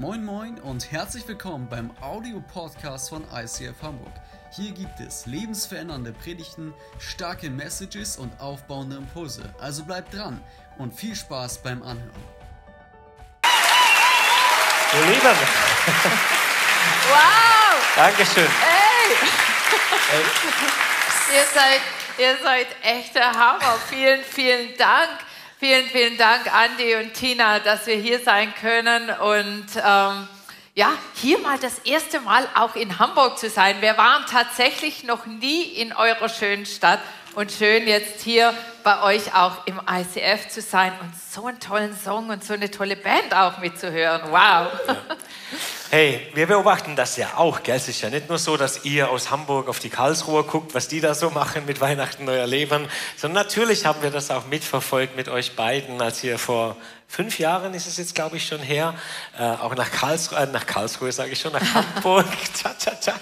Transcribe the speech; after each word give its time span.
Moin 0.00 0.24
Moin 0.24 0.58
und 0.60 0.90
herzlich 0.92 1.28
willkommen 1.28 1.68
beim 1.68 1.90
Audio-Podcast 2.00 3.10
von 3.10 3.22
ICF 3.34 3.82
Hamburg. 3.82 4.14
Hier 4.50 4.72
gibt 4.72 4.98
es 4.98 5.26
lebensverändernde 5.26 6.14
Predigten, 6.14 6.72
starke 6.98 7.50
Messages 7.50 8.16
und 8.16 8.32
aufbauende 8.40 8.96
Impulse. 8.96 9.54
Also 9.60 9.84
bleibt 9.84 10.14
dran 10.14 10.42
und 10.78 10.94
viel 10.94 11.14
Spaß 11.14 11.62
beim 11.62 11.82
Anhören. 11.82 12.24
Ihr 14.94 15.06
Lieben, 15.06 15.20
Wow! 17.10 17.76
Dankeschön. 17.96 18.48
Hey! 18.48 19.12
Äh, 20.16 21.36
Ihr 21.36 21.44
seid, 21.54 21.80
ihr 22.16 22.36
seid 22.42 22.68
echter 22.82 23.32
Hammer. 23.32 23.76
Vielen, 23.90 24.22
vielen 24.22 24.74
Dank. 24.78 25.10
Vielen, 25.60 25.84
vielen 25.88 26.16
Dank, 26.16 26.50
Andi 26.54 26.94
und 26.94 27.12
Tina, 27.12 27.58
dass 27.58 27.86
wir 27.86 27.96
hier 27.96 28.20
sein 28.20 28.54
können 28.62 29.10
und 29.10 29.66
ähm, 29.76 30.26
ja, 30.74 30.92
hier 31.16 31.38
mal 31.40 31.58
das 31.58 31.80
erste 31.80 32.18
Mal 32.20 32.48
auch 32.54 32.76
in 32.76 32.98
Hamburg 32.98 33.38
zu 33.38 33.50
sein. 33.50 33.76
Wir 33.82 33.98
waren 33.98 34.24
tatsächlich 34.24 35.04
noch 35.04 35.26
nie 35.26 35.64
in 35.64 35.92
eurer 35.92 36.30
schönen 36.30 36.64
Stadt 36.64 37.00
und 37.34 37.52
schön 37.52 37.86
jetzt 37.86 38.22
hier 38.22 38.52
bei 38.82 39.02
euch 39.02 39.34
auch 39.34 39.66
im 39.66 39.80
ICF 39.88 40.48
zu 40.48 40.60
sein 40.60 40.92
und 41.00 41.12
so 41.30 41.46
einen 41.46 41.60
tollen 41.60 41.96
Song 41.96 42.28
und 42.30 42.42
so 42.42 42.54
eine 42.54 42.70
tolle 42.70 42.96
Band 42.96 43.34
auch 43.34 43.58
mitzuhören. 43.58 44.22
Wow! 44.30 44.68
Hey, 45.92 46.28
wir 46.34 46.46
beobachten 46.46 46.94
das 46.94 47.16
ja 47.16 47.36
auch, 47.36 47.64
gell? 47.64 47.74
Es 47.74 47.88
ist 47.88 48.00
ja 48.00 48.10
nicht 48.10 48.28
nur 48.28 48.38
so, 48.38 48.56
dass 48.56 48.84
ihr 48.84 49.10
aus 49.10 49.32
Hamburg 49.32 49.68
auf 49.68 49.80
die 49.80 49.90
Karlsruher 49.90 50.46
guckt, 50.46 50.72
was 50.72 50.86
die 50.86 51.00
da 51.00 51.14
so 51.14 51.30
machen 51.30 51.66
mit 51.66 51.80
Weihnachten 51.80 52.24
neuer 52.26 52.46
Leben, 52.46 52.86
sondern 53.16 53.44
natürlich 53.44 53.86
haben 53.86 54.00
wir 54.00 54.10
das 54.10 54.30
auch 54.30 54.46
mitverfolgt 54.46 55.16
mit 55.16 55.28
euch 55.28 55.56
beiden, 55.56 56.00
als 56.00 56.22
ihr 56.22 56.38
vor 56.38 56.76
fünf 57.10 57.40
Jahren 57.40 57.74
ist 57.74 57.88
es 57.88 57.96
jetzt, 57.96 58.14
glaube 58.14 58.36
ich, 58.36 58.46
schon 58.46 58.60
her, 58.60 58.94
äh, 59.36 59.42
auch 59.42 59.74
nach 59.74 59.90
Karlsruhe, 59.90 60.38
äh, 60.38 60.46
nach 60.46 60.64
Karlsruhe 60.64 61.10
sage 61.10 61.32
ich 61.32 61.40
schon, 61.40 61.52
nach 61.52 61.74
Hamburg, 61.74 62.26
tja, 62.54 62.72
tja, 62.78 62.92
tja, 62.92 63.14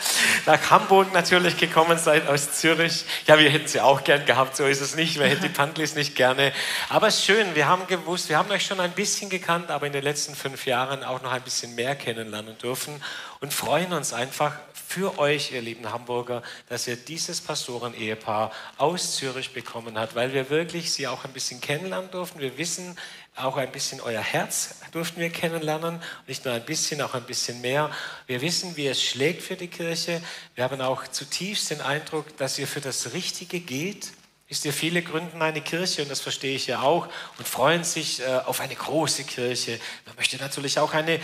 nach 0.45 0.71
Hamburg 0.71 1.13
natürlich 1.15 1.57
gekommen 1.57 1.97
seid 1.97 2.29
aus 2.29 2.53
Zürich. 2.53 3.07
Ja, 3.27 3.39
wir 3.39 3.49
hätten 3.49 3.67
sie 3.67 3.81
auch 3.81 4.05
gern 4.05 4.27
gehabt, 4.27 4.57
so 4.57 4.67
ist 4.67 4.83
es 4.83 4.95
nicht. 4.95 5.19
Wer 5.19 5.29
hätte 5.29 5.43
die 5.43 5.49
Pantlis 5.49 5.95
nicht 5.95 6.15
gerne? 6.15 6.53
Aber 6.91 7.11
schön, 7.11 7.55
wir 7.55 7.67
haben 7.67 7.87
gewusst, 7.87 8.29
wir 8.29 8.37
haben 8.37 8.51
euch 8.51 8.67
schon 8.67 8.79
ein 8.79 8.93
bisschen 8.93 9.31
gekannt, 9.31 9.71
aber 9.71 9.87
in 9.87 9.93
den 9.95 10.05
letzten 10.05 10.35
fünf 10.35 10.67
Jahren 10.67 11.03
auch 11.03 11.23
noch 11.23 11.33
ein 11.33 11.43
bisschen 11.43 11.75
mehr 11.75 11.97
kennenlernen 11.97 12.59
dürfen 12.59 13.03
und 13.41 13.55
freuen 13.55 13.95
uns 13.95 14.13
einfach 14.13 14.53
für 14.89 15.19
euch, 15.19 15.53
ihr 15.53 15.61
lieben 15.61 15.93
Hamburger, 15.93 16.43
dass 16.71 16.89
ihr 16.89 16.97
dieses 16.97 17.43
Pastoren-Ehepaar 17.43 18.51
aus 18.79 19.17
Zürich 19.17 19.53
bekommen 19.53 19.99
habt, 19.99 20.15
weil 20.15 20.33
wir 20.33 20.49
wirklich 20.49 20.91
sie 20.95 21.07
auch 21.07 21.27
ein 21.27 21.33
bisschen 21.35 21.61
kennenlernen 21.61 22.11
durften. 22.11 22.41
Wir 22.41 22.57
wissen, 22.57 22.97
auch 23.37 23.59
ein 23.59 23.71
bisschen 23.71 24.01
euer 24.01 24.23
Herz 24.23 24.77
durften 24.93 25.21
wir 25.21 25.29
kennenlernen, 25.29 26.01
nicht 26.27 26.47
nur 26.47 26.55
ein 26.55 26.65
bisschen, 26.65 27.03
auch 27.03 27.13
ein 27.13 27.25
bisschen 27.25 27.61
mehr. 27.61 27.91
Wir 28.27 28.41
wissen, 28.41 28.79
wie 28.79 28.87
es 28.87 29.03
schlägt 29.03 29.43
für 29.43 29.57
die 29.57 29.69
Kirche. 29.69 30.23
Wir 30.55 30.65
haben 30.65 30.81
auch 30.81 31.07
zutiefst 31.07 31.71
den 31.71 31.83
Eindruck, 31.83 32.35
dass 32.39 32.59
ihr 32.59 32.67
für 32.67 32.81
das 32.81 33.13
Richtige 33.13 33.61
geht. 33.61 34.13
Ist 34.49 34.65
ihr 34.65 34.73
viele 34.73 35.03
gründen 35.03 35.43
eine 35.43 35.61
Kirche 35.61 36.01
und 36.01 36.11
das 36.11 36.21
verstehe 36.21 36.57
ich 36.57 36.67
ja 36.67 36.81
auch 36.81 37.09
und 37.37 37.47
freuen 37.47 37.85
sich 37.85 38.21
äh, 38.21 38.41
auf 38.47 38.61
eine 38.61 38.75
große 38.75 39.25
Kirche. 39.25 39.79
Man 40.07 40.17
möchte 40.17 40.39
natürlich 40.39 40.79
auch 40.79 40.95
eine 40.95 41.21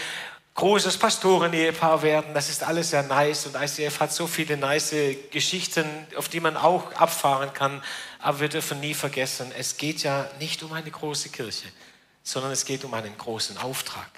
großes 0.54 0.96
Pastoren-Ehepaar 0.98 2.02
werden. 2.02 2.32
Das 2.34 2.48
ist 2.48 2.62
alles 2.62 2.90
sehr 2.90 3.02
nice 3.02 3.46
und 3.46 3.56
ICF 3.56 4.00
hat 4.00 4.12
so 4.12 4.26
viele 4.26 4.56
nice 4.56 4.94
Geschichten, 5.30 5.84
auf 6.16 6.28
die 6.28 6.40
man 6.40 6.56
auch 6.56 6.92
abfahren 6.92 7.52
kann. 7.52 7.82
Aber 8.18 8.40
wir 8.40 8.48
dürfen 8.48 8.80
nie 8.80 8.94
vergessen, 8.94 9.52
es 9.58 9.76
geht 9.76 10.02
ja 10.02 10.28
nicht 10.38 10.62
um 10.62 10.72
eine 10.72 10.90
große 10.90 11.28
Kirche 11.30 11.66
sondern 12.24 12.50
es 12.50 12.64
geht 12.64 12.84
um 12.84 12.94
einen 12.94 13.16
großen 13.16 13.58
Auftrag, 13.58 14.10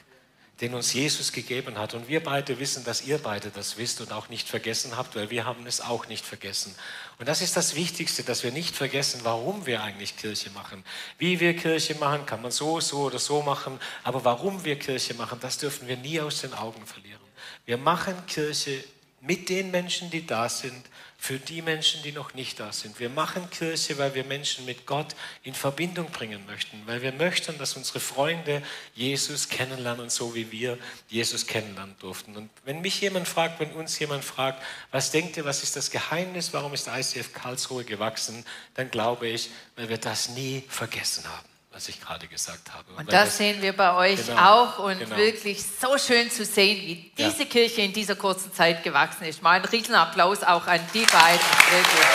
den 0.61 0.73
uns 0.73 0.95
Jesus 0.95 1.33
gegeben 1.33 1.79
hat. 1.79 1.93
Und 1.93 2.09
wir 2.09 2.23
beide 2.23 2.59
wissen, 2.59 2.83
dass 2.85 3.03
ihr 3.07 3.19
beide 3.19 3.51
das 3.51 3.77
wisst 3.77 4.01
und 4.01 4.13
auch 4.13 4.29
nicht 4.29 4.49
vergessen 4.49 4.97
habt, 4.97 5.15
weil 5.15 5.31
wir 5.31 5.45
haben 5.45 5.67
es 5.67 5.83
auch 5.83 6.09
nicht 6.09 6.25
vergessen. 6.25 6.75
Und 7.19 7.29
das 7.29 7.43
ist 7.43 7.57
das 7.57 7.75
Wichtigste, 7.75 8.23
dass 8.23 8.43
wir 8.43 8.53
nicht 8.53 8.75
vergessen, 8.75 9.21
warum 9.23 9.67
wir 9.67 9.83
eigentlich 9.83 10.17
Kirche 10.17 10.51
machen. 10.51 10.83
Wie 11.19 11.41
wir 11.41 11.55
Kirche 11.55 11.95
machen, 11.97 12.25
kann 12.25 12.41
man 12.41 12.51
so, 12.51 12.81
so 12.81 13.01
oder 13.01 13.19
so 13.19 13.43
machen, 13.43 13.79
aber 14.03 14.25
warum 14.25 14.65
wir 14.65 14.79
Kirche 14.79 15.15
machen, 15.15 15.39
das 15.41 15.59
dürfen 15.59 15.89
wir 15.89 15.99
nie 15.99 16.21
aus 16.21 16.41
den 16.41 16.55
Augen 16.55 16.87
verlieren. 16.87 17.21
Wir 17.67 17.77
machen 17.77 18.15
Kirche 18.27 18.83
mit 19.21 19.49
den 19.49 19.71
Menschen, 19.71 20.11
die 20.11 20.27
da 20.27 20.49
sind, 20.49 20.87
für 21.19 21.39
die 21.39 21.63
Menschen, 21.63 22.03
die 22.03 22.13
noch 22.13 22.35
nicht 22.35 22.61
da 22.61 22.73
sind. 22.73 23.01
Wir 23.01 23.09
machen 23.09 23.49
Kirche, 23.51 23.99
weil 23.99 24.15
wir 24.15 24.25
Menschen 24.25 24.65
mit 24.65 24.87
Gott 24.87 25.17
in 25.43 25.55
Verbindung 25.55 26.11
bringen 26.11 26.45
möchten, 26.47 26.83
weil 26.87 27.03
wir 27.03 27.13
möchten, 27.13 27.59
dass 27.59 27.77
unsere 27.77 28.01
Freunde 28.01 28.63
Jesus 28.95 29.49
kennenlernen, 29.49 30.11
so 30.11 30.35
wie 30.35 30.53
wir 30.53 30.79
Jesus 31.09 31.47
kennenlernen 31.47 31.97
durften. 31.99 32.37
Und 32.37 32.51
wenn 32.65 32.81
mich 32.81 33.01
jemand 33.01 33.27
fragt, 33.27 33.61
wenn 33.61 33.73
uns 33.73 33.99
jemand 33.99 34.25
fragt, 34.25 34.63
was 34.91 35.11
denkt 35.11 35.37
ihr, 35.37 35.45
was 35.45 35.63
ist 35.63 35.77
das 35.77 35.91
Geheimnis, 35.91 36.53
warum 36.53 36.75
ist 36.75 36.89
ICF 36.89 37.33
Karlsruhe 37.33 37.85
gewachsen, 37.85 38.45
dann 38.75 38.91
glaube 38.91 39.27
ich, 39.29 39.51
weil 39.77 39.89
wir 39.89 39.99
das 39.99 40.29
nie 40.31 40.65
vergessen 40.69 41.25
haben 41.29 41.56
was 41.77 41.91
ich 41.91 42.01
gerade 42.01 42.27
gesagt 42.27 42.73
habe. 42.73 42.85
Und 42.97 43.13
das, 43.13 43.27
das, 43.27 43.37
sehen 43.37 43.61
wir 43.61 43.75
bei 43.75 43.93
euch 43.93 44.29
genau, 44.29 44.41
auch 44.41 44.79
und 44.79 44.99
genau. 44.99 45.15
wirklich 45.15 45.63
so 45.63 45.99
schön 45.99 46.31
zu 46.31 46.43
sehen, 46.43 46.81
wie 46.81 47.13
diese 47.19 47.43
Ja. 47.43 47.45
Kirche 47.45 47.83
in 47.83 47.93
dieser 47.93 48.15
kurzen 48.15 48.51
Zeit 48.51 48.83
gewachsen 48.83 49.25
ist. 49.25 49.43
Mal 49.43 49.57
einen 49.57 49.67
Riesenapplaus 49.67 50.43
auch 50.43 50.67
an 50.67 50.81
die 50.95 51.05
beiden. 51.05 51.47
Wirklich. 51.71 52.07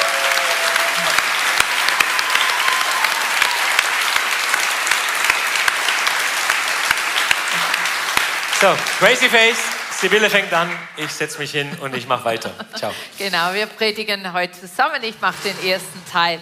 So, 8.59 8.75
Crazy 8.97 9.29
Face, 9.29 9.59
Sibylle 9.91 10.31
fängt 10.31 10.51
an, 10.53 10.72
ich 10.97 11.11
setze 11.11 11.38
mich 11.38 11.51
hin 11.51 11.69
und 11.81 11.95
ich 11.95 12.07
mache 12.07 12.25
weiter. 12.25 12.51
Ciao. 12.75 12.91
Genau, 13.19 13.53
wir 13.53 13.67
predigen 13.67 14.33
heute 14.33 14.59
zusammen. 14.59 15.03
Ich 15.03 15.22
mache 15.22 15.38
den 15.43 15.69
ersten 15.69 16.03
Teil. 16.11 16.39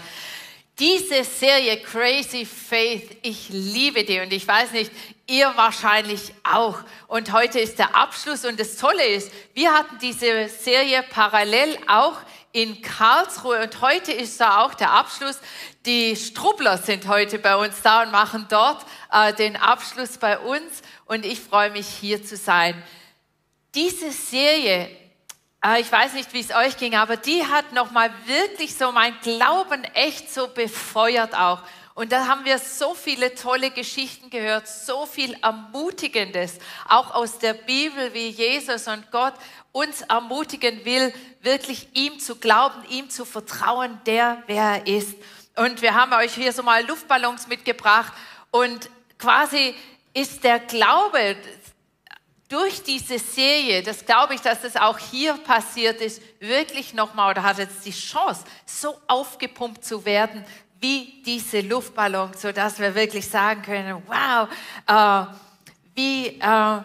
Diese 0.79 1.25
Serie 1.25 1.81
Crazy 1.81 2.45
Faith, 2.45 3.17
ich 3.21 3.49
liebe 3.49 4.05
die 4.05 4.21
und 4.21 4.31
ich 4.31 4.47
weiß 4.47 4.71
nicht, 4.71 4.89
ihr 5.27 5.51
wahrscheinlich 5.57 6.33
auch. 6.45 6.79
Und 7.09 7.33
heute 7.33 7.59
ist 7.59 7.79
der 7.79 7.97
Abschluss 7.97 8.45
und 8.45 8.57
das 8.57 8.77
Tolle 8.77 9.05
ist, 9.05 9.29
wir 9.53 9.73
hatten 9.73 9.97
diese 10.01 10.47
Serie 10.47 11.03
parallel 11.03 11.77
auch 11.89 12.15
in 12.53 12.81
Karlsruhe 12.81 13.61
und 13.61 13.81
heute 13.81 14.13
ist 14.13 14.39
da 14.39 14.63
auch 14.63 14.73
der 14.73 14.91
Abschluss. 14.91 15.41
Die 15.85 16.15
Strubbler 16.15 16.77
sind 16.77 17.09
heute 17.09 17.39
bei 17.39 17.57
uns 17.57 17.81
da 17.81 18.03
und 18.03 18.11
machen 18.11 18.45
dort 18.49 18.85
äh, 19.11 19.33
den 19.33 19.57
Abschluss 19.57 20.17
bei 20.17 20.39
uns 20.39 20.81
und 21.07 21.25
ich 21.25 21.41
freue 21.41 21.71
mich 21.71 21.87
hier 21.87 22.23
zu 22.23 22.37
sein. 22.37 22.81
Diese 23.75 24.13
Serie 24.13 24.89
ich 25.79 25.91
weiß 25.91 26.13
nicht, 26.13 26.33
wie 26.33 26.39
es 26.39 26.51
euch 26.51 26.77
ging, 26.77 26.95
aber 26.95 27.17
die 27.17 27.45
hat 27.45 27.73
nochmal 27.73 28.11
wirklich 28.25 28.75
so 28.75 28.91
mein 28.91 29.13
Glauben 29.21 29.83
echt 29.93 30.33
so 30.33 30.47
befeuert 30.47 31.35
auch. 31.35 31.61
Und 31.95 32.13
da 32.13 32.27
haben 32.27 32.45
wir 32.45 32.59
so 32.59 32.93
viele 32.93 33.35
tolle 33.35 33.71
Geschichten 33.71 34.29
gehört, 34.29 34.69
so 34.69 35.05
viel 35.05 35.35
Ermutigendes, 35.41 36.59
auch 36.87 37.13
aus 37.13 37.39
der 37.39 37.53
Bibel, 37.53 38.13
wie 38.13 38.29
Jesus 38.29 38.87
und 38.87 39.11
Gott 39.11 39.33
uns 39.73 40.01
ermutigen 40.03 40.85
will, 40.85 41.13
wirklich 41.41 41.89
ihm 41.93 42.17
zu 42.19 42.37
glauben, 42.37 42.81
ihm 42.87 43.09
zu 43.09 43.25
vertrauen, 43.25 43.99
der 44.05 44.41
wer 44.47 44.81
er 44.85 44.87
ist. 44.87 45.17
Und 45.57 45.81
wir 45.81 45.93
haben 45.93 46.13
euch 46.13 46.35
hier 46.35 46.53
so 46.53 46.63
mal 46.63 46.85
Luftballons 46.87 47.47
mitgebracht 47.47 48.13
und 48.51 48.89
quasi 49.17 49.75
ist 50.13 50.45
der 50.45 50.59
Glaube, 50.59 51.35
durch 52.49 52.81
diese 52.81 53.19
Serie, 53.19 53.83
das 53.83 54.05
glaube 54.05 54.33
ich, 54.33 54.41
dass 54.41 54.61
das 54.61 54.75
auch 54.75 54.97
hier 54.97 55.35
passiert 55.37 56.01
ist, 56.01 56.21
wirklich 56.39 56.95
nochmal 56.95 57.29
oder 57.31 57.43
hat 57.43 57.59
jetzt 57.59 57.85
die 57.85 57.91
Chance, 57.91 58.43
so 58.65 58.97
aufgepumpt 59.07 59.85
zu 59.85 60.03
werden 60.03 60.43
wie 60.81 61.21
diese 61.25 61.61
Luftballon, 61.61 62.31
so 62.35 62.51
dass 62.51 62.79
wir 62.79 62.95
wirklich 62.95 63.27
sagen 63.27 63.61
können, 63.61 64.01
wow, 64.07 64.49
äh, 64.87 65.33
wie, 65.93 66.27
äh, 66.39 66.81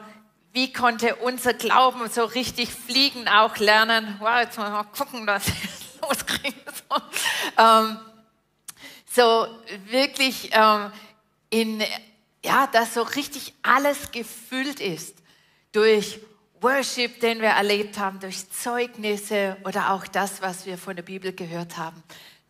wie 0.52 0.72
konnte 0.72 1.16
unser 1.16 1.54
Glauben 1.54 2.08
so 2.10 2.24
richtig 2.24 2.70
fliegen 2.70 3.26
auch 3.28 3.56
lernen? 3.56 4.16
Wow, 4.20 4.40
jetzt 4.40 4.58
mal 4.58 4.84
gucken, 4.84 5.26
dass 5.26 5.48
ich 5.48 6.00
loskriege. 6.02 6.56
So, 6.90 6.96
ähm, 7.62 7.98
so 9.10 9.46
wirklich 9.86 10.50
ähm, 10.52 10.92
in, 11.48 11.82
ja, 12.44 12.66
dass 12.66 12.94
so 12.94 13.02
richtig 13.02 13.54
alles 13.62 14.10
gefüllt 14.10 14.80
ist 14.80 15.23
durch 15.74 16.20
Worship, 16.60 17.20
den 17.20 17.40
wir 17.40 17.48
erlebt 17.48 17.98
haben, 17.98 18.20
durch 18.20 18.48
Zeugnisse 18.48 19.56
oder 19.64 19.92
auch 19.92 20.06
das, 20.06 20.40
was 20.40 20.64
wir 20.64 20.78
von 20.78 20.96
der 20.96 21.02
Bibel 21.02 21.32
gehört 21.32 21.76
haben. 21.76 22.02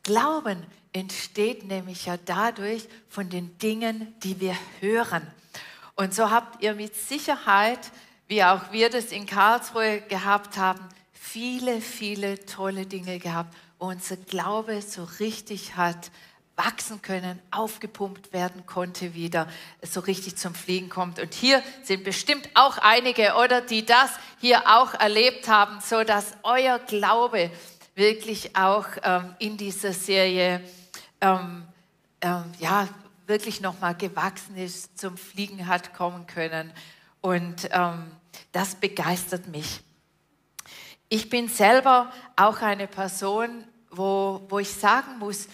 Glauben 0.02 0.64
entsteht 0.92 1.64
nämlich 1.64 2.06
ja 2.06 2.16
dadurch 2.16 2.86
von 3.08 3.30
den 3.30 3.56
Dingen, 3.58 4.14
die 4.22 4.38
wir 4.40 4.54
hören. 4.80 5.26
Und 5.96 6.14
so 6.14 6.30
habt 6.30 6.62
ihr 6.62 6.74
mit 6.74 6.94
Sicherheit, 6.94 7.80
wie 8.28 8.44
auch 8.44 8.70
wir 8.72 8.90
das 8.90 9.06
in 9.06 9.26
Karlsruhe 9.26 10.02
gehabt 10.02 10.58
haben, 10.58 10.86
viele, 11.12 11.80
viele 11.80 12.44
tolle 12.44 12.84
Dinge 12.86 13.18
gehabt, 13.18 13.56
wo 13.78 13.86
unser 13.86 14.16
Glaube 14.16 14.82
so 14.82 15.04
richtig 15.18 15.76
hat 15.76 16.10
wachsen 16.56 17.02
können, 17.02 17.40
aufgepumpt 17.50 18.32
werden 18.32 18.64
konnte, 18.66 19.14
wieder 19.14 19.48
so 19.82 20.00
richtig 20.00 20.36
zum 20.36 20.54
Fliegen 20.54 20.88
kommt. 20.88 21.18
Und 21.18 21.34
hier 21.34 21.62
sind 21.82 22.04
bestimmt 22.04 22.48
auch 22.54 22.78
einige, 22.78 23.34
oder 23.34 23.60
die 23.60 23.84
das 23.84 24.10
hier 24.40 24.62
auch 24.66 24.94
erlebt 24.94 25.48
haben, 25.48 25.80
so 25.80 26.04
dass 26.04 26.36
euer 26.42 26.78
Glaube 26.78 27.50
wirklich 27.94 28.56
auch 28.56 28.86
ähm, 29.02 29.34
in 29.38 29.56
dieser 29.56 29.92
Serie 29.92 30.60
ähm, 31.20 31.64
ähm, 32.20 32.44
ja 32.58 32.88
wirklich 33.26 33.60
noch 33.60 33.80
mal 33.80 33.94
gewachsen 33.94 34.56
ist, 34.56 34.98
zum 34.98 35.16
Fliegen 35.16 35.66
hat 35.66 35.94
kommen 35.94 36.26
können. 36.26 36.72
Und 37.20 37.68
ähm, 37.72 38.10
das 38.52 38.74
begeistert 38.74 39.48
mich. 39.48 39.80
Ich 41.08 41.30
bin 41.30 41.48
selber 41.48 42.12
auch 42.36 42.60
eine 42.60 42.86
Person, 42.86 43.64
wo, 43.90 44.44
wo 44.48 44.58
ich 44.58 44.72
sagen 44.72 45.18
muss, 45.18 45.48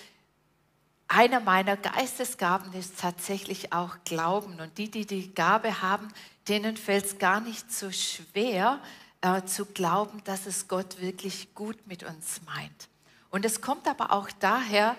einer 1.10 1.40
meiner 1.40 1.76
Geistesgaben 1.76 2.72
ist 2.72 3.00
tatsächlich 3.00 3.72
auch 3.72 3.96
Glauben. 4.04 4.60
Und 4.60 4.78
die, 4.78 4.90
die 4.90 5.06
die 5.06 5.34
Gabe 5.34 5.82
haben, 5.82 6.08
denen 6.48 6.76
fällt 6.76 7.04
es 7.04 7.18
gar 7.18 7.40
nicht 7.40 7.72
so 7.72 7.90
schwer 7.90 8.80
äh, 9.20 9.42
zu 9.42 9.66
glauben, 9.66 10.22
dass 10.24 10.46
es 10.46 10.68
Gott 10.68 11.00
wirklich 11.00 11.52
gut 11.54 11.84
mit 11.86 12.04
uns 12.04 12.40
meint. 12.46 12.88
Und 13.30 13.44
es 13.44 13.60
kommt 13.60 13.88
aber 13.88 14.12
auch 14.12 14.30
daher, 14.38 14.94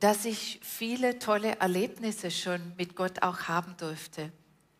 dass 0.00 0.24
ich 0.24 0.58
viele 0.62 1.20
tolle 1.20 1.56
Erlebnisse 1.60 2.32
schon 2.32 2.60
mit 2.76 2.96
Gott 2.96 3.22
auch 3.22 3.42
haben 3.42 3.76
durfte, 3.76 4.32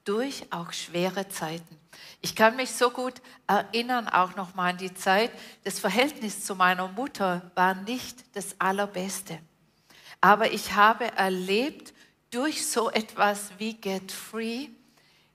durch 0.05 0.53
auch 0.53 0.73
schwere 0.73 1.29
Zeiten. 1.29 1.79
Ich 2.21 2.35
kann 2.35 2.57
mich 2.57 2.73
so 2.73 2.91
gut 2.91 3.23
erinnern 3.47 4.09
auch 4.09 4.35
noch 4.35 4.57
mal 4.57 4.71
an 4.71 4.79
die 4.79 4.93
Zeit, 4.93 5.31
das 5.63 5.79
Verhältnis 5.79 6.45
zu 6.45 6.57
meiner 6.57 6.89
Mutter 6.89 7.53
war 7.55 7.75
nicht 7.75 8.25
das 8.35 8.61
allerbeste. 8.61 9.39
Aber 10.21 10.53
ich 10.53 10.75
habe 10.75 11.07
erlebt 11.17 11.93
durch 12.31 12.67
so 12.67 12.91
etwas 12.91 13.51
wie 13.59 13.75
Get 13.75 14.11
Free, 14.11 14.69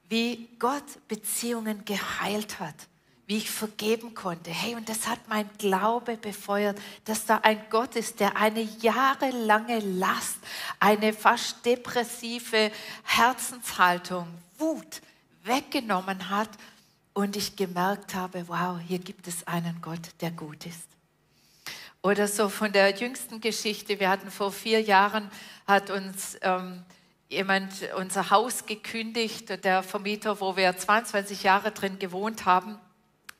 wie 0.10 0.50
Gott 0.60 1.08
Beziehungen 1.08 1.86
geheilt 1.86 2.60
hat, 2.60 2.76
wie 3.28 3.38
ich 3.38 3.50
vergeben 3.50 4.16
konnte. 4.16 4.50
Hey, 4.50 4.76
und 4.76 4.90
das 4.90 5.08
hat 5.08 5.20
mein 5.28 5.50
Glaube 5.60 6.18
befeuert, 6.18 6.78
dass 7.06 7.26
da 7.26 7.38
ein 7.44 7.62
Gott 7.70 7.96
ist, 7.96 8.20
der 8.20 8.36
eine 8.36 8.62
jahrelange 8.62 9.80
Last, 9.80 10.38
eine 10.80 11.14
fast 11.14 11.64
depressive 11.66 12.72
Herzenshaltung, 13.04 14.28
Wut 14.58 15.02
weggenommen 15.44 16.30
hat 16.30 16.50
und 17.14 17.36
ich 17.36 17.56
gemerkt 17.56 18.16
habe, 18.16 18.48
wow, 18.48 18.80
hier 18.86 19.00
gibt 19.00 19.28
es 19.28 19.46
einen 19.48 19.80
Gott, 19.82 20.10
der 20.22 20.32
gut 20.32 20.66
ist. 20.66 20.99
Oder 22.02 22.28
so 22.28 22.48
von 22.48 22.72
der 22.72 22.92
jüngsten 22.92 23.42
Geschichte. 23.42 24.00
Wir 24.00 24.10
hatten 24.10 24.32
vor 24.32 24.52
vier 24.54 24.82
Jahren, 24.82 25.30
hat 25.68 25.90
uns 25.90 26.38
ähm, 26.42 26.84
jemand 27.28 27.74
unser 27.98 28.30
Haus 28.30 28.66
gekündigt, 28.66 29.64
der 29.66 29.84
Vermieter, 29.84 30.40
wo 30.40 30.56
wir 30.56 30.78
22 30.78 31.44
Jahre 31.44 31.72
drin 31.72 32.00
gewohnt 32.00 32.46
haben. 32.46 32.80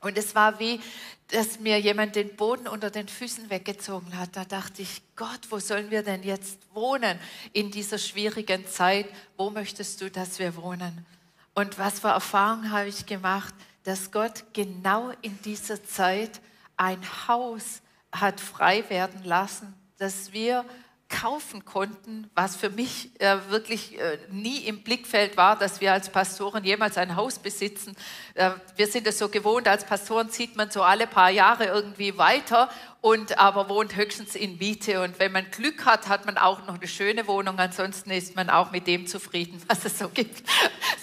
Und 0.00 0.18
es 0.18 0.34
war 0.34 0.60
wie, 0.60 0.80
dass 1.28 1.60
mir 1.60 1.80
jemand 1.80 2.16
den 2.16 2.36
Boden 2.36 2.68
unter 2.68 2.90
den 2.90 3.08
Füßen 3.08 3.48
weggezogen 3.48 4.18
hat. 4.18 4.36
Da 4.36 4.44
dachte 4.44 4.82
ich, 4.82 5.02
Gott, 5.16 5.40
wo 5.48 5.58
sollen 5.58 5.90
wir 5.90 6.02
denn 6.02 6.22
jetzt 6.22 6.58
wohnen 6.74 7.18
in 7.52 7.70
dieser 7.70 7.98
schwierigen 7.98 8.66
Zeit? 8.66 9.06
Wo 9.36 9.48
möchtest 9.50 10.00
du, 10.00 10.10
dass 10.10 10.38
wir 10.38 10.56
wohnen? 10.56 11.06
Und 11.54 11.78
was 11.78 12.00
für 12.00 12.08
Erfahrungen 12.08 12.70
habe 12.70 12.88
ich 12.88 13.06
gemacht, 13.06 13.54
dass 13.84 14.10
Gott 14.10 14.44
genau 14.52 15.12
in 15.22 15.40
dieser 15.42 15.82
Zeit 15.82 16.40
ein 16.76 17.00
Haus 17.26 17.80
hat 18.12 18.40
frei 18.40 18.84
werden 18.88 19.24
lassen, 19.24 19.74
dass 19.98 20.32
wir 20.32 20.64
kaufen 21.10 21.64
konnten, 21.64 22.30
was 22.34 22.54
für 22.54 22.70
mich 22.70 23.10
äh, 23.20 23.36
wirklich 23.48 23.98
äh, 23.98 24.18
nie 24.30 24.58
im 24.58 24.82
Blickfeld 24.82 25.36
war, 25.36 25.58
dass 25.58 25.80
wir 25.80 25.92
als 25.92 26.08
Pastoren 26.08 26.64
jemals 26.64 26.96
ein 26.96 27.16
Haus 27.16 27.40
besitzen. 27.40 27.96
Äh, 28.34 28.52
wir 28.76 28.86
sind 28.86 29.06
es 29.08 29.18
so 29.18 29.28
gewohnt, 29.28 29.66
als 29.66 29.84
Pastoren 29.84 30.30
zieht 30.30 30.56
man 30.56 30.70
so 30.70 30.82
alle 30.82 31.08
paar 31.08 31.30
Jahre 31.30 31.64
irgendwie 31.64 32.16
weiter 32.16 32.70
und 33.00 33.38
aber 33.38 33.68
wohnt 33.68 33.96
höchstens 33.96 34.34
in 34.34 34.58
Miete. 34.58 35.02
Und 35.02 35.18
wenn 35.18 35.32
man 35.32 35.50
Glück 35.50 35.86
hat, 35.86 36.08
hat 36.08 36.26
man 36.26 36.36
auch 36.36 36.66
noch 36.66 36.74
eine 36.74 36.88
schöne 36.88 37.26
Wohnung. 37.26 37.58
Ansonsten 37.58 38.10
ist 38.10 38.36
man 38.36 38.50
auch 38.50 38.72
mit 38.72 38.86
dem 38.86 39.06
zufrieden, 39.06 39.62
was 39.68 39.84
es 39.84 39.98
so 39.98 40.08
gibt. 40.08 40.42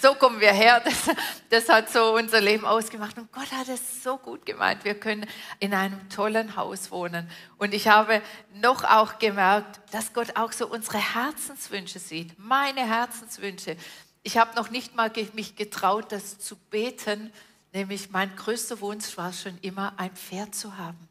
So 0.00 0.14
kommen 0.14 0.40
wir 0.40 0.52
her. 0.52 0.80
Das, 0.84 1.16
das 1.50 1.68
hat 1.68 1.90
so 1.90 2.14
unser 2.14 2.40
Leben 2.40 2.64
ausgemacht. 2.64 3.18
Und 3.18 3.32
Gott 3.32 3.50
hat 3.50 3.68
es 3.68 4.02
so 4.04 4.16
gut 4.16 4.46
gemeint. 4.46 4.84
Wir 4.84 4.94
können 4.94 5.26
in 5.58 5.74
einem 5.74 6.08
tollen 6.08 6.54
Haus 6.54 6.92
wohnen. 6.92 7.28
Und 7.56 7.74
ich 7.74 7.88
habe 7.88 8.22
noch 8.54 8.84
auch 8.84 9.18
gemerkt, 9.18 9.80
dass 9.92 10.12
Gott 10.12 10.36
auch 10.36 10.52
so 10.52 10.68
unsere 10.68 10.98
Herzenswünsche 10.98 11.98
sieht. 11.98 12.38
Meine 12.38 12.86
Herzenswünsche. 12.86 13.76
Ich 14.22 14.38
habe 14.38 14.54
noch 14.54 14.70
nicht 14.70 14.94
mal 14.94 15.10
mich 15.32 15.56
getraut, 15.56 16.12
das 16.12 16.38
zu 16.38 16.54
beten. 16.54 17.32
Nämlich 17.72 18.10
mein 18.10 18.34
größter 18.36 18.80
Wunsch 18.80 19.16
war 19.16 19.32
schon 19.32 19.58
immer, 19.62 19.94
ein 19.96 20.14
Pferd 20.14 20.54
zu 20.54 20.78
haben. 20.78 21.07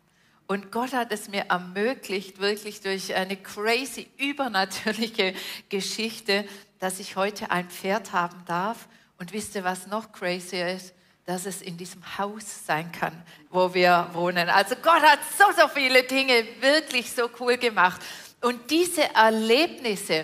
Und 0.47 0.71
Gott 0.71 0.93
hat 0.93 1.11
es 1.11 1.27
mir 1.27 1.45
ermöglicht, 1.49 2.39
wirklich 2.39 2.79
durch 2.81 3.13
eine 3.13 3.35
crazy, 3.35 4.07
übernatürliche 4.17 5.33
Geschichte, 5.69 6.47
dass 6.79 6.99
ich 6.99 7.17
heute 7.17 7.51
ein 7.51 7.69
Pferd 7.69 8.13
haben 8.13 8.43
darf. 8.45 8.87
Und 9.19 9.33
wisst 9.33 9.55
ihr, 9.55 9.63
was 9.63 9.87
noch 9.87 10.11
crazy 10.13 10.61
ist? 10.61 10.93
Dass 11.25 11.45
es 11.45 11.61
in 11.61 11.75
diesem 11.75 12.01
Haus 12.17 12.65
sein 12.65 12.89
kann, 12.93 13.21
wo 13.49 13.73
wir 13.73 14.09
wohnen. 14.13 14.47
Also 14.47 14.75
Gott 14.75 15.01
hat 15.01 15.19
so, 15.37 15.43
so 15.59 15.67
viele 15.67 16.03
Dinge 16.03 16.45
wirklich 16.61 17.11
so 17.11 17.29
cool 17.41 17.57
gemacht. 17.57 18.01
Und 18.39 18.71
diese 18.71 19.13
Erlebnisse, 19.13 20.23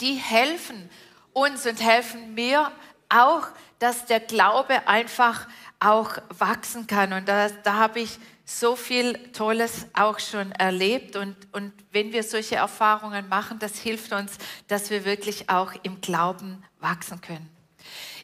die 0.00 0.14
helfen 0.14 0.90
uns 1.32 1.66
und 1.66 1.80
helfen 1.80 2.34
mir 2.34 2.70
auch, 3.08 3.46
dass 3.78 4.04
der 4.04 4.20
Glaube 4.20 4.86
einfach 4.86 5.48
auch 5.78 6.18
wachsen 6.38 6.86
kann. 6.86 7.14
Und 7.14 7.26
da, 7.26 7.48
da 7.48 7.74
habe 7.74 8.00
ich 8.00 8.18
so 8.50 8.74
viel 8.74 9.30
Tolles 9.32 9.86
auch 9.92 10.18
schon 10.18 10.50
erlebt. 10.52 11.14
Und, 11.14 11.36
und 11.52 11.72
wenn 11.92 12.12
wir 12.12 12.24
solche 12.24 12.56
Erfahrungen 12.56 13.28
machen, 13.28 13.60
das 13.60 13.78
hilft 13.78 14.12
uns, 14.12 14.32
dass 14.66 14.90
wir 14.90 15.04
wirklich 15.04 15.48
auch 15.48 15.72
im 15.84 16.00
Glauben 16.00 16.62
wachsen 16.80 17.20
können. 17.20 17.48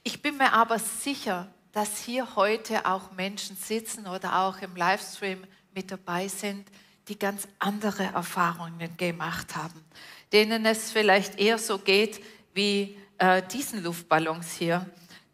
Ich 0.02 0.22
bin 0.22 0.36
mir 0.36 0.52
aber 0.52 0.80
sicher, 0.80 1.48
dass 1.70 1.98
hier 1.98 2.34
heute 2.34 2.86
auch 2.86 3.12
Menschen 3.12 3.56
sitzen 3.56 4.06
oder 4.08 4.40
auch 4.40 4.60
im 4.62 4.74
Livestream 4.74 5.44
mit 5.74 5.92
dabei 5.92 6.26
sind, 6.26 6.66
die 7.06 7.18
ganz 7.18 7.46
andere 7.60 8.04
Erfahrungen 8.04 8.96
gemacht 8.96 9.54
haben, 9.54 9.84
denen 10.32 10.66
es 10.66 10.90
vielleicht 10.90 11.38
eher 11.38 11.58
so 11.58 11.78
geht 11.78 12.20
wie 12.52 12.98
äh, 13.18 13.42
diesen 13.52 13.84
Luftballons 13.84 14.54
hier, 14.54 14.86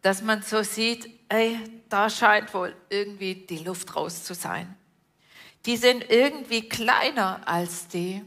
dass 0.03 0.21
man 0.21 0.43
so 0.43 0.61
sieht, 0.61 1.09
ey, 1.29 1.57
da 1.89 2.09
scheint 2.09 2.53
wohl 2.53 2.75
irgendwie 2.89 3.33
die 3.33 3.59
Luft 3.59 3.95
raus 3.95 4.23
zu 4.23 4.35
sein 4.35 4.75
die 5.65 5.77
sind 5.77 6.09
irgendwie 6.09 6.67
kleiner 6.67 7.47
als 7.47 7.87
die. 7.87 8.23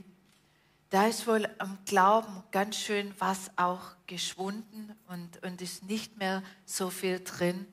Da 0.90 1.06
ist 1.06 1.26
wohl 1.26 1.48
am 1.58 1.78
Glauben 1.84 2.42
ganz 2.52 2.76
schön 2.76 3.12
was 3.18 3.50
auch 3.56 3.96
geschwunden 4.06 4.94
und, 5.08 5.42
und 5.42 5.60
ist 5.60 5.82
nicht 5.82 6.16
mehr 6.16 6.42
so 6.64 6.90
viel 6.90 7.20
drin. 7.22 7.66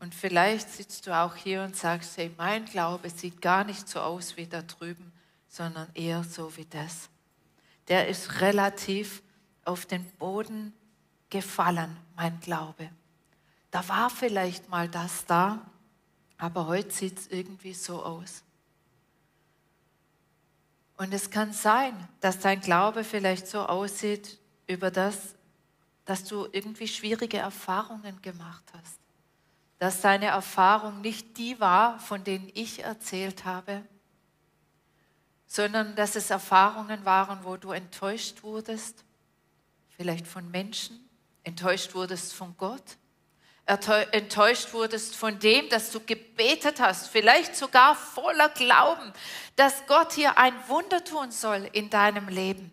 Und 0.00 0.14
vielleicht 0.14 0.68
sitzt 0.70 1.06
du 1.06 1.16
auch 1.16 1.36
hier 1.36 1.62
und 1.62 1.76
sagst, 1.76 2.16
hey, 2.16 2.30
mein 2.36 2.64
Glaube 2.64 3.10
sieht 3.10 3.40
gar 3.40 3.64
nicht 3.64 3.88
so 3.88 4.00
aus 4.00 4.36
wie 4.36 4.46
da 4.46 4.62
drüben, 4.62 5.12
sondern 5.48 5.88
eher 5.94 6.24
so 6.24 6.56
wie 6.56 6.64
das. 6.64 7.08
Der 7.88 8.08
ist 8.08 8.40
relativ 8.40 9.22
auf 9.64 9.86
den 9.86 10.04
Boden 10.18 10.72
gefallen, 11.30 11.96
mein 12.16 12.40
Glaube. 12.40 12.88
Da 13.70 13.86
war 13.88 14.10
vielleicht 14.10 14.68
mal 14.68 14.88
das 14.88 15.24
da, 15.26 15.60
aber 16.38 16.66
heute 16.66 16.90
sieht 16.90 17.18
es 17.18 17.26
irgendwie 17.28 17.74
so 17.74 18.02
aus. 18.02 18.41
Und 20.96 21.12
es 21.12 21.30
kann 21.30 21.52
sein, 21.52 22.08
dass 22.20 22.38
dein 22.38 22.60
Glaube 22.60 23.04
vielleicht 23.04 23.46
so 23.46 23.60
aussieht 23.66 24.38
über 24.66 24.90
das, 24.90 25.34
dass 26.04 26.24
du 26.24 26.48
irgendwie 26.52 26.88
schwierige 26.88 27.38
Erfahrungen 27.38 28.20
gemacht 28.22 28.64
hast. 28.72 28.98
Dass 29.78 30.00
deine 30.00 30.26
Erfahrung 30.26 31.00
nicht 31.00 31.36
die 31.38 31.58
war, 31.58 31.98
von 31.98 32.22
denen 32.22 32.50
ich 32.54 32.84
erzählt 32.84 33.44
habe, 33.44 33.82
sondern 35.46 35.94
dass 35.96 36.16
es 36.16 36.30
Erfahrungen 36.30 37.04
waren, 37.04 37.44
wo 37.44 37.56
du 37.56 37.72
enttäuscht 37.72 38.42
wurdest, 38.42 39.04
vielleicht 39.88 40.26
von 40.26 40.50
Menschen, 40.50 40.98
enttäuscht 41.42 41.94
wurdest 41.94 42.32
von 42.32 42.56
Gott, 42.56 42.96
enttäuscht 43.66 44.72
wurdest 44.72 45.14
von 45.14 45.38
dem, 45.38 45.68
dass 45.68 45.90
du 45.90 46.00
gebetet 46.00 46.80
hast, 46.80 47.08
vielleicht 47.08 47.54
sogar 47.54 47.94
voller 47.94 48.48
Glauben, 48.48 49.12
dass 49.56 49.86
Gott 49.86 50.12
hier 50.12 50.36
ein 50.38 50.54
Wunder 50.68 51.04
tun 51.04 51.30
soll 51.30 51.68
in 51.72 51.88
deinem 51.88 52.28
Leben. 52.28 52.72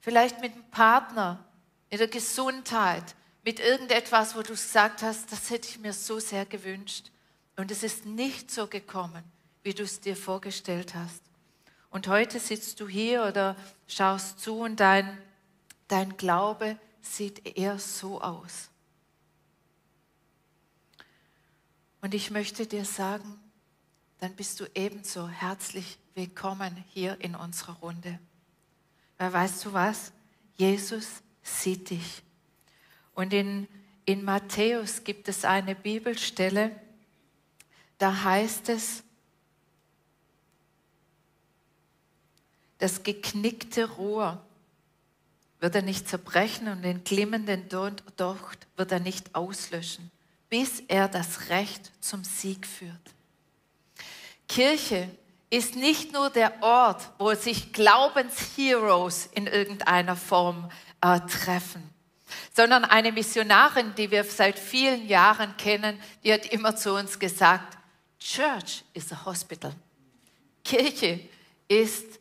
Vielleicht 0.00 0.40
mit 0.40 0.52
einem 0.52 0.70
Partner, 0.70 1.44
in 1.90 1.98
der 1.98 2.08
Gesundheit, 2.08 3.14
mit 3.44 3.60
irgendetwas, 3.60 4.34
wo 4.34 4.42
du 4.42 4.50
gesagt 4.50 5.02
hast, 5.02 5.30
das 5.30 5.50
hätte 5.50 5.68
ich 5.68 5.78
mir 5.78 5.92
so 5.92 6.18
sehr 6.18 6.44
gewünscht. 6.44 7.10
Und 7.56 7.70
es 7.70 7.82
ist 7.82 8.04
nicht 8.04 8.50
so 8.50 8.66
gekommen, 8.66 9.22
wie 9.62 9.74
du 9.74 9.84
es 9.84 10.00
dir 10.00 10.16
vorgestellt 10.16 10.94
hast. 10.94 11.22
Und 11.90 12.08
heute 12.08 12.40
sitzt 12.40 12.80
du 12.80 12.88
hier 12.88 13.24
oder 13.24 13.54
schaust 13.86 14.40
zu 14.40 14.58
und 14.60 14.80
dein, 14.80 15.16
dein 15.86 16.16
Glaube 16.16 16.76
sieht 17.00 17.56
eher 17.56 17.78
so 17.78 18.20
aus. 18.20 18.70
Und 22.04 22.12
ich 22.12 22.30
möchte 22.30 22.66
dir 22.66 22.84
sagen, 22.84 23.40
dann 24.18 24.36
bist 24.36 24.60
du 24.60 24.66
ebenso 24.74 25.26
herzlich 25.26 25.96
willkommen 26.14 26.84
hier 26.90 27.18
in 27.22 27.34
unserer 27.34 27.78
Runde. 27.78 28.18
Weil 29.16 29.32
weißt 29.32 29.64
du 29.64 29.72
was? 29.72 30.12
Jesus 30.56 31.22
sieht 31.42 31.88
dich. 31.88 32.22
Und 33.14 33.32
in, 33.32 33.66
in 34.04 34.22
Matthäus 34.22 35.04
gibt 35.04 35.28
es 35.28 35.46
eine 35.46 35.74
Bibelstelle, 35.74 36.78
da 37.96 38.24
heißt 38.24 38.68
es, 38.68 39.02
das 42.76 43.02
geknickte 43.02 43.88
Rohr 43.88 44.44
wird 45.58 45.74
er 45.74 45.80
nicht 45.80 46.06
zerbrechen 46.06 46.68
und 46.68 46.82
den 46.82 47.02
glimmenden 47.02 47.70
Docht 47.70 48.66
wird 48.76 48.92
er 48.92 49.00
nicht 49.00 49.34
auslöschen 49.34 50.10
bis 50.48 50.80
er 50.88 51.08
das 51.08 51.48
Recht 51.48 51.90
zum 52.00 52.24
Sieg 52.24 52.66
führt. 52.66 53.14
Kirche 54.48 55.08
ist 55.50 55.76
nicht 55.76 56.12
nur 56.12 56.30
der 56.30 56.62
Ort, 56.62 57.10
wo 57.18 57.34
sich 57.34 57.72
Glaubensheroes 57.72 59.26
in 59.26 59.46
irgendeiner 59.46 60.16
Form 60.16 60.70
äh, 61.00 61.20
treffen, 61.20 61.82
sondern 62.54 62.84
eine 62.84 63.12
Missionarin, 63.12 63.94
die 63.94 64.10
wir 64.10 64.24
seit 64.24 64.58
vielen 64.58 65.06
Jahren 65.06 65.56
kennen, 65.56 66.00
die 66.24 66.32
hat 66.32 66.46
immer 66.46 66.74
zu 66.76 66.94
uns 66.94 67.18
gesagt, 67.18 67.78
Church 68.18 68.84
is 68.94 69.12
a 69.12 69.24
hospital. 69.24 69.74
Kirche 70.64 71.20
ist, 71.68 72.18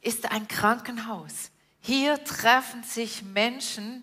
ist 0.00 0.30
ein 0.30 0.48
Krankenhaus. 0.48 1.50
Hier 1.80 2.22
treffen 2.24 2.82
sich 2.82 3.22
Menschen, 3.22 4.02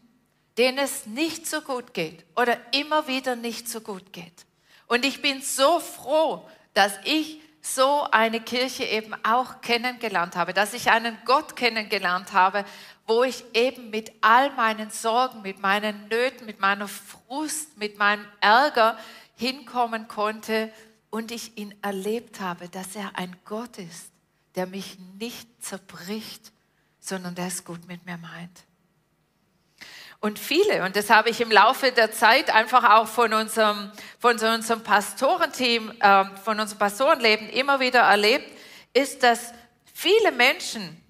denen 0.61 0.77
es 0.77 1.07
nicht 1.07 1.47
so 1.47 1.61
gut 1.61 1.91
geht 1.95 2.23
oder 2.35 2.55
immer 2.71 3.07
wieder 3.07 3.35
nicht 3.35 3.67
so 3.67 3.81
gut 3.81 4.13
geht. 4.13 4.45
Und 4.85 5.05
ich 5.05 5.19
bin 5.19 5.41
so 5.41 5.79
froh, 5.79 6.47
dass 6.75 6.93
ich 7.03 7.41
so 7.63 8.03
eine 8.11 8.39
Kirche 8.39 8.83
eben 8.83 9.15
auch 9.23 9.61
kennengelernt 9.61 10.35
habe, 10.35 10.53
dass 10.53 10.75
ich 10.75 10.91
einen 10.91 11.17
Gott 11.25 11.55
kennengelernt 11.55 12.33
habe, 12.33 12.63
wo 13.07 13.23
ich 13.23 13.43
eben 13.55 13.89
mit 13.89 14.11
all 14.21 14.51
meinen 14.51 14.91
Sorgen, 14.91 15.41
mit 15.41 15.59
meinen 15.59 16.07
Nöten, 16.09 16.45
mit 16.45 16.59
meiner 16.59 16.87
Frust, 16.87 17.79
mit 17.79 17.97
meinem 17.97 18.27
Ärger 18.39 18.99
hinkommen 19.35 20.07
konnte 20.07 20.71
und 21.09 21.31
ich 21.31 21.57
ihn 21.57 21.73
erlebt 21.81 22.39
habe, 22.39 22.69
dass 22.69 22.95
er 22.95 23.17
ein 23.17 23.35
Gott 23.45 23.79
ist, 23.79 24.11
der 24.53 24.67
mich 24.67 24.99
nicht 25.17 25.47
zerbricht, 25.63 26.51
sondern 26.99 27.33
der 27.33 27.47
es 27.47 27.65
gut 27.65 27.87
mit 27.87 28.05
mir 28.05 28.17
meint. 28.17 28.63
Und 30.23 30.37
viele, 30.37 30.83
und 30.85 30.95
das 30.95 31.09
habe 31.09 31.31
ich 31.31 31.41
im 31.41 31.49
Laufe 31.49 31.91
der 31.91 32.11
Zeit 32.11 32.53
einfach 32.53 32.83
auch 32.83 33.07
von 33.07 33.33
unserem, 33.33 33.91
von 34.19 34.33
unserem 34.39 34.83
Pastorenteam, 34.83 35.91
äh, 35.99 36.25
von 36.43 36.59
unserem 36.59 36.77
Pastorenleben 36.77 37.49
immer 37.49 37.79
wieder 37.79 38.01
erlebt, 38.01 38.45
ist, 38.93 39.23
dass 39.23 39.51
viele 39.91 40.31
Menschen, 40.31 41.03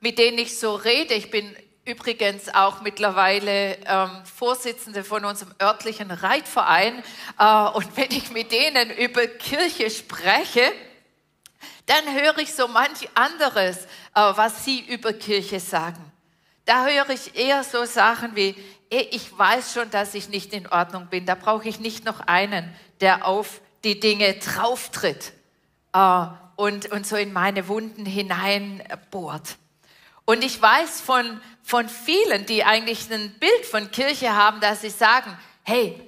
mit 0.00 0.18
denen 0.18 0.38
ich 0.38 0.58
so 0.58 0.74
rede, 0.74 1.14
ich 1.14 1.30
bin 1.30 1.56
übrigens 1.84 2.52
auch 2.52 2.80
mittlerweile 2.80 3.76
ähm, 3.86 4.10
Vorsitzende 4.24 5.04
von 5.04 5.24
unserem 5.24 5.54
örtlichen 5.62 6.10
Reitverein, 6.10 7.04
äh, 7.38 7.68
und 7.68 7.96
wenn 7.96 8.10
ich 8.10 8.32
mit 8.32 8.50
denen 8.50 8.90
über 8.90 9.28
Kirche 9.28 9.90
spreche, 9.90 10.72
dann 11.86 12.20
höre 12.20 12.38
ich 12.38 12.52
so 12.52 12.66
manch 12.66 13.08
anderes, 13.14 13.84
äh, 13.84 13.86
was 14.14 14.64
sie 14.64 14.80
über 14.80 15.12
Kirche 15.12 15.60
sagen. 15.60 16.05
Da 16.66 16.84
höre 16.84 17.08
ich 17.10 17.36
eher 17.36 17.64
so 17.64 17.84
Sachen 17.84 18.36
wie, 18.36 18.56
ich 18.90 19.36
weiß 19.36 19.72
schon, 19.72 19.88
dass 19.90 20.14
ich 20.14 20.28
nicht 20.28 20.52
in 20.52 20.66
Ordnung 20.66 21.06
bin. 21.06 21.24
Da 21.24 21.34
brauche 21.34 21.68
ich 21.68 21.80
nicht 21.80 22.04
noch 22.04 22.20
einen, 22.20 22.74
der 23.00 23.24
auf 23.24 23.60
die 23.84 23.98
Dinge 24.00 24.34
drauftritt 24.34 25.32
äh, 25.92 26.26
und, 26.56 26.90
und 26.90 27.06
so 27.06 27.16
in 27.16 27.32
meine 27.32 27.68
Wunden 27.68 28.04
hineinbohrt. 28.04 29.56
Und 30.24 30.42
ich 30.42 30.60
weiß 30.60 31.00
von, 31.00 31.40
von 31.62 31.88
vielen, 31.88 32.46
die 32.46 32.64
eigentlich 32.64 33.12
ein 33.12 33.32
Bild 33.38 33.66
von 33.70 33.92
Kirche 33.92 34.34
haben, 34.34 34.60
dass 34.60 34.80
sie 34.80 34.90
sagen, 34.90 35.38
hey, 35.62 36.00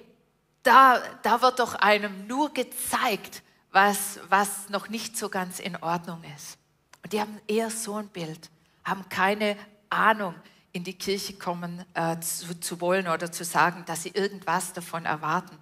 da, 0.65 1.01
da 1.23 1.41
wird 1.41 1.61
doch 1.61 1.77
einem 1.77 2.27
nur 2.27 2.53
gezeigt, 2.53 3.43
was, 3.71 4.19
was 4.29 4.71
noch 4.71 4.89
nicht 4.89 5.17
so 5.17 5.29
ganz 5.29 5.61
in 5.61 5.77
Ordnung 5.77 6.25
ist. 6.37 6.59
Und 7.05 7.13
die 7.13 7.21
haben 7.21 7.41
eher 7.47 7.71
so 7.71 7.95
ein 7.95 8.09
Bild, 8.09 8.51
haben 8.85 9.09
keine 9.09 9.57
Ahnung, 9.91 10.35
in 10.73 10.85
die 10.85 10.95
Kirche 10.95 11.35
kommen 11.35 11.85
äh, 11.95 12.19
zu, 12.21 12.59
zu, 12.61 12.81
wollen 12.81 13.09
oder 13.09 13.33
zu 13.33 13.45
sagen, 13.45 13.85
dass 13.87 14.03
sie 14.03 14.11
irgendwas 14.11 14.73
davon 14.73 15.05
erwarten. 15.07 15.57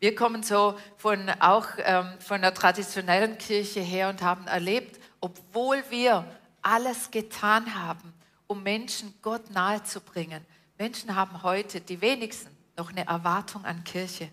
Wir 0.00 0.14
kommen 0.14 0.42
so 0.42 0.76
von, 0.96 1.30
auch 1.40 1.68
ähm, 1.78 2.18
von 2.18 2.40
der 2.40 2.52
traditionellen 2.52 3.38
Kirche 3.38 3.80
her 3.80 4.08
und 4.08 4.20
haben 4.20 4.46
erlebt, 4.48 5.00
obwohl 5.20 5.82
wir 5.90 6.26
alles 6.60 7.10
getan 7.10 7.74
haben, 7.74 8.12
um 8.46 8.62
Menschen 8.62 9.14
Gott 9.22 9.50
nahe 9.50 9.82
zu 9.84 10.00
bringen. 10.00 10.44
Menschen 10.76 11.14
haben 11.14 11.42
heute, 11.42 11.80
die 11.80 12.00
wenigsten, 12.00 12.50
noch 12.76 12.90
eine 12.90 13.06
Erwartung 13.06 13.64
an 13.64 13.84
Kirche. 13.84 14.28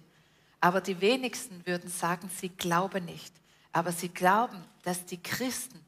Aber 0.60 0.82
die 0.82 1.00
wenigsten 1.00 1.66
würden 1.66 1.90
sagen, 1.90 2.30
sie 2.36 2.50
glauben 2.50 3.06
nicht. 3.06 3.34
Aber 3.72 3.92
sie 3.92 4.10
glauben, 4.10 4.64
dass 4.84 5.06
die 5.06 5.22
Christen 5.22 5.80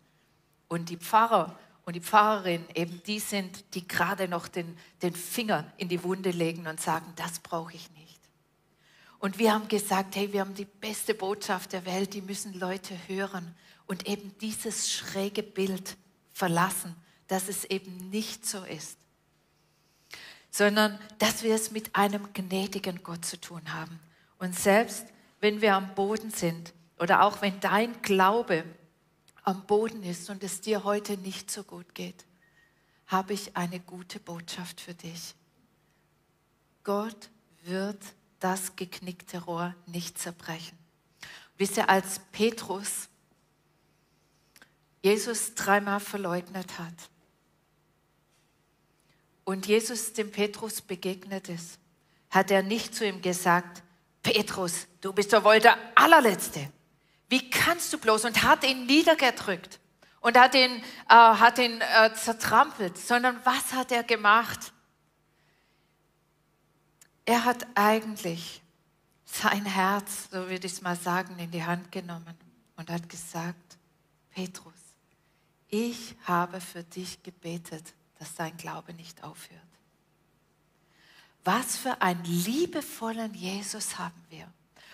und 0.67 0.89
die 0.89 0.97
Pfarrer 0.97 1.57
und 1.91 1.95
die 1.95 1.99
Pfarrerin 1.99 2.63
eben 2.73 3.03
die 3.03 3.19
sind, 3.19 3.65
die 3.73 3.85
gerade 3.85 4.29
noch 4.29 4.47
den, 4.47 4.77
den 5.01 5.13
Finger 5.13 5.69
in 5.75 5.89
die 5.89 6.01
Wunde 6.05 6.31
legen 6.31 6.65
und 6.65 6.79
sagen, 6.79 7.11
das 7.17 7.39
brauche 7.39 7.73
ich 7.73 7.91
nicht. 7.91 8.17
Und 9.19 9.39
wir 9.39 9.51
haben 9.53 9.67
gesagt, 9.67 10.15
hey, 10.15 10.31
wir 10.31 10.39
haben 10.39 10.53
die 10.53 10.63
beste 10.63 11.13
Botschaft 11.13 11.73
der 11.73 11.85
Welt, 11.85 12.13
die 12.13 12.21
müssen 12.21 12.57
Leute 12.57 12.97
hören 13.09 13.53
und 13.87 14.07
eben 14.07 14.33
dieses 14.39 14.89
schräge 14.89 15.43
Bild 15.43 15.97
verlassen, 16.31 16.95
dass 17.27 17.49
es 17.49 17.65
eben 17.65 18.09
nicht 18.09 18.45
so 18.45 18.63
ist, 18.63 18.97
sondern 20.49 20.97
dass 21.19 21.43
wir 21.43 21.53
es 21.53 21.71
mit 21.71 21.93
einem 21.93 22.31
gnädigen 22.31 23.03
Gott 23.03 23.25
zu 23.25 23.37
tun 23.37 23.73
haben. 23.73 23.99
Und 24.37 24.57
selbst 24.57 25.07
wenn 25.41 25.59
wir 25.59 25.75
am 25.75 25.93
Boden 25.93 26.31
sind 26.31 26.71
oder 26.99 27.23
auch 27.23 27.41
wenn 27.41 27.59
dein 27.59 28.01
Glaube 28.01 28.63
am 29.43 29.65
Boden 29.65 30.03
ist 30.03 30.29
und 30.29 30.43
es 30.43 30.61
dir 30.61 30.83
heute 30.83 31.17
nicht 31.17 31.49
so 31.49 31.63
gut 31.63 31.95
geht, 31.95 32.25
habe 33.07 33.33
ich 33.33 33.57
eine 33.57 33.79
gute 33.79 34.19
Botschaft 34.19 34.79
für 34.79 34.93
dich. 34.93 35.35
Gott 36.83 37.29
wird 37.63 38.01
das 38.39 38.75
geknickte 38.75 39.39
Rohr 39.39 39.75
nicht 39.85 40.17
zerbrechen. 40.17 40.77
Wisst 41.57 41.77
ihr, 41.77 41.89
als 41.89 42.19
Petrus 42.31 43.07
Jesus 45.03 45.55
dreimal 45.55 45.99
verleugnet 45.99 46.79
hat 46.79 46.93
und 49.43 49.67
Jesus 49.67 50.13
dem 50.13 50.31
Petrus 50.31 50.81
begegnet 50.81 51.49
ist, 51.49 51.79
hat 52.29 52.51
er 52.51 52.63
nicht 52.63 52.95
zu 52.95 53.05
ihm 53.05 53.21
gesagt, 53.21 53.83
Petrus, 54.23 54.87
du 55.01 55.11
bist 55.11 55.33
doch 55.33 55.43
wohl 55.43 55.59
der 55.59 55.77
allerletzte 55.95 56.71
wie 57.31 57.49
kannst 57.49 57.93
du 57.93 57.97
bloß? 57.97 58.25
Und 58.25 58.43
hat 58.43 58.65
ihn 58.65 58.85
niedergedrückt 58.85 59.79
und 60.19 60.37
hat 60.37 60.53
ihn, 60.53 60.83
äh, 61.07 61.15
hat 61.15 61.57
ihn 61.59 61.79
äh, 61.79 62.13
zertrampelt, 62.13 62.97
sondern 62.97 63.39
was 63.45 63.71
hat 63.71 63.91
er 63.93 64.03
gemacht? 64.03 64.73
Er 67.25 67.45
hat 67.45 67.65
eigentlich 67.75 68.61
sein 69.23 69.65
Herz, 69.65 70.27
so 70.29 70.49
würde 70.49 70.67
ich 70.67 70.73
es 70.73 70.81
mal 70.81 70.97
sagen, 70.97 71.39
in 71.39 71.51
die 71.51 71.63
Hand 71.63 71.89
genommen 71.89 72.37
und 72.75 72.89
hat 72.89 73.07
gesagt, 73.07 73.77
Petrus, 74.31 74.73
ich 75.69 76.15
habe 76.25 76.59
für 76.59 76.83
dich 76.83 77.23
gebetet, 77.23 77.93
dass 78.19 78.35
dein 78.35 78.57
Glaube 78.57 78.93
nicht 78.93 79.23
aufhört. 79.23 79.61
Was 81.45 81.77
für 81.77 82.01
einen 82.01 82.25
liebevollen 82.25 83.33
Jesus 83.33 83.97
haben 83.97 84.21
wir. 84.29 84.51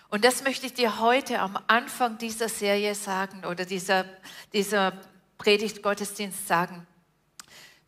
Und 0.09 0.23
das 0.23 0.43
möchte 0.43 0.65
ich 0.65 0.73
dir 0.73 0.99
heute 0.99 1.39
am 1.39 1.59
Anfang 1.67 2.17
dieser 2.17 2.47
Serie 2.47 2.95
sagen 2.95 3.43
oder 3.45 3.65
dieser, 3.65 4.05
dieser 4.53 4.93
Predigt 5.37 5.83
Gottesdienst 5.83 6.47
sagen. 6.47 6.87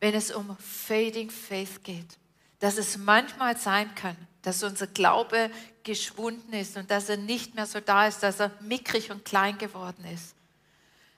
Wenn 0.00 0.14
es 0.14 0.30
um 0.30 0.56
Fading 0.58 1.30
Faith 1.30 1.82
geht, 1.82 2.18
dass 2.58 2.76
es 2.76 2.98
manchmal 2.98 3.56
sein 3.56 3.94
kann, 3.94 4.16
dass 4.42 4.62
unser 4.62 4.86
Glaube 4.86 5.50
geschwunden 5.82 6.52
ist 6.52 6.76
und 6.76 6.90
dass 6.90 7.08
er 7.08 7.16
nicht 7.16 7.54
mehr 7.54 7.66
so 7.66 7.80
da 7.80 8.06
ist, 8.06 8.22
dass 8.22 8.40
er 8.40 8.50
mickrig 8.60 9.10
und 9.10 9.24
klein 9.24 9.56
geworden 9.56 10.04
ist. 10.04 10.34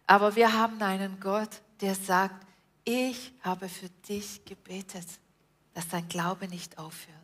Aber 0.07 0.37
wir 0.37 0.53
haben 0.53 0.81
einen 0.83 1.19
Gott, 1.21 1.51
der 1.81 1.95
sagt, 1.95 2.47
ich 2.85 3.33
habe 3.43 3.69
für 3.69 3.89
dich 4.09 4.45
gebetet, 4.45 5.07
dass 5.75 5.89
dein 5.89 6.09
Glaube 6.09 6.49
nicht 6.49 6.79
aufhört. 6.79 7.17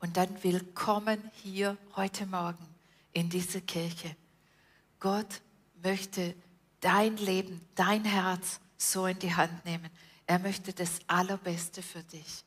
Und 0.00 0.16
dann 0.16 0.42
willkommen 0.42 1.30
hier 1.42 1.76
heute 1.96 2.26
Morgen 2.26 2.77
in 3.12 3.28
diese 3.28 3.60
Kirche. 3.60 4.16
Gott 5.00 5.40
möchte 5.82 6.34
dein 6.80 7.16
Leben, 7.16 7.60
dein 7.74 8.04
Herz 8.04 8.60
so 8.76 9.06
in 9.06 9.18
die 9.18 9.34
Hand 9.34 9.64
nehmen. 9.64 9.90
Er 10.26 10.38
möchte 10.38 10.72
das 10.72 11.00
Allerbeste 11.06 11.82
für 11.82 12.02
dich 12.02 12.44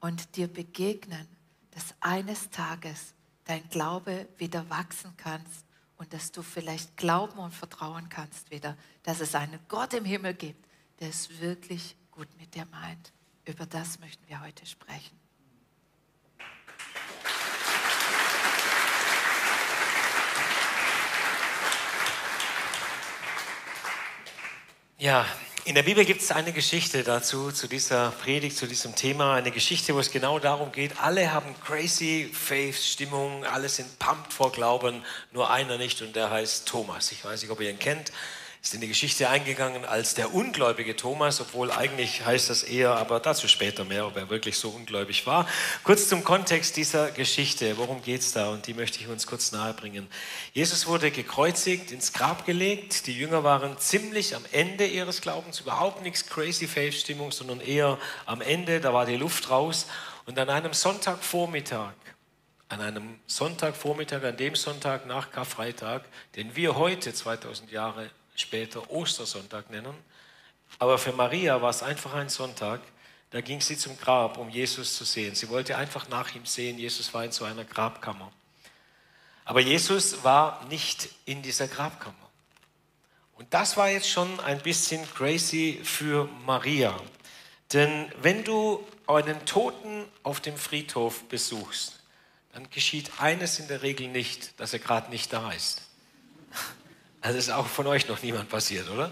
und 0.00 0.36
dir 0.36 0.48
begegnen, 0.48 1.28
dass 1.70 1.94
eines 2.00 2.50
Tages 2.50 3.14
dein 3.44 3.68
Glaube 3.68 4.28
wieder 4.38 4.68
wachsen 4.70 5.12
kannst 5.16 5.64
und 5.96 6.12
dass 6.12 6.32
du 6.32 6.42
vielleicht 6.42 6.96
glauben 6.96 7.38
und 7.38 7.52
vertrauen 7.52 8.08
kannst 8.08 8.50
wieder, 8.50 8.76
dass 9.02 9.20
es 9.20 9.34
einen 9.34 9.60
Gott 9.68 9.94
im 9.94 10.04
Himmel 10.04 10.34
gibt, 10.34 10.66
der 11.00 11.08
es 11.08 11.40
wirklich 11.40 11.96
gut 12.10 12.28
mit 12.38 12.54
dir 12.54 12.66
meint. 12.66 13.12
Über 13.44 13.66
das 13.66 13.98
möchten 13.98 14.26
wir 14.28 14.40
heute 14.40 14.64
sprechen. 14.66 15.23
Ja, 24.98 25.26
in 25.64 25.74
der 25.74 25.82
Bibel 25.82 26.04
gibt 26.04 26.20
es 26.20 26.30
eine 26.30 26.52
Geschichte 26.52 27.02
dazu, 27.02 27.50
zu 27.50 27.66
dieser 27.66 28.12
Predigt, 28.12 28.56
zu 28.56 28.68
diesem 28.68 28.94
Thema. 28.94 29.34
Eine 29.34 29.50
Geschichte, 29.50 29.92
wo 29.92 29.98
es 29.98 30.12
genau 30.12 30.38
darum 30.38 30.70
geht, 30.70 31.00
alle 31.00 31.32
haben 31.32 31.52
crazy 31.64 32.30
Faith-Stimmung, 32.32 33.44
alle 33.44 33.68
sind 33.68 33.98
pumped 33.98 34.32
vor 34.32 34.52
Glauben, 34.52 35.04
nur 35.32 35.50
einer 35.50 35.78
nicht 35.78 36.00
und 36.00 36.14
der 36.14 36.30
heißt 36.30 36.68
Thomas. 36.68 37.10
Ich 37.10 37.24
weiß 37.24 37.42
nicht, 37.42 37.50
ob 37.50 37.60
ihr 37.60 37.70
ihn 37.70 37.78
kennt 37.80 38.12
ist 38.64 38.72
in 38.72 38.80
die 38.80 38.88
Geschichte 38.88 39.28
eingegangen 39.28 39.84
als 39.84 40.14
der 40.14 40.32
ungläubige 40.32 40.96
Thomas, 40.96 41.38
obwohl 41.38 41.70
eigentlich 41.70 42.24
heißt 42.24 42.48
das 42.48 42.62
eher, 42.62 42.96
aber 42.96 43.20
dazu 43.20 43.46
später 43.46 43.84
mehr, 43.84 44.06
ob 44.06 44.16
er 44.16 44.30
wirklich 44.30 44.56
so 44.56 44.70
ungläubig 44.70 45.26
war. 45.26 45.46
Kurz 45.82 46.08
zum 46.08 46.24
Kontext 46.24 46.78
dieser 46.78 47.10
Geschichte, 47.10 47.76
worum 47.76 48.02
geht 48.02 48.22
es 48.22 48.32
da? 48.32 48.48
Und 48.48 48.66
die 48.66 48.72
möchte 48.72 49.00
ich 49.00 49.08
uns 49.08 49.26
kurz 49.26 49.52
nahebringen. 49.52 50.08
Jesus 50.54 50.86
wurde 50.86 51.10
gekreuzigt, 51.10 51.92
ins 51.92 52.14
Grab 52.14 52.46
gelegt. 52.46 53.06
Die 53.06 53.12
Jünger 53.12 53.44
waren 53.44 53.76
ziemlich 53.76 54.34
am 54.34 54.46
Ende 54.50 54.86
ihres 54.86 55.20
Glaubens, 55.20 55.60
überhaupt 55.60 56.00
nichts 56.00 56.26
crazy 56.26 56.66
Faith-Stimmung, 56.66 57.32
sondern 57.32 57.60
eher 57.60 57.98
am 58.24 58.40
Ende, 58.40 58.80
da 58.80 58.94
war 58.94 59.04
die 59.04 59.16
Luft 59.16 59.50
raus. 59.50 59.88
Und 60.24 60.38
an 60.38 60.48
einem 60.48 60.72
Sonntagvormittag, 60.72 61.92
an 62.70 62.80
einem 62.80 63.20
Sonntagvormittag, 63.26 64.24
an 64.24 64.38
dem 64.38 64.54
Sonntag 64.54 65.04
nach 65.04 65.30
Karfreitag, 65.32 66.06
den 66.34 66.56
wir 66.56 66.76
heute 66.76 67.12
2000 67.12 67.70
Jahre 67.70 68.08
später 68.34 68.90
Ostersonntag 68.90 69.70
nennen. 69.70 69.94
Aber 70.78 70.98
für 70.98 71.12
Maria 71.12 71.60
war 71.62 71.70
es 71.70 71.82
einfach 71.82 72.14
ein 72.14 72.28
Sonntag. 72.28 72.80
Da 73.30 73.40
ging 73.40 73.60
sie 73.60 73.76
zum 73.76 73.98
Grab, 73.98 74.38
um 74.38 74.48
Jesus 74.48 74.96
zu 74.96 75.04
sehen. 75.04 75.34
Sie 75.34 75.48
wollte 75.48 75.76
einfach 75.76 76.08
nach 76.08 76.34
ihm 76.34 76.46
sehen. 76.46 76.78
Jesus 76.78 77.12
war 77.14 77.24
in 77.24 77.32
so 77.32 77.44
einer 77.44 77.64
Grabkammer. 77.64 78.32
Aber 79.44 79.60
Jesus 79.60 80.24
war 80.24 80.64
nicht 80.68 81.08
in 81.24 81.42
dieser 81.42 81.68
Grabkammer. 81.68 82.14
Und 83.36 83.52
das 83.52 83.76
war 83.76 83.90
jetzt 83.90 84.08
schon 84.08 84.40
ein 84.40 84.60
bisschen 84.60 85.04
crazy 85.14 85.80
für 85.82 86.28
Maria. 86.46 86.98
Denn 87.72 88.10
wenn 88.22 88.44
du 88.44 88.86
einen 89.06 89.44
Toten 89.44 90.04
auf 90.22 90.40
dem 90.40 90.56
Friedhof 90.56 91.24
besuchst, 91.24 92.00
dann 92.52 92.70
geschieht 92.70 93.10
eines 93.18 93.58
in 93.58 93.66
der 93.66 93.82
Regel 93.82 94.08
nicht, 94.08 94.58
dass 94.60 94.72
er 94.72 94.78
gerade 94.78 95.10
nicht 95.10 95.32
da 95.32 95.50
ist. 95.50 95.82
Also 97.24 97.38
ist 97.38 97.50
auch 97.50 97.66
von 97.66 97.86
euch 97.86 98.06
noch 98.06 98.22
niemand 98.22 98.50
passiert, 98.50 98.90
oder? 98.90 99.10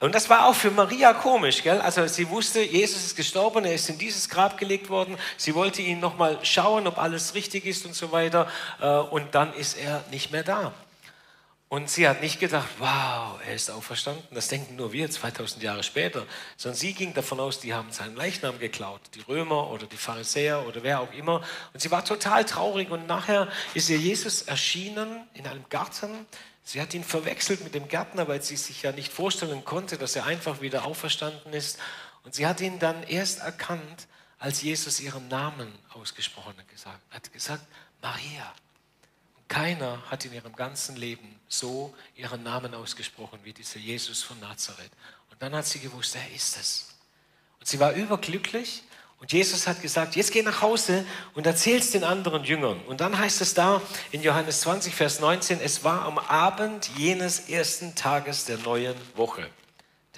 Und 0.00 0.14
das 0.14 0.28
war 0.28 0.44
auch 0.46 0.54
für 0.54 0.70
Maria 0.70 1.14
komisch, 1.14 1.62
gell? 1.62 1.80
Also 1.80 2.06
sie 2.06 2.28
wusste, 2.28 2.60
Jesus 2.60 3.06
ist 3.06 3.16
gestorben, 3.16 3.64
er 3.64 3.74
ist 3.74 3.88
in 3.88 3.96
dieses 3.96 4.28
Grab 4.28 4.58
gelegt 4.58 4.90
worden. 4.90 5.16
Sie 5.38 5.54
wollte 5.54 5.80
ihn 5.80 5.98
nochmal 5.98 6.38
schauen, 6.42 6.86
ob 6.86 6.98
alles 6.98 7.34
richtig 7.34 7.64
ist 7.64 7.86
und 7.86 7.94
so 7.94 8.12
weiter. 8.12 8.50
Äh, 8.82 8.86
und 8.86 9.34
dann 9.34 9.54
ist 9.54 9.78
er 9.78 10.04
nicht 10.10 10.30
mehr 10.30 10.42
da. 10.42 10.74
Und 11.70 11.88
sie 11.88 12.06
hat 12.06 12.20
nicht 12.20 12.38
gedacht, 12.38 12.68
wow, 12.78 13.40
er 13.46 13.54
ist 13.54 13.70
auferstanden. 13.70 14.22
Das 14.32 14.48
denken 14.48 14.76
nur 14.76 14.92
wir 14.92 15.10
2000 15.10 15.62
Jahre 15.62 15.82
später. 15.82 16.26
Sondern 16.58 16.78
sie 16.78 16.92
ging 16.92 17.14
davon 17.14 17.40
aus, 17.40 17.60
die 17.60 17.72
haben 17.72 17.92
seinen 17.92 18.14
Leichnam 18.14 18.58
geklaut. 18.58 19.00
Die 19.14 19.22
Römer 19.22 19.70
oder 19.70 19.86
die 19.86 19.96
Pharisäer 19.96 20.66
oder 20.68 20.82
wer 20.82 21.00
auch 21.00 21.14
immer. 21.14 21.40
Und 21.72 21.80
sie 21.80 21.90
war 21.90 22.04
total 22.04 22.44
traurig. 22.44 22.90
Und 22.90 23.06
nachher 23.06 23.48
ist 23.72 23.88
ihr 23.88 23.96
Jesus 23.96 24.42
erschienen 24.42 25.26
in 25.32 25.46
einem 25.46 25.64
Garten 25.70 26.26
Sie 26.64 26.80
hat 26.80 26.94
ihn 26.94 27.04
verwechselt 27.04 27.64
mit 27.64 27.74
dem 27.74 27.88
Gärtner, 27.88 28.28
weil 28.28 28.42
sie 28.42 28.56
sich 28.56 28.82
ja 28.82 28.92
nicht 28.92 29.12
vorstellen 29.12 29.64
konnte, 29.64 29.98
dass 29.98 30.14
er 30.14 30.26
einfach 30.26 30.60
wieder 30.60 30.84
auferstanden 30.84 31.52
ist. 31.52 31.78
Und 32.24 32.34
sie 32.34 32.46
hat 32.46 32.60
ihn 32.60 32.78
dann 32.78 33.02
erst 33.02 33.40
erkannt, 33.40 34.06
als 34.38 34.62
Jesus 34.62 35.00
ihren 35.00 35.28
Namen 35.28 35.72
ausgesprochen 35.90 36.54
hat. 36.56 36.68
Gesagt, 36.68 37.00
hat 37.10 37.32
gesagt, 37.32 37.66
Maria. 38.00 38.52
Und 39.36 39.48
keiner 39.48 40.02
hat 40.10 40.24
in 40.24 40.32
ihrem 40.32 40.54
ganzen 40.54 40.96
Leben 40.96 41.40
so 41.48 41.94
ihren 42.14 42.42
Namen 42.42 42.74
ausgesprochen 42.74 43.40
wie 43.42 43.52
dieser 43.52 43.78
Jesus 43.78 44.22
von 44.22 44.38
Nazareth. 44.40 44.92
Und 45.30 45.42
dann 45.42 45.54
hat 45.54 45.66
sie 45.66 45.80
gewusst, 45.80 46.14
er 46.16 46.30
ist 46.34 46.56
es. 46.56 46.94
Und 47.60 47.68
sie 47.68 47.78
war 47.80 47.92
überglücklich 47.92 48.84
und 49.22 49.32
Jesus 49.32 49.68
hat 49.68 49.80
gesagt, 49.80 50.16
jetzt 50.16 50.32
geh 50.32 50.42
nach 50.42 50.62
Hause 50.62 51.06
und 51.34 51.46
erzähl 51.46 51.78
es 51.78 51.92
den 51.92 52.02
anderen 52.02 52.42
Jüngern. 52.42 52.80
Und 52.88 53.00
dann 53.00 53.16
heißt 53.16 53.40
es 53.40 53.54
da 53.54 53.80
in 54.10 54.20
Johannes 54.20 54.62
20, 54.62 54.92
Vers 54.92 55.20
19, 55.20 55.60
es 55.60 55.84
war 55.84 56.02
am 56.02 56.18
Abend 56.18 56.90
jenes 56.98 57.48
ersten 57.48 57.94
Tages 57.94 58.46
der 58.46 58.58
neuen 58.58 58.96
Woche. 59.14 59.46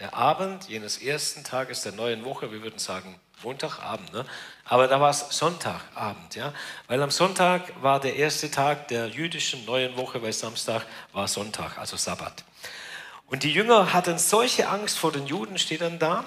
Der 0.01 0.15
Abend 0.15 0.71
jenes 0.71 0.97
ersten 0.97 1.45
Tages 1.45 1.83
der 1.83 1.93
neuen 1.93 2.25
Woche, 2.25 2.51
wir 2.51 2.63
würden 2.63 2.79
sagen 2.79 3.21
Montagabend, 3.43 4.11
ne? 4.15 4.25
aber 4.65 4.89
da 4.89 4.99
war 5.03 5.11
es 5.11 5.27
Sonntagabend, 5.29 6.35
ja? 6.35 6.55
weil 6.87 7.03
am 7.03 7.11
Sonntag 7.11 7.83
war 7.83 8.01
der 8.01 8.17
erste 8.17 8.51
Tag 8.51 8.89
der 8.89 9.09
jüdischen 9.09 9.67
neuen 9.67 9.99
Woche, 9.99 10.23
weil 10.23 10.33
Samstag 10.33 10.87
war 11.13 11.29
Sonntag, 11.29 11.77
also 11.77 11.99
Sabbat. 11.99 12.43
Und 13.27 13.43
die 13.43 13.53
Jünger 13.53 13.93
hatten 13.93 14.17
solche 14.17 14.71
Angst 14.71 14.97
vor 14.97 15.13
den 15.13 15.27
Juden, 15.27 15.59
steht 15.59 15.83
dann 15.83 15.99
da, 15.99 16.25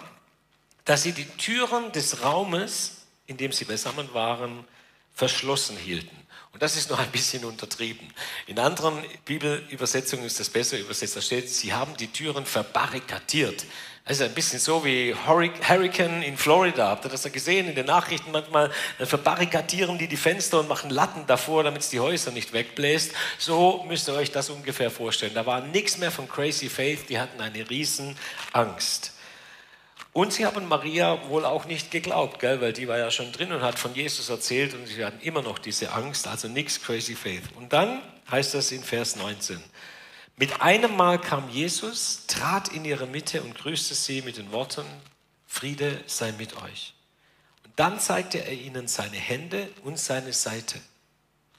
dass 0.87 1.03
sie 1.03 1.11
die 1.11 1.25
Türen 1.25 1.91
des 1.91 2.23
Raumes, 2.23 2.93
in 3.27 3.35
dem 3.35 3.51
sie 3.51 3.65
beisammen 3.65 4.13
waren, 4.13 4.63
verschlossen 5.13 5.75
hielten. 5.75 6.15
Und 6.53 6.63
das 6.63 6.77
ist 6.77 6.89
noch 6.89 6.97
ein 6.97 7.11
bisschen 7.11 7.43
untertrieben. 7.43 8.07
In 8.47 8.57
anderen 8.57 9.03
Bibelübersetzungen 9.25 10.25
ist 10.25 10.39
das 10.39 10.49
besser 10.49 10.79
übersetzt. 10.79 11.17
Da 11.17 11.21
steht, 11.21 11.49
sie 11.49 11.73
haben 11.73 11.97
die 11.97 12.07
Türen 12.07 12.45
verbarrikadiert. 12.45 13.65
Ist 14.07 14.21
ein 14.21 14.33
bisschen 14.33 14.59
so 14.59 14.85
wie 14.85 15.13
Hurricane 15.13 16.21
in 16.23 16.37
Florida. 16.37 16.87
Habt 16.87 17.03
ihr 17.05 17.09
das 17.09 17.25
ja 17.25 17.31
gesehen 17.31 17.67
in 17.67 17.75
den 17.75 17.85
Nachrichten 17.85 18.31
manchmal? 18.31 18.71
Dann 18.97 19.07
verbarrikadieren 19.07 19.97
die 19.97 20.07
die 20.07 20.15
Fenster 20.15 20.61
und 20.61 20.69
machen 20.69 20.89
Latten 20.89 21.27
davor, 21.27 21.65
damit 21.65 21.81
es 21.81 21.89
die 21.89 21.99
Häuser 21.99 22.31
nicht 22.31 22.53
wegbläst. 22.53 23.11
So 23.37 23.83
müsst 23.89 24.07
ihr 24.07 24.13
euch 24.13 24.31
das 24.31 24.49
ungefähr 24.49 24.89
vorstellen. 24.89 25.33
Da 25.33 25.45
war 25.45 25.59
nichts 25.59 25.97
mehr 25.97 26.11
von 26.11 26.29
Crazy 26.29 26.69
Faith. 26.69 27.09
Die 27.09 27.19
hatten 27.19 27.41
eine 27.41 27.69
riesen 27.69 28.17
Angst. 28.53 29.11
Und 30.17 30.33
sie 30.33 30.47
haben 30.47 30.67
Maria 30.67 31.29
wohl 31.29 31.45
auch 31.45 31.65
nicht 31.65 31.91
geglaubt, 31.91 32.39
gell? 32.39 32.59
weil 32.59 32.73
die 32.73 32.87
war 32.87 32.97
ja 32.97 33.11
schon 33.11 33.31
drin 33.31 33.51
und 33.51 33.61
hat 33.61 33.77
von 33.77 33.93
Jesus 33.93 34.29
erzählt 34.29 34.73
und 34.73 34.87
sie 34.87 35.05
hatten 35.05 35.19
immer 35.19 35.43
noch 35.43 35.59
diese 35.59 35.91
Angst, 35.91 36.27
also 36.27 36.47
nichts 36.47 36.81
crazy 36.81 37.13
faith. 37.13 37.43
Und 37.53 37.71
dann 37.71 38.01
heißt 38.31 38.55
das 38.55 38.71
in 38.71 38.81
Vers 38.81 39.15
19, 39.15 39.61
mit 40.35 40.59
einem 40.59 40.97
Mal 40.97 41.21
kam 41.21 41.47
Jesus, 41.51 42.25
trat 42.25 42.69
in 42.69 42.83
ihre 42.83 43.05
Mitte 43.05 43.43
und 43.43 43.53
grüßte 43.53 43.93
sie 43.93 44.23
mit 44.23 44.37
den 44.37 44.51
Worten, 44.51 44.87
Friede 45.45 46.01
sei 46.07 46.31
mit 46.31 46.59
euch. 46.63 46.95
Und 47.63 47.73
dann 47.75 47.99
zeigte 47.99 48.43
er 48.43 48.53
ihnen 48.53 48.87
seine 48.87 49.17
Hände 49.17 49.69
und 49.83 49.99
seine 49.99 50.33
Seite, 50.33 50.79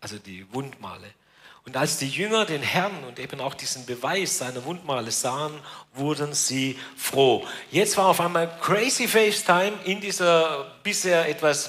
also 0.00 0.18
die 0.18 0.52
Wundmale. 0.52 1.06
Und 1.68 1.76
als 1.76 1.98
die 1.98 2.08
Jünger 2.08 2.46
den 2.46 2.62
Herrn 2.62 3.04
und 3.06 3.18
eben 3.18 3.42
auch 3.42 3.52
diesen 3.52 3.84
Beweis 3.84 4.38
seiner 4.38 4.64
Wundmale 4.64 5.10
sahen, 5.10 5.52
wurden 5.92 6.32
sie 6.32 6.78
froh. 6.96 7.44
Jetzt 7.70 7.94
war 7.98 8.06
auf 8.06 8.22
einmal 8.22 8.50
Crazy 8.62 9.06
FaceTime 9.06 9.74
in 9.84 10.00
dieser 10.00 10.64
bisher 10.82 11.28
etwas 11.28 11.68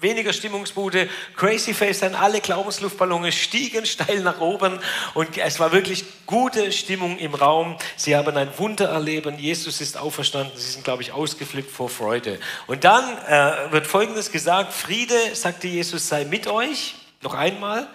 weniger 0.00 0.32
Stimmungsbude. 0.32 1.08
Crazy 1.36 1.72
FaceTime, 1.72 2.18
alle 2.18 2.40
Glaubensluftballons 2.40 3.32
stiegen 3.36 3.86
steil 3.86 4.22
nach 4.22 4.40
oben 4.40 4.80
und 5.14 5.38
es 5.38 5.60
war 5.60 5.70
wirklich 5.70 6.04
gute 6.26 6.72
Stimmung 6.72 7.16
im 7.18 7.36
Raum. 7.36 7.76
Sie 7.94 8.16
haben 8.16 8.36
ein 8.36 8.50
Wunder 8.58 8.88
erleben. 8.88 9.38
Jesus 9.38 9.80
ist 9.80 9.96
auferstanden. 9.96 10.58
Sie 10.58 10.72
sind, 10.72 10.82
glaube 10.82 11.04
ich, 11.04 11.12
ausgeflippt 11.12 11.70
vor 11.70 11.88
Freude. 11.88 12.40
Und 12.66 12.82
dann 12.82 13.04
äh, 13.28 13.70
wird 13.70 13.86
Folgendes 13.86 14.32
gesagt: 14.32 14.72
Friede, 14.72 15.14
sagte 15.34 15.68
Jesus, 15.68 16.08
sei 16.08 16.24
mit 16.24 16.48
euch. 16.48 16.96
Noch 17.22 17.34
einmal. 17.34 17.88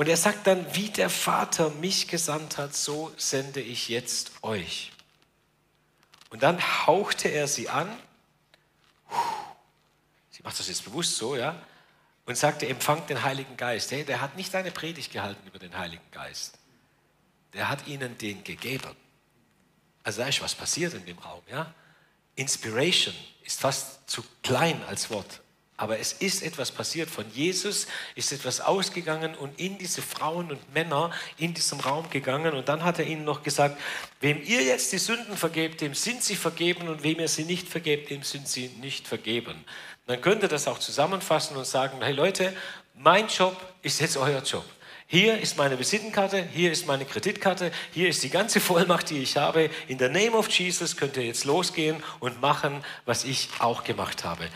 Und 0.00 0.08
er 0.08 0.16
sagt 0.16 0.46
dann, 0.46 0.64
wie 0.74 0.88
der 0.88 1.10
Vater 1.10 1.68
mich 1.68 2.08
gesandt 2.08 2.56
hat, 2.56 2.74
so 2.74 3.12
sende 3.18 3.60
ich 3.60 3.90
jetzt 3.90 4.32
euch. 4.40 4.92
Und 6.30 6.42
dann 6.42 6.58
hauchte 6.86 7.28
er 7.28 7.46
sie 7.46 7.68
an. 7.68 7.86
Sie 10.30 10.42
macht 10.42 10.58
das 10.58 10.68
jetzt 10.68 10.86
bewusst 10.86 11.16
so, 11.16 11.36
ja? 11.36 11.54
Und 12.24 12.34
sagte, 12.38 12.66
empfangt 12.66 13.10
den 13.10 13.22
Heiligen 13.24 13.58
Geist. 13.58 13.90
Hey, 13.90 14.02
der 14.02 14.22
hat 14.22 14.36
nicht 14.36 14.54
eine 14.54 14.70
Predigt 14.70 15.12
gehalten 15.12 15.46
über 15.46 15.58
den 15.58 15.76
Heiligen 15.76 16.10
Geist. 16.12 16.56
Der 17.52 17.68
hat 17.68 17.86
ihnen 17.86 18.16
den 18.16 18.42
gegeben. 18.42 18.96
Also 20.02 20.22
da 20.22 20.28
ist 20.28 20.40
was 20.40 20.54
passiert 20.54 20.94
in 20.94 21.04
dem 21.04 21.18
Raum, 21.18 21.42
ja? 21.46 21.74
Inspiration 22.36 23.14
ist 23.44 23.60
fast 23.60 24.08
zu 24.08 24.24
klein 24.42 24.82
als 24.84 25.10
Wort 25.10 25.42
Aber 25.80 25.98
es 25.98 26.12
ist 26.12 26.42
etwas 26.42 26.70
passiert. 26.70 27.08
Von 27.08 27.24
Jesus 27.32 27.86
ist 28.14 28.32
etwas 28.32 28.60
ausgegangen 28.60 29.34
und 29.34 29.58
in 29.58 29.78
diese 29.78 30.02
Frauen 30.02 30.50
und 30.50 30.74
Männer 30.74 31.10
in 31.38 31.54
diesem 31.54 31.80
Raum 31.80 32.10
gegangen. 32.10 32.52
Und 32.52 32.68
dann 32.68 32.84
hat 32.84 32.98
er 32.98 33.06
ihnen 33.06 33.24
noch 33.24 33.42
gesagt, 33.42 33.80
wem 34.20 34.42
ihr 34.44 34.62
jetzt 34.62 34.92
die 34.92 34.98
Sünden 34.98 35.38
vergebt, 35.38 35.80
dem 35.80 35.94
sind 35.94 36.22
sie 36.22 36.36
vergeben. 36.36 36.86
Und 36.88 37.02
wem 37.02 37.18
ihr 37.18 37.28
sie 37.28 37.44
nicht 37.44 37.66
vergebt, 37.66 38.10
dem 38.10 38.22
sind 38.22 38.46
sie 38.46 38.68
nicht 38.82 39.08
vergeben. 39.08 39.64
Dann 40.06 40.20
könnt 40.20 40.42
ihr 40.42 40.50
das 40.50 40.68
auch 40.68 40.78
zusammenfassen 40.78 41.56
und 41.56 41.66
sagen, 41.66 41.96
hey 42.02 42.12
Leute, 42.12 42.54
mein 42.94 43.28
Job 43.28 43.56
ist 43.80 44.02
jetzt 44.02 44.18
euer 44.18 44.42
Job. 44.42 44.66
Hier 45.06 45.40
ist 45.40 45.56
meine 45.56 45.78
Visitenkarte, 45.78 46.46
hier 46.52 46.70
ist 46.70 46.86
meine 46.86 47.06
Kreditkarte, 47.06 47.72
hier 47.92 48.10
ist 48.10 48.22
die 48.22 48.28
ganze 48.28 48.60
Vollmacht, 48.60 49.08
die 49.08 49.22
ich 49.22 49.38
habe. 49.38 49.70
In 49.88 49.98
the 49.98 50.10
name 50.10 50.32
of 50.32 50.50
Jesus 50.50 50.94
könnt 50.98 51.16
ihr 51.16 51.24
jetzt 51.24 51.46
losgehen 51.46 52.02
und 52.20 52.42
machen, 52.42 52.84
was 53.06 53.24
ich 53.24 53.48
auch 53.60 53.82
gemacht 53.82 54.24
habe. 54.24 54.46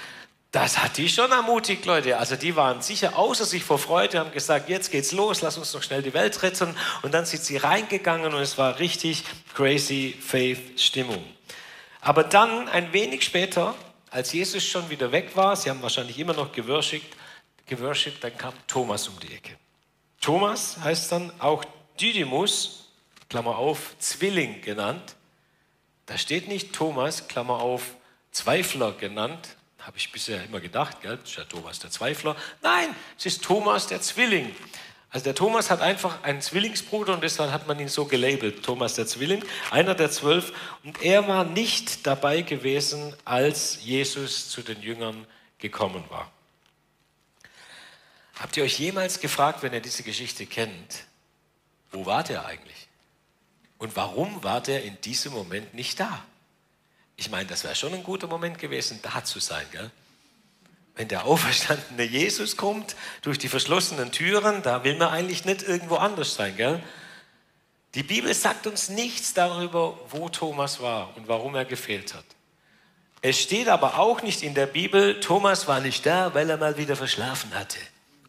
Das 0.55 0.79
hat 0.79 0.99
die 0.99 1.09
schon 1.09 1.33
ermutigt, 1.33 1.85
Leute. 1.85 2.17
Also 2.17 2.37
die 2.37 2.55
waren 2.55 2.81
sicher 2.81 3.19
außer 3.19 3.45
sich 3.45 3.65
vor 3.65 3.77
Freude, 3.77 4.21
haben 4.21 4.31
gesagt, 4.31 4.69
jetzt 4.69 4.93
geht's 4.93 5.11
los, 5.11 5.43
lass 5.43 5.59
uns 5.59 5.75
noch 5.75 5.83
schnell 5.83 6.01
die 6.01 6.15
Welt 6.15 6.45
retten. 6.45 6.77
Und 7.03 7.13
dann 7.13 7.27
sind 7.27 7.43
sie 7.43 7.57
reingegangen 7.57 8.33
und 8.33 8.41
es 8.41 8.57
war 8.57 8.79
richtig 8.79 9.25
crazy 9.53 10.17
Faith-Stimmung. 10.17 11.25
Aber 12.01 12.23
dann, 12.23 12.69
ein 12.69 12.93
wenig 12.93 13.25
später, 13.25 13.75
als 14.13 14.33
Jesus 14.33 14.63
schon 14.63 14.89
wieder 14.91 15.11
weg 15.11 15.35
war, 15.35 15.57
sie 15.57 15.71
haben 15.71 15.83
wahrscheinlich 15.83 16.21
immer 16.21 16.35
noch 16.35 16.53
geworshipped, 16.53 17.17
geworshipped 17.67 18.23
dann 18.23 18.39
kam 18.39 18.55
Thomas 18.69 19.09
um 19.09 19.19
die 19.19 19.35
Ecke. 19.35 19.57
Thomas 20.21 20.77
heißt 20.85 21.11
dann 21.11 21.33
auch 21.41 21.65
Didymus, 22.01 22.93
Klammer 23.29 23.59
auf, 23.59 23.97
Zwilling 23.99 24.61
genannt. 24.61 25.17
Da 26.07 26.17
steht 26.17 26.47
nicht 26.47 26.73
Thomas, 26.73 27.27
Klammer 27.27 27.59
auf, 27.59 27.97
Zweifler 28.31 28.93
genannt, 28.93 29.57
habe 29.87 29.99
ich 29.99 30.11
bisher 30.11 30.43
immer 30.45 30.61
gedacht, 30.61 31.03
gell? 31.03 31.19
das 31.19 31.31
ist 31.31 31.37
ja 31.37 31.45
Thomas 31.45 31.79
der 31.79 31.91
Zweifler. 31.91 32.37
Nein, 32.63 32.95
es 33.19 33.27
ist 33.27 33.45
Thomas 33.45 33.87
der 33.87 34.01
Zwilling. 34.01 34.55
Also 35.11 35.25
der 35.25 35.35
Thomas 35.35 35.71
hat 35.71 35.81
einfach 35.81 36.23
einen 36.25 36.41
Zwillingsbruder 36.41 37.15
und 37.15 37.23
deshalb 37.23 37.53
hat 37.53 37.69
man 37.69 37.79
ihn 37.79 37.89
so 37.89 38.07
gelabelt, 38.07 38.65
Thomas 38.65 38.95
der 38.95 39.07
Zwilling, 39.07 39.45
einer 39.71 39.95
der 39.95 40.11
zwölf. 40.11 40.53
Und 40.83 41.03
er 41.03 41.29
war 41.29 41.45
nicht 41.45 42.07
dabei 42.07 42.41
gewesen, 42.43 43.15
als 43.25 43.79
Jesus 43.85 44.49
zu 44.49 44.63
den 44.63 44.83
Jüngern 44.83 45.27
gekommen 45.59 46.03
war. 46.09 46.33
Habt 48.41 48.57
ihr 48.57 48.65
euch 48.65 48.79
jemals 48.79 49.21
gefragt, 49.21 49.63
wenn 49.63 49.73
ihr 49.73 49.81
diese 49.81 50.03
Geschichte 50.03 50.47
kennt, 50.47 51.05
wo 51.93 52.07
war 52.07 52.25
der 52.25 52.45
eigentlich? 52.47 52.89
Und 53.79 53.95
warum 53.95 54.43
war 54.43 54.61
der 54.61 54.83
in 54.83 55.01
diesem 55.03 55.33
Moment 55.33 55.75
nicht 55.75 56.01
da? 56.01 56.25
Ich 57.17 57.31
meine, 57.31 57.47
das 57.47 57.65
wäre 57.65 57.75
schon 57.75 57.95
ein 57.95 58.03
guter 58.03 58.27
Moment 58.27 58.59
gewesen, 58.59 58.99
da 59.03 59.25
zu 59.25 59.39
sein. 59.41 59.65
Gell? 59.71 59.91
Wenn 60.97 61.09
der 61.09 61.25
auferstandene 61.25 62.05
Jesus 62.05 62.57
kommt 62.57 62.97
durch 63.23 63.39
die 63.39 63.49
verschlossenen 63.49 64.13
Türen, 64.13 64.63
da 64.63 64.85
will 64.85 64.97
man 64.97 65.09
eigentlich 65.09 65.45
nicht 65.45 65.63
irgendwo 65.63 65.97
anders 65.97 66.35
sein. 66.35 66.57
Gell? 66.57 66.83
Die 67.95 68.03
Bibel 68.03 68.35
sagt 68.35 68.67
uns 68.67 68.89
nichts 68.89 69.35
darüber, 69.35 69.99
wo 70.11 70.29
Thomas 70.29 70.81
war 70.81 71.17
und 71.17 71.29
warum 71.29 71.55
er 71.55 71.65
gefehlt 71.65 72.15
hat. 72.15 72.25
Es 73.23 73.41
steht 73.41 73.69
aber 73.69 73.99
auch 73.99 74.23
nicht 74.23 74.43
in 74.43 74.55
der 74.55 74.67
Bibel, 74.67 75.19
Thomas 75.21 75.67
war 75.67 75.81
nicht 75.81 76.05
da, 76.05 76.35
weil 76.35 76.51
er 76.51 76.59
mal 76.59 76.77
wieder 76.77 76.97
verschlafen 76.97 77.55
hatte. 77.55 77.79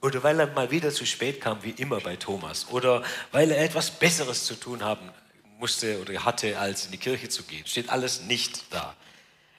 Oder 0.01 0.23
weil 0.23 0.39
er 0.39 0.47
mal 0.47 0.69
wieder 0.69 0.91
zu 0.91 1.05
spät 1.05 1.41
kam, 1.41 1.63
wie 1.63 1.71
immer 1.71 1.99
bei 1.99 2.15
Thomas. 2.15 2.67
Oder 2.69 3.03
weil 3.31 3.51
er 3.51 3.63
etwas 3.63 3.89
Besseres 3.89 4.45
zu 4.45 4.55
tun 4.55 4.83
haben 4.83 5.09
musste 5.59 5.99
oder 6.01 6.25
hatte, 6.25 6.57
als 6.59 6.85
in 6.85 6.91
die 6.91 6.97
Kirche 6.97 7.29
zu 7.29 7.43
gehen. 7.43 7.65
Steht 7.65 7.89
alles 7.89 8.21
nicht 8.21 8.73
da. 8.73 8.95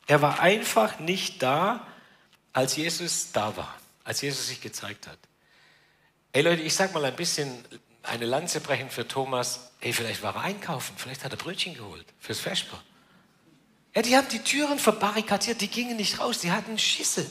Er 0.06 0.22
war 0.22 0.40
einfach 0.40 0.98
nicht 0.98 1.42
da, 1.42 1.86
als 2.52 2.76
Jesus 2.76 3.32
da 3.32 3.56
war, 3.56 3.74
als 4.04 4.20
Jesus 4.20 4.46
sich 4.46 4.60
gezeigt 4.60 5.06
hat. 5.06 5.18
Ey 6.32 6.42
Leute, 6.42 6.62
ich 6.62 6.74
sag 6.74 6.94
mal 6.94 7.04
ein 7.04 7.16
bisschen 7.16 7.64
eine 8.02 8.26
Lanze 8.26 8.60
brechen 8.60 8.90
für 8.90 9.06
Thomas. 9.06 9.72
Ey, 9.80 9.92
vielleicht 9.92 10.22
war 10.22 10.36
er 10.36 10.42
einkaufen, 10.42 10.94
vielleicht 10.96 11.24
hat 11.24 11.32
er 11.32 11.38
Brötchen 11.38 11.74
geholt 11.74 12.06
fürs 12.20 12.40
Vesper. 12.40 12.80
Ja, 13.94 14.02
die 14.02 14.16
haben 14.16 14.28
die 14.28 14.40
Türen 14.40 14.78
verbarrikadiert, 14.78 15.60
die 15.60 15.68
gingen 15.68 15.96
nicht 15.96 16.20
raus, 16.20 16.38
die 16.38 16.52
hatten 16.52 16.78
Schisse. 16.78 17.30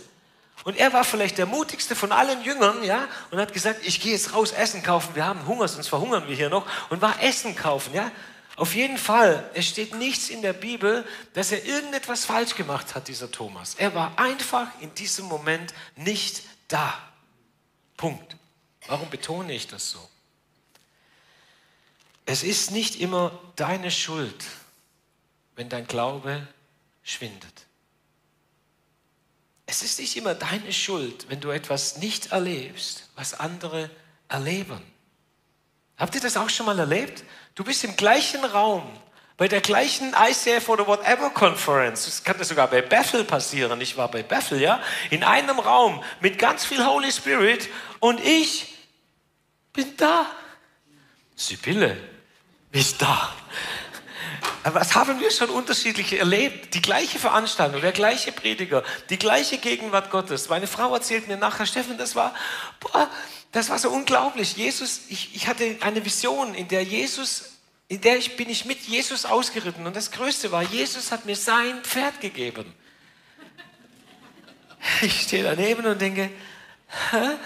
Und 0.64 0.78
er 0.78 0.94
war 0.94 1.04
vielleicht 1.04 1.38
der 1.38 1.46
mutigste 1.46 1.96
von 1.96 2.12
allen 2.12 2.44
Jüngern, 2.44 2.84
ja, 2.84 3.08
und 3.30 3.40
hat 3.40 3.54
gesagt, 3.54 3.86
ich 3.86 4.02
gehe 4.02 4.14
jetzt 4.14 4.34
raus 4.34 4.52
Essen 4.52 4.82
kaufen, 4.82 5.14
wir 5.16 5.26
haben 5.26 5.46
Hunger, 5.46 5.68
sonst 5.68 5.90
verhungern 5.90 6.28
wir 6.28 6.36
hier 6.36 6.50
noch, 6.50 6.66
und 6.90 7.02
war 7.02 7.22
Essen 7.22 7.56
kaufen, 7.56 7.94
ja. 7.94 8.12
Auf 8.56 8.74
jeden 8.74 8.98
Fall, 8.98 9.50
es 9.54 9.68
steht 9.68 9.96
nichts 9.96 10.30
in 10.30 10.42
der 10.42 10.54
Bibel, 10.54 11.06
dass 11.34 11.52
er 11.52 11.66
irgendetwas 11.66 12.24
falsch 12.24 12.56
gemacht 12.56 12.96
hat, 12.96 13.10
dieser 13.10 13.30
Thomas. 13.30 13.76
Er 13.76 13.94
war 13.94 14.18
einfach 14.18 14.68
in 14.80 14.94
diesem 14.96 15.26
Moment 15.26 15.74
nicht 15.98 16.44
da. 16.70 16.98
Punkt. 17.98 18.38
Warum 18.88 19.10
betone 19.10 19.54
ich 19.54 19.68
das 19.68 19.90
so? 19.90 20.10
Es 22.26 22.44
ist 22.44 22.72
nicht 22.72 23.00
immer 23.02 23.38
deine 23.56 23.92
Schuld, 23.92 24.46
wenn 25.56 25.70
dein 25.70 25.86
Glaube 25.86 26.48
schwindet. 27.04 27.66
Es 29.66 29.82
ist 29.82 30.00
nicht 30.00 30.16
immer 30.16 30.34
deine 30.34 30.72
Schuld, 30.72 31.30
wenn 31.30 31.42
du 31.42 31.50
etwas 31.50 31.98
nicht 31.98 32.28
erlebst, 32.28 33.10
was 33.16 33.34
andere 33.34 33.90
erleben. 34.28 34.82
Habt 35.98 36.16
ihr 36.16 36.22
das 36.22 36.38
auch 36.38 36.50
schon 36.50 36.66
mal 36.66 36.78
erlebt? 36.78 37.24
Du 37.56 37.64
bist 37.64 37.84
im 37.86 37.96
gleichen 37.96 38.44
Raum, 38.44 38.84
bei 39.38 39.48
der 39.48 39.62
gleichen 39.62 40.14
ICF 40.14 40.68
oder 40.70 40.88
whatever 40.88 41.30
Conference. 41.30 42.06
Das 42.06 42.24
kann 42.24 42.38
das 42.38 42.50
sogar 42.50 42.68
bei 42.68 42.82
Bethel 42.82 43.24
passieren. 43.24 43.80
Ich 43.82 43.96
war 43.98 44.10
bei 44.10 44.24
Bethel, 44.24 44.62
ja, 44.62 44.82
in 45.10 45.24
einem 45.24 45.60
Raum 45.60 46.04
mit 46.20 46.38
ganz 46.38 46.66
viel 46.66 46.86
Holy 46.86 47.12
Spirit 47.12 47.70
und 48.00 48.20
ich 48.20 48.74
bin 49.72 49.96
da. 49.98 50.26
Sibylle 51.36 51.98
ist 52.72 53.02
da. 53.02 53.34
Was 54.64 54.96
haben 54.96 55.20
wir 55.20 55.30
schon 55.32 55.50
unterschiedlich 55.50 56.18
erlebt? 56.18 56.74
Die 56.74 56.82
gleiche 56.82 57.20
Veranstaltung, 57.20 57.82
der 57.82 57.92
gleiche 57.92 58.32
Prediger, 58.32 58.84
die 59.10 59.20
gleiche 59.20 59.60
Gegenwart 59.60 60.10
Gottes. 60.10 60.50
Meine 60.50 60.66
Frau 60.66 60.94
erzählt 60.94 61.28
mir 61.28 61.38
nachher, 61.38 61.68
Steffen, 61.68 61.98
das 61.98 62.16
war, 62.16 62.34
boah, 62.80 63.10
das 63.56 63.70
war 63.70 63.80
so 63.80 63.90
unglaublich. 63.90 64.58
Jesus, 64.58 65.04
ich, 65.08 65.34
ich 65.34 65.48
hatte 65.48 65.78
eine 65.80 66.04
Vision, 66.04 66.54
in 66.56 66.68
der 66.68 66.84
Jesus, 66.84 67.54
in 67.88 68.02
der 68.02 68.18
ich 68.18 68.36
bin 68.36 68.50
ich 68.50 68.66
mit 68.66 68.82
Jesus 68.82 69.24
ausgeritten. 69.24 69.88
Und 69.88 69.96
das 69.96 70.12
Größte 70.12 70.52
war, 70.52 70.62
Jesus 70.62 71.14
hat 71.14 71.26
mir 71.26 71.38
sein 71.38 71.82
Pferd 71.82 72.20
gegeben. 72.20 72.74
Ich 75.02 75.22
stehe 75.22 75.42
daneben 75.44 75.86
und 75.86 76.00
denke, 76.00 76.30
Hä? 77.12 77.38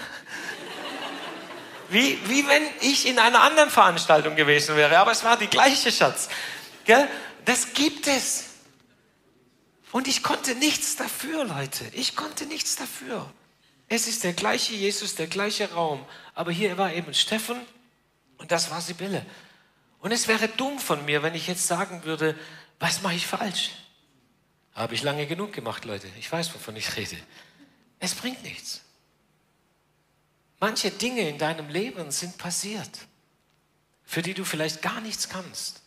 Wie, 1.90 2.18
wie 2.28 2.46
wenn 2.46 2.64
ich 2.80 3.06
in 3.06 3.18
einer 3.20 3.40
anderen 3.42 3.70
Veranstaltung 3.70 4.34
gewesen 4.34 4.76
wäre. 4.76 4.98
Aber 4.98 5.12
es 5.12 5.22
war 5.22 5.36
die 5.36 5.46
gleiche 5.46 5.92
Schatz. 5.92 6.28
Gell? 6.84 7.08
Das 7.44 7.72
gibt 7.72 8.08
es. 8.08 8.46
Und 9.92 10.08
ich 10.08 10.24
konnte 10.24 10.56
nichts 10.56 10.96
dafür, 10.96 11.44
Leute. 11.44 11.84
Ich 11.92 12.16
konnte 12.16 12.46
nichts 12.46 12.74
dafür. 12.74 13.32
Es 13.90 14.06
ist 14.06 14.22
der 14.22 14.34
gleiche 14.34 14.72
Jesus, 14.72 15.16
der 15.16 15.26
gleiche 15.26 15.72
Raum. 15.72 16.06
Aber 16.36 16.52
hier 16.52 16.78
war 16.78 16.94
eben 16.94 17.12
Steffen 17.12 17.60
und 18.38 18.52
das 18.52 18.70
war 18.70 18.80
Sibylle. 18.80 19.26
Und 19.98 20.12
es 20.12 20.28
wäre 20.28 20.46
dumm 20.46 20.78
von 20.78 21.04
mir, 21.04 21.24
wenn 21.24 21.34
ich 21.34 21.48
jetzt 21.48 21.66
sagen 21.66 22.04
würde, 22.04 22.38
was 22.78 23.02
mache 23.02 23.14
ich 23.14 23.26
falsch? 23.26 23.72
Habe 24.74 24.94
ich 24.94 25.02
lange 25.02 25.26
genug 25.26 25.52
gemacht, 25.52 25.84
Leute. 25.84 26.06
Ich 26.20 26.30
weiß, 26.30 26.54
wovon 26.54 26.76
ich 26.76 26.96
rede. 26.96 27.16
Es 27.98 28.14
bringt 28.14 28.44
nichts. 28.44 28.82
Manche 30.60 30.92
Dinge 30.92 31.28
in 31.28 31.38
deinem 31.38 31.68
Leben 31.68 32.12
sind 32.12 32.38
passiert, 32.38 33.08
für 34.04 34.22
die 34.22 34.34
du 34.34 34.44
vielleicht 34.44 34.82
gar 34.82 35.00
nichts 35.00 35.28
kannst 35.28 35.82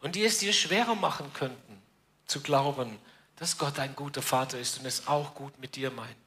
und 0.00 0.14
die 0.14 0.24
es 0.24 0.38
dir 0.38 0.52
schwerer 0.52 0.94
machen 0.94 1.32
könnten, 1.32 1.82
zu 2.26 2.40
glauben, 2.40 2.96
dass 3.34 3.58
Gott 3.58 3.80
ein 3.80 3.96
guter 3.96 4.22
Vater 4.22 4.60
ist 4.60 4.78
und 4.78 4.86
es 4.86 5.08
auch 5.08 5.34
gut 5.34 5.58
mit 5.58 5.74
dir 5.74 5.90
meint. 5.90 6.25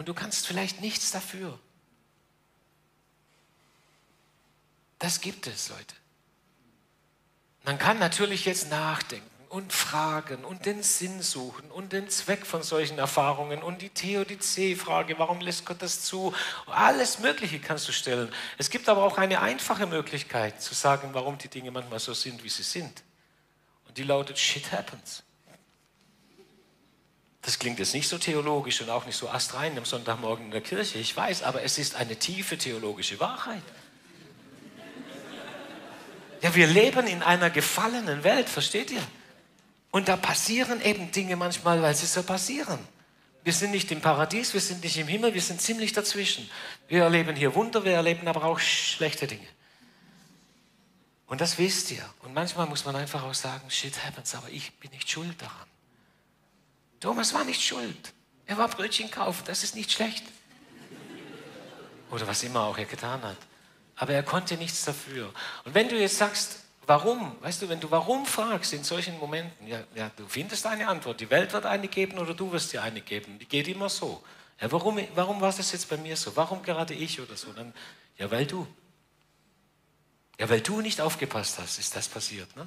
Und 0.00 0.08
du 0.08 0.14
kannst 0.14 0.46
vielleicht 0.46 0.80
nichts 0.80 1.10
dafür. 1.10 1.58
Das 4.98 5.20
gibt 5.20 5.46
es, 5.46 5.68
Leute. 5.68 5.94
Man 7.64 7.78
kann 7.78 7.98
natürlich 7.98 8.46
jetzt 8.46 8.70
nachdenken 8.70 9.28
und 9.50 9.74
fragen 9.74 10.42
und 10.46 10.64
den 10.64 10.82
Sinn 10.82 11.20
suchen 11.20 11.70
und 11.70 11.92
den 11.92 12.08
Zweck 12.08 12.46
von 12.46 12.62
solchen 12.62 12.98
Erfahrungen 12.98 13.62
und 13.62 13.82
die 13.82 13.90
Theodizee-Frage, 13.90 15.18
warum 15.18 15.42
lässt 15.42 15.66
Gott 15.66 15.82
das 15.82 16.00
zu? 16.00 16.32
Alles 16.64 17.18
Mögliche 17.18 17.60
kannst 17.60 17.86
du 17.86 17.92
stellen. 17.92 18.32
Es 18.56 18.70
gibt 18.70 18.88
aber 18.88 19.02
auch 19.02 19.18
eine 19.18 19.42
einfache 19.42 19.84
Möglichkeit 19.84 20.62
zu 20.62 20.72
sagen, 20.72 21.10
warum 21.12 21.36
die 21.36 21.48
Dinge 21.48 21.72
manchmal 21.72 22.00
so 22.00 22.14
sind, 22.14 22.42
wie 22.42 22.48
sie 22.48 22.62
sind. 22.62 23.02
Und 23.86 23.98
die 23.98 24.04
lautet, 24.04 24.38
shit 24.38 24.72
happens. 24.72 25.24
Das 27.42 27.58
klingt 27.58 27.78
jetzt 27.78 27.94
nicht 27.94 28.08
so 28.08 28.18
theologisch 28.18 28.80
und 28.82 28.90
auch 28.90 29.06
nicht 29.06 29.16
so 29.16 29.28
astrein 29.28 29.76
am 29.78 29.84
Sonntagmorgen 29.84 30.46
in 30.46 30.50
der 30.50 30.60
Kirche, 30.60 30.98
ich 30.98 31.16
weiß, 31.16 31.42
aber 31.42 31.62
es 31.62 31.78
ist 31.78 31.94
eine 31.94 32.16
tiefe 32.16 32.58
theologische 32.58 33.18
Wahrheit. 33.18 33.62
Ja, 36.42 36.54
wir 36.54 36.66
leben 36.66 37.06
in 37.06 37.22
einer 37.22 37.50
gefallenen 37.50 38.24
Welt, 38.24 38.48
versteht 38.48 38.90
ihr? 38.90 39.02
Und 39.90 40.08
da 40.08 40.16
passieren 40.16 40.80
eben 40.82 41.10
Dinge 41.10 41.36
manchmal, 41.36 41.82
weil 41.82 41.94
sie 41.94 42.06
so 42.06 42.22
passieren. 42.22 42.78
Wir 43.42 43.52
sind 43.52 43.70
nicht 43.70 43.90
im 43.90 44.00
Paradies, 44.00 44.52
wir 44.52 44.60
sind 44.60 44.84
nicht 44.84 44.96
im 44.98 45.08
Himmel, 45.08 45.34
wir 45.34 45.40
sind 45.40 45.60
ziemlich 45.60 45.92
dazwischen. 45.92 46.48
Wir 46.88 47.04
erleben 47.04 47.34
hier 47.36 47.54
Wunder, 47.54 47.84
wir 47.84 47.92
erleben 47.92 48.28
aber 48.28 48.44
auch 48.44 48.58
schlechte 48.58 49.26
Dinge. 49.26 49.46
Und 51.26 51.40
das 51.40 51.58
wisst 51.58 51.90
ihr. 51.90 52.04
Und 52.22 52.34
manchmal 52.34 52.66
muss 52.66 52.84
man 52.84 52.96
einfach 52.96 53.22
auch 53.22 53.34
sagen, 53.34 53.70
shit 53.70 54.04
happens, 54.04 54.34
aber 54.34 54.48
ich 54.50 54.72
bin 54.74 54.90
nicht 54.90 55.10
schuld 55.10 55.40
daran. 55.40 55.69
Thomas 57.00 57.32
war 57.32 57.44
nicht 57.44 57.62
schuld. 57.62 58.12
Er 58.46 58.58
war 58.58 58.68
Brötchen 58.68 59.10
kaufen, 59.10 59.42
das 59.46 59.64
ist 59.64 59.74
nicht 59.74 59.90
schlecht. 59.90 60.24
Oder 62.10 62.26
was 62.26 62.42
immer 62.42 62.62
auch 62.62 62.76
er 62.76 62.84
getan 62.84 63.22
hat. 63.22 63.36
Aber 63.96 64.12
er 64.12 64.22
konnte 64.22 64.56
nichts 64.56 64.84
dafür. 64.84 65.32
Und 65.64 65.74
wenn 65.74 65.88
du 65.88 65.98
jetzt 65.98 66.18
sagst, 66.18 66.60
warum, 66.86 67.36
weißt 67.40 67.62
du, 67.62 67.68
wenn 67.68 67.80
du 67.80 67.90
warum 67.90 68.26
fragst 68.26 68.72
in 68.72 68.82
solchen 68.82 69.18
Momenten, 69.18 69.66
ja, 69.66 69.80
ja, 69.94 70.10
du 70.16 70.26
findest 70.26 70.66
eine 70.66 70.88
Antwort. 70.88 71.20
Die 71.20 71.30
Welt 71.30 71.52
wird 71.52 71.66
eine 71.66 71.88
geben 71.88 72.18
oder 72.18 72.34
du 72.34 72.50
wirst 72.50 72.72
dir 72.72 72.82
eine 72.82 73.00
geben. 73.00 73.38
Die 73.38 73.46
geht 73.46 73.68
immer 73.68 73.88
so. 73.88 74.22
Ja, 74.60 74.70
warum, 74.72 74.98
warum 75.14 75.40
war 75.40 75.52
das 75.52 75.72
jetzt 75.72 75.88
bei 75.88 75.96
mir 75.96 76.16
so? 76.16 76.34
Warum 76.36 76.62
gerade 76.62 76.94
ich 76.94 77.20
oder 77.20 77.36
so? 77.36 77.52
Dann, 77.52 77.72
ja, 78.18 78.30
weil 78.30 78.46
du. 78.46 78.66
Ja, 80.38 80.48
weil 80.48 80.60
du 80.60 80.80
nicht 80.80 81.00
aufgepasst 81.00 81.58
hast, 81.58 81.78
ist 81.78 81.94
das 81.94 82.08
passiert. 82.08 82.54
Ne? 82.56 82.66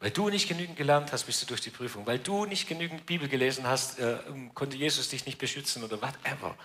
Weil 0.00 0.10
du 0.10 0.28
nicht 0.28 0.48
genügend 0.48 0.76
gelernt 0.76 1.12
hast, 1.12 1.24
bist 1.24 1.42
du 1.42 1.46
durch 1.46 1.62
die 1.62 1.70
Prüfung. 1.70 2.06
Weil 2.06 2.18
du 2.18 2.44
nicht 2.44 2.68
genügend 2.68 3.06
Bibel 3.06 3.28
gelesen 3.28 3.66
hast, 3.66 3.98
äh, 3.98 4.18
konnte 4.54 4.76
Jesus 4.76 5.08
dich 5.08 5.24
nicht 5.24 5.38
beschützen 5.38 5.82
oder 5.82 6.00
whatever. 6.02 6.56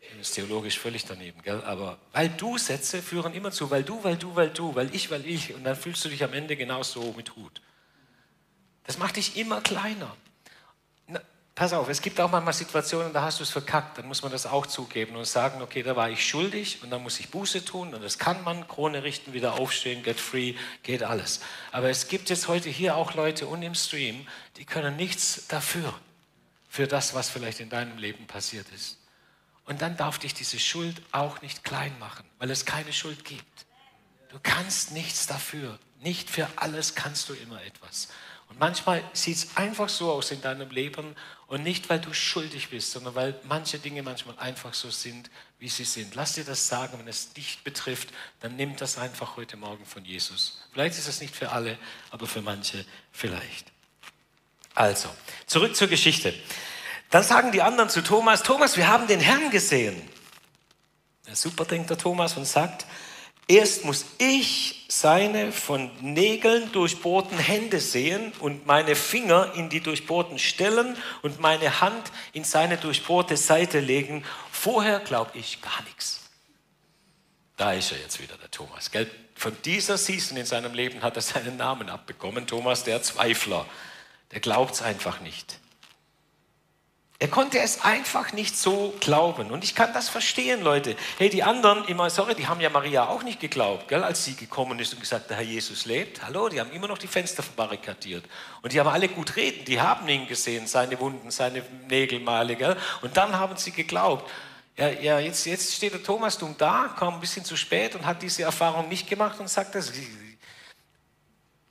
Das 0.00 0.28
ist 0.28 0.34
theologisch 0.34 0.78
völlig 0.78 1.04
daneben, 1.04 1.42
gell? 1.42 1.62
aber 1.64 1.98
weil 2.12 2.30
du 2.30 2.56
Sätze 2.56 3.02
führen 3.02 3.34
immer 3.34 3.50
zu, 3.50 3.70
weil 3.70 3.82
du, 3.82 4.02
weil 4.02 4.16
du, 4.16 4.34
weil 4.34 4.48
du, 4.50 4.74
weil 4.74 4.94
ich, 4.94 5.10
weil 5.10 5.26
ich 5.26 5.54
und 5.54 5.64
dann 5.64 5.76
fühlst 5.76 6.04
du 6.04 6.08
dich 6.08 6.24
am 6.24 6.32
Ende 6.32 6.56
genauso 6.56 7.12
mit 7.12 7.36
Hut. 7.36 7.60
Das 8.84 8.98
macht 8.98 9.16
dich 9.16 9.36
immer 9.36 9.60
kleiner. 9.60 10.16
Pass 11.58 11.72
auf, 11.72 11.88
es 11.88 12.00
gibt 12.00 12.20
auch 12.20 12.30
manchmal 12.30 12.54
Situationen, 12.54 13.12
da 13.12 13.22
hast 13.22 13.40
du 13.40 13.42
es 13.42 13.50
verkackt, 13.50 13.98
dann 13.98 14.06
muss 14.06 14.22
man 14.22 14.30
das 14.30 14.46
auch 14.46 14.64
zugeben 14.64 15.16
und 15.16 15.26
sagen, 15.26 15.60
okay, 15.60 15.82
da 15.82 15.96
war 15.96 16.08
ich 16.08 16.24
schuldig 16.24 16.84
und 16.84 16.90
dann 16.90 17.02
muss 17.02 17.18
ich 17.18 17.30
Buße 17.30 17.64
tun 17.64 17.94
und 17.94 18.00
das 18.00 18.16
kann 18.16 18.44
man, 18.44 18.68
Krone 18.68 19.02
richten, 19.02 19.32
wieder 19.32 19.54
aufstehen, 19.54 20.04
get 20.04 20.20
free, 20.20 20.54
geht 20.84 21.02
alles. 21.02 21.40
Aber 21.72 21.90
es 21.90 22.06
gibt 22.06 22.30
jetzt 22.30 22.46
heute 22.46 22.68
hier 22.68 22.94
auch 22.94 23.14
Leute 23.14 23.48
und 23.48 23.62
im 23.62 23.74
Stream, 23.74 24.24
die 24.56 24.64
können 24.64 24.94
nichts 24.94 25.48
dafür, 25.48 25.92
für 26.68 26.86
das, 26.86 27.14
was 27.14 27.28
vielleicht 27.28 27.58
in 27.58 27.70
deinem 27.70 27.98
Leben 27.98 28.28
passiert 28.28 28.66
ist. 28.72 28.98
Und 29.64 29.82
dann 29.82 29.96
darf 29.96 30.20
dich 30.20 30.34
diese 30.34 30.60
Schuld 30.60 31.02
auch 31.10 31.42
nicht 31.42 31.64
klein 31.64 31.98
machen, 31.98 32.24
weil 32.38 32.52
es 32.52 32.66
keine 32.66 32.92
Schuld 32.92 33.24
gibt. 33.24 33.66
Du 34.28 34.38
kannst 34.40 34.92
nichts 34.92 35.26
dafür. 35.26 35.76
Nicht 36.02 36.30
für 36.30 36.46
alles 36.54 36.94
kannst 36.94 37.28
du 37.28 37.34
immer 37.34 37.60
etwas. 37.64 38.10
Und 38.48 38.58
manchmal 38.58 39.02
sieht 39.12 39.36
es 39.36 39.56
einfach 39.56 39.88
so 39.88 40.12
aus 40.12 40.30
in 40.30 40.40
deinem 40.40 40.70
Leben 40.70 41.14
und 41.48 41.62
nicht, 41.62 41.88
weil 41.88 41.98
du 41.98 42.12
schuldig 42.12 42.68
bist, 42.68 42.92
sondern 42.92 43.14
weil 43.14 43.40
manche 43.44 43.78
Dinge 43.78 44.02
manchmal 44.02 44.38
einfach 44.38 44.74
so 44.74 44.90
sind, 44.90 45.30
wie 45.58 45.68
sie 45.68 45.84
sind. 45.84 46.14
Lass 46.14 46.34
dir 46.34 46.44
das 46.44 46.68
sagen, 46.68 46.98
wenn 46.98 47.08
es 47.08 47.32
dich 47.32 47.60
betrifft, 47.64 48.10
dann 48.40 48.54
nimm 48.56 48.76
das 48.76 48.98
einfach 48.98 49.36
heute 49.36 49.56
Morgen 49.56 49.84
von 49.86 50.04
Jesus. 50.04 50.62
Vielleicht 50.72 50.98
ist 50.98 51.08
es 51.08 51.20
nicht 51.20 51.34
für 51.34 51.50
alle, 51.50 51.78
aber 52.10 52.26
für 52.26 52.42
manche 52.42 52.84
vielleicht. 53.12 53.72
Also, 54.74 55.08
zurück 55.46 55.74
zur 55.74 55.88
Geschichte. 55.88 56.34
Dann 57.10 57.24
sagen 57.24 57.50
die 57.50 57.62
anderen 57.62 57.88
zu 57.88 58.02
Thomas, 58.02 58.42
Thomas, 58.42 58.76
wir 58.76 58.86
haben 58.86 59.06
den 59.06 59.20
Herrn 59.20 59.50
gesehen. 59.50 60.00
Ja, 61.26 61.34
super, 61.34 61.64
denkt 61.64 61.88
der 61.88 61.96
Thomas 61.96 62.36
und 62.36 62.44
sagt, 62.44 62.84
Erst 63.50 63.86
muss 63.86 64.04
ich 64.18 64.84
seine 64.88 65.52
von 65.52 65.90
Nägeln 66.02 66.70
durchbohrten 66.72 67.38
Hände 67.38 67.80
sehen 67.80 68.32
und 68.40 68.66
meine 68.66 68.94
Finger 68.94 69.54
in 69.54 69.70
die 69.70 69.80
durchbohrten 69.80 70.38
Stellen 70.38 70.96
und 71.22 71.40
meine 71.40 71.80
Hand 71.80 72.12
in 72.34 72.44
seine 72.44 72.76
durchbohrte 72.76 73.38
Seite 73.38 73.80
legen. 73.80 74.22
Vorher 74.52 75.00
glaube 75.00 75.30
ich 75.38 75.62
gar 75.62 75.82
nichts. 75.84 76.28
Da 77.56 77.72
ist 77.72 77.90
er 77.90 77.98
jetzt 77.98 78.20
wieder, 78.20 78.36
der 78.36 78.50
Thomas. 78.50 78.90
Gell? 78.90 79.10
Von 79.34 79.56
dieser 79.64 79.96
Season 79.96 80.36
in 80.36 80.46
seinem 80.46 80.74
Leben 80.74 81.02
hat 81.02 81.16
er 81.16 81.22
seinen 81.22 81.56
Namen 81.56 81.88
abbekommen. 81.88 82.46
Thomas, 82.46 82.84
der 82.84 83.02
Zweifler. 83.02 83.64
Der 84.32 84.40
glaubt 84.40 84.74
es 84.74 84.82
einfach 84.82 85.20
nicht. 85.20 85.58
Er 87.20 87.26
konnte 87.26 87.58
es 87.58 87.82
einfach 87.82 88.32
nicht 88.32 88.56
so 88.56 88.94
glauben. 89.00 89.50
Und 89.50 89.64
ich 89.64 89.74
kann 89.74 89.92
das 89.92 90.08
verstehen, 90.08 90.62
Leute. 90.62 90.94
Hey, 91.18 91.28
die 91.28 91.42
anderen, 91.42 91.84
immer, 91.86 92.10
sorry, 92.10 92.36
die 92.36 92.46
haben 92.46 92.60
ja 92.60 92.70
Maria 92.70 93.08
auch 93.08 93.24
nicht 93.24 93.40
geglaubt, 93.40 93.88
gell, 93.88 94.04
als 94.04 94.24
sie 94.24 94.36
gekommen 94.36 94.78
ist 94.78 94.92
und 94.94 95.00
gesagt, 95.00 95.28
der 95.28 95.38
Herr 95.38 95.44
Jesus 95.44 95.84
lebt. 95.84 96.22
Hallo, 96.22 96.48
die 96.48 96.60
haben 96.60 96.70
immer 96.70 96.86
noch 96.86 96.98
die 96.98 97.08
Fenster 97.08 97.42
verbarrikadiert. 97.42 98.24
Und 98.62 98.72
die 98.72 98.78
haben 98.78 98.88
alle 98.88 99.08
gut 99.08 99.34
reden. 99.34 99.64
Die 99.64 99.80
haben 99.80 100.08
ihn 100.08 100.28
gesehen, 100.28 100.68
seine 100.68 101.00
Wunden, 101.00 101.32
seine 101.32 101.64
Nägelmale. 101.88 102.54
Gell? 102.54 102.76
Und 103.02 103.16
dann 103.16 103.36
haben 103.36 103.56
sie 103.56 103.72
geglaubt. 103.72 104.30
Ja, 104.76 104.88
ja 104.88 105.18
jetzt, 105.18 105.44
jetzt 105.44 105.74
steht 105.74 105.94
der 105.94 106.04
Thomas 106.04 106.38
dumm 106.38 106.54
da, 106.56 106.94
kam 106.96 107.14
ein 107.14 107.20
bisschen 107.20 107.44
zu 107.44 107.56
spät 107.56 107.96
und 107.96 108.06
hat 108.06 108.22
diese 108.22 108.44
Erfahrung 108.44 108.88
nicht 108.88 109.08
gemacht 109.08 109.40
und 109.40 109.50
sagt 109.50 109.74
das. 109.74 109.92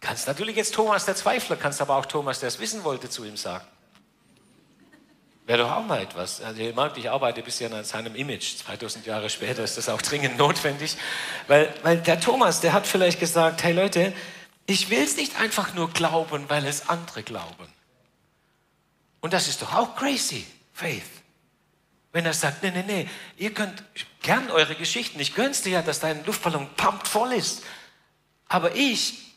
Kannst 0.01 0.27
natürlich 0.27 0.57
jetzt 0.57 0.75
Thomas 0.75 1.05
der 1.05 1.15
Zweifler, 1.15 1.55
kannst 1.55 1.79
aber 1.79 1.95
auch 1.95 2.05
Thomas, 2.05 2.41
der 2.41 2.49
es 2.49 2.59
wissen 2.59 2.83
wollte, 2.83 3.09
zu 3.09 3.23
ihm 3.23 3.37
sagen. 3.37 3.65
Wäre 5.47 5.59
doch 5.59 5.71
auch 5.71 5.85
mal 5.85 6.01
etwas. 6.01 6.41
Also 6.41 6.61
ihr 6.61 6.73
merkt, 6.73 6.97
ich 6.97 7.09
arbeite 7.09 7.39
ein 7.39 7.45
bisschen 7.45 7.71
an 7.73 7.85
seinem 7.85 8.15
Image. 8.15 8.57
2000 8.57 9.05
Jahre 9.05 9.29
später 9.29 9.63
ist 9.63 9.77
das 9.77 9.87
auch 9.87 10.01
dringend 10.01 10.37
notwendig. 10.37 10.97
Weil, 11.47 11.73
weil 11.83 11.99
der 11.99 12.19
Thomas, 12.19 12.59
der 12.59 12.73
hat 12.73 12.85
vielleicht 12.85 13.21
gesagt, 13.21 13.63
hey 13.63 13.71
Leute, 13.71 14.13
ich 14.65 14.89
will 14.89 15.01
es 15.01 15.15
nicht 15.15 15.39
einfach 15.39 15.73
nur 15.73 15.89
glauben, 15.89 16.49
weil 16.49 16.65
es 16.65 16.89
andere 16.89 17.23
glauben. 17.23 17.65
Und 19.21 19.31
das 19.31 19.47
ist 19.47 19.61
doch 19.61 19.73
auch 19.73 19.95
crazy, 19.95 20.45
Faith. 20.73 21.01
Wenn 22.11 22.25
er 22.25 22.33
sagt, 22.33 22.61
nee, 22.63 22.71
nee, 22.71 22.83
nee, 22.85 23.09
ihr 23.37 23.53
könnt 23.53 23.85
gern 24.21 24.51
eure 24.51 24.75
Geschichten, 24.75 25.17
ich 25.21 25.33
gönn's 25.33 25.61
dir 25.61 25.71
ja, 25.71 25.81
dass 25.81 26.01
dein 26.01 26.25
Luftballon 26.25 26.67
pumpt 26.75 27.07
voll 27.07 27.31
ist. 27.31 27.63
Aber 28.49 28.75
ich, 28.75 29.33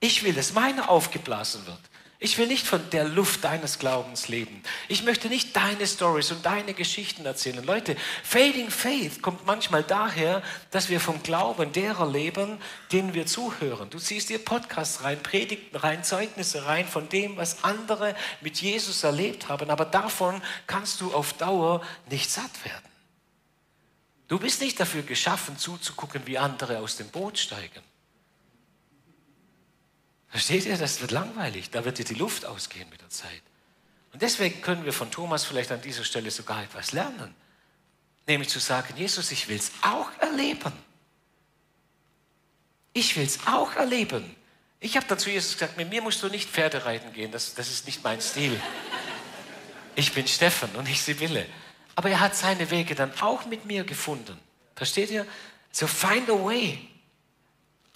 ich 0.00 0.22
will, 0.22 0.34
dass 0.34 0.52
meine 0.52 0.90
aufgeblasen 0.90 1.66
wird. 1.66 1.80
Ich 2.18 2.38
will 2.38 2.46
nicht 2.46 2.66
von 2.66 2.88
der 2.90 3.04
Luft 3.04 3.44
deines 3.44 3.78
Glaubens 3.78 4.28
leben. 4.28 4.62
Ich 4.88 5.02
möchte 5.02 5.28
nicht 5.28 5.54
deine 5.54 5.86
Stories 5.86 6.32
und 6.32 6.46
deine 6.46 6.72
Geschichten 6.72 7.26
erzählen. 7.26 7.62
Leute, 7.62 7.94
Fading 8.24 8.70
Faith 8.70 9.20
kommt 9.20 9.44
manchmal 9.44 9.82
daher, 9.82 10.42
dass 10.70 10.88
wir 10.88 10.98
vom 10.98 11.22
Glauben 11.22 11.72
derer 11.72 12.10
leben, 12.10 12.58
denen 12.90 13.12
wir 13.12 13.26
zuhören. 13.26 13.90
Du 13.90 13.98
ziehst 13.98 14.30
dir 14.30 14.38
Podcasts 14.38 15.04
rein, 15.04 15.22
Predigten 15.22 15.76
rein, 15.76 16.04
Zeugnisse 16.04 16.64
rein 16.64 16.88
von 16.88 17.06
dem, 17.10 17.36
was 17.36 17.64
andere 17.64 18.16
mit 18.40 18.62
Jesus 18.62 19.04
erlebt 19.04 19.50
haben. 19.50 19.68
Aber 19.68 19.84
davon 19.84 20.40
kannst 20.66 21.02
du 21.02 21.12
auf 21.12 21.34
Dauer 21.34 21.82
nicht 22.08 22.30
satt 22.30 22.64
werden. 22.64 22.90
Du 24.26 24.38
bist 24.38 24.62
nicht 24.62 24.80
dafür 24.80 25.02
geschaffen, 25.02 25.58
zuzugucken, 25.58 26.22
wie 26.26 26.38
andere 26.38 26.78
aus 26.78 26.96
dem 26.96 27.08
Boot 27.08 27.38
steigen. 27.38 27.82
Versteht 30.36 30.66
ihr? 30.66 30.76
Das 30.76 31.00
wird 31.00 31.12
langweilig. 31.12 31.70
Da 31.70 31.86
wird 31.86 31.96
dir 31.96 32.04
die 32.04 32.12
Luft 32.12 32.44
ausgehen 32.44 32.86
mit 32.90 33.00
der 33.00 33.08
Zeit. 33.08 33.40
Und 34.12 34.20
deswegen 34.20 34.60
können 34.60 34.84
wir 34.84 34.92
von 34.92 35.10
Thomas 35.10 35.46
vielleicht 35.46 35.72
an 35.72 35.80
dieser 35.80 36.04
Stelle 36.04 36.30
sogar 36.30 36.62
etwas 36.62 36.92
lernen. 36.92 37.34
Nämlich 38.26 38.50
zu 38.50 38.58
sagen, 38.58 38.94
Jesus, 38.98 39.30
ich 39.30 39.48
will 39.48 39.56
es 39.56 39.70
auch 39.80 40.10
erleben. 40.20 40.74
Ich 42.92 43.16
will 43.16 43.24
es 43.24 43.46
auch 43.46 43.76
erleben. 43.76 44.36
Ich 44.78 44.98
habe 44.98 45.06
dann 45.06 45.18
zu 45.18 45.30
Jesus 45.30 45.54
gesagt, 45.54 45.78
mit 45.78 45.88
mir 45.88 46.02
musst 46.02 46.22
du 46.22 46.28
nicht 46.28 46.50
Pferde 46.50 46.84
reiten 46.84 47.14
gehen, 47.14 47.32
das, 47.32 47.54
das 47.54 47.70
ist 47.70 47.86
nicht 47.86 48.04
mein 48.04 48.20
Stil. 48.20 48.60
Ich 49.94 50.12
bin 50.12 50.28
Steffen 50.28 50.68
und 50.76 50.84
nicht 50.84 51.00
Sibylle. 51.00 51.46
Aber 51.94 52.10
er 52.10 52.20
hat 52.20 52.36
seine 52.36 52.70
Wege 52.70 52.94
dann 52.94 53.10
auch 53.22 53.46
mit 53.46 53.64
mir 53.64 53.84
gefunden. 53.84 54.38
Versteht 54.74 55.10
ihr? 55.10 55.26
So 55.72 55.86
find 55.86 56.28
a 56.28 56.34
way. 56.34 56.90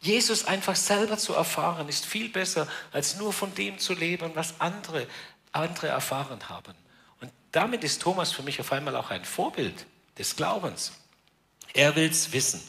Jesus 0.00 0.46
einfach 0.46 0.76
selber 0.76 1.18
zu 1.18 1.34
erfahren, 1.34 1.88
ist 1.88 2.06
viel 2.06 2.30
besser, 2.30 2.66
als 2.90 3.16
nur 3.16 3.32
von 3.32 3.54
dem 3.54 3.78
zu 3.78 3.94
leben, 3.94 4.32
was 4.34 4.54
andere, 4.58 5.06
andere 5.52 5.88
erfahren 5.88 6.48
haben. 6.48 6.74
Und 7.20 7.30
damit 7.52 7.84
ist 7.84 8.00
Thomas 8.00 8.32
für 8.32 8.42
mich 8.42 8.60
auf 8.60 8.72
einmal 8.72 8.96
auch 8.96 9.10
ein 9.10 9.24
Vorbild 9.24 9.86
des 10.16 10.36
Glaubens. 10.36 10.92
Er 11.74 11.94
will 11.96 12.08
es 12.08 12.32
wissen. 12.32 12.62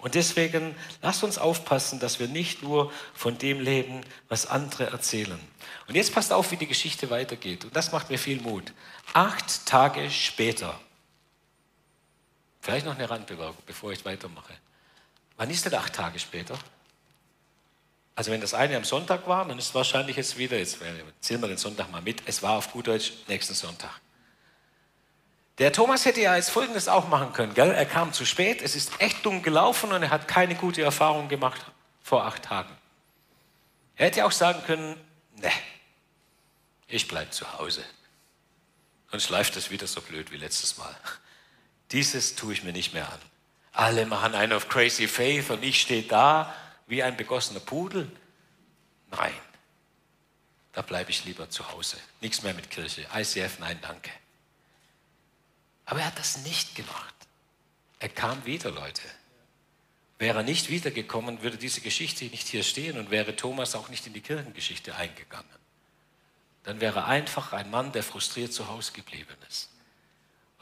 Und 0.00 0.16
deswegen 0.16 0.74
lasst 1.00 1.24
uns 1.24 1.38
aufpassen, 1.38 1.98
dass 1.98 2.18
wir 2.18 2.28
nicht 2.28 2.62
nur 2.62 2.92
von 3.14 3.38
dem 3.38 3.60
leben, 3.60 4.02
was 4.28 4.46
andere 4.46 4.90
erzählen. 4.90 5.40
Und 5.86 5.94
jetzt 5.94 6.12
passt 6.12 6.32
auf, 6.32 6.50
wie 6.50 6.56
die 6.56 6.66
Geschichte 6.66 7.08
weitergeht. 7.08 7.64
Und 7.64 7.74
das 7.74 7.92
macht 7.92 8.10
mir 8.10 8.18
viel 8.18 8.40
Mut. 8.40 8.74
Acht 9.14 9.64
Tage 9.64 10.10
später, 10.10 10.78
vielleicht 12.60 12.84
noch 12.84 12.96
eine 12.96 13.08
Randbewerbung, 13.08 13.62
bevor 13.64 13.92
ich 13.92 14.04
weitermache. 14.04 14.52
Wann 15.36 15.50
ist 15.50 15.64
denn 15.64 15.74
acht 15.74 15.92
Tage 15.92 16.18
später? 16.18 16.58
Also 18.16 18.30
wenn 18.30 18.40
das 18.40 18.54
eine 18.54 18.76
am 18.76 18.84
Sonntag 18.84 19.26
war, 19.26 19.44
dann 19.46 19.58
ist 19.58 19.68
es 19.68 19.74
wahrscheinlich 19.74 20.16
jetzt 20.16 20.38
wieder, 20.38 20.56
jetzt 20.56 20.78
zählen 21.20 21.40
wir 21.40 21.48
den 21.48 21.56
Sonntag 21.56 21.90
mal 21.90 22.00
mit, 22.02 22.22
es 22.26 22.42
war 22.42 22.52
auf 22.52 22.70
gut 22.70 22.86
Deutsch 22.86 23.12
nächsten 23.26 23.54
Sonntag. 23.54 23.90
Der 25.58 25.72
Thomas 25.72 26.04
hätte 26.04 26.20
ja 26.20 26.36
jetzt 26.36 26.50
Folgendes 26.50 26.88
auch 26.88 27.08
machen 27.08 27.32
können, 27.32 27.54
gell? 27.54 27.70
Er 27.70 27.86
kam 27.86 28.12
zu 28.12 28.24
spät, 28.24 28.62
es 28.62 28.74
ist 28.76 29.00
echt 29.00 29.24
dumm 29.24 29.42
gelaufen 29.42 29.92
und 29.92 30.02
er 30.02 30.10
hat 30.10 30.28
keine 30.28 30.54
gute 30.54 30.82
Erfahrung 30.82 31.28
gemacht 31.28 31.60
vor 32.02 32.24
acht 32.24 32.42
Tagen. 32.42 32.76
Er 33.96 34.06
hätte 34.06 34.24
auch 34.24 34.32
sagen 34.32 34.62
können, 34.64 34.96
ne, 35.36 35.50
ich 36.88 37.08
bleibe 37.08 37.30
zu 37.30 37.52
Hause. 37.58 37.84
und 39.12 39.22
schleift 39.22 39.56
es 39.56 39.70
wieder 39.70 39.86
so 39.86 40.00
blöd 40.00 40.32
wie 40.32 40.36
letztes 40.36 40.76
Mal. 40.76 40.94
Dieses 41.92 42.34
tue 42.34 42.52
ich 42.52 42.64
mir 42.64 42.72
nicht 42.72 42.94
mehr 42.94 43.08
an. 43.08 43.20
Alle 43.74 44.06
machen 44.06 44.34
einen 44.34 44.52
auf 44.52 44.68
Crazy 44.68 45.08
Faith 45.08 45.50
und 45.50 45.62
ich 45.62 45.80
stehe 45.80 46.04
da 46.04 46.54
wie 46.86 47.02
ein 47.02 47.16
begossener 47.16 47.60
Pudel. 47.60 48.10
Nein, 49.10 49.34
da 50.72 50.82
bleibe 50.82 51.10
ich 51.10 51.24
lieber 51.24 51.50
zu 51.50 51.70
Hause. 51.72 51.96
Nichts 52.20 52.42
mehr 52.42 52.54
mit 52.54 52.70
Kirche. 52.70 53.06
ICF, 53.12 53.58
nein, 53.58 53.78
danke. 53.82 54.10
Aber 55.86 56.00
er 56.00 56.06
hat 56.06 56.18
das 56.18 56.38
nicht 56.38 56.76
gemacht. 56.76 57.14
Er 57.98 58.08
kam 58.08 58.44
wieder, 58.46 58.70
Leute. 58.70 59.02
Wäre 60.18 60.38
er 60.38 60.44
nicht 60.44 60.70
wiedergekommen, 60.70 61.42
würde 61.42 61.58
diese 61.58 61.80
Geschichte 61.80 62.24
nicht 62.26 62.46
hier 62.46 62.62
stehen 62.62 62.96
und 62.96 63.10
wäre 63.10 63.34
Thomas 63.34 63.74
auch 63.74 63.88
nicht 63.88 64.06
in 64.06 64.12
die 64.12 64.20
Kirchengeschichte 64.20 64.94
eingegangen. 64.94 65.48
Dann 66.62 66.80
wäre 66.80 67.00
er 67.00 67.06
einfach 67.06 67.52
ein 67.52 67.70
Mann, 67.70 67.90
der 67.90 68.04
frustriert 68.04 68.52
zu 68.52 68.68
Hause 68.68 68.92
geblieben 68.92 69.36
ist. 69.48 69.70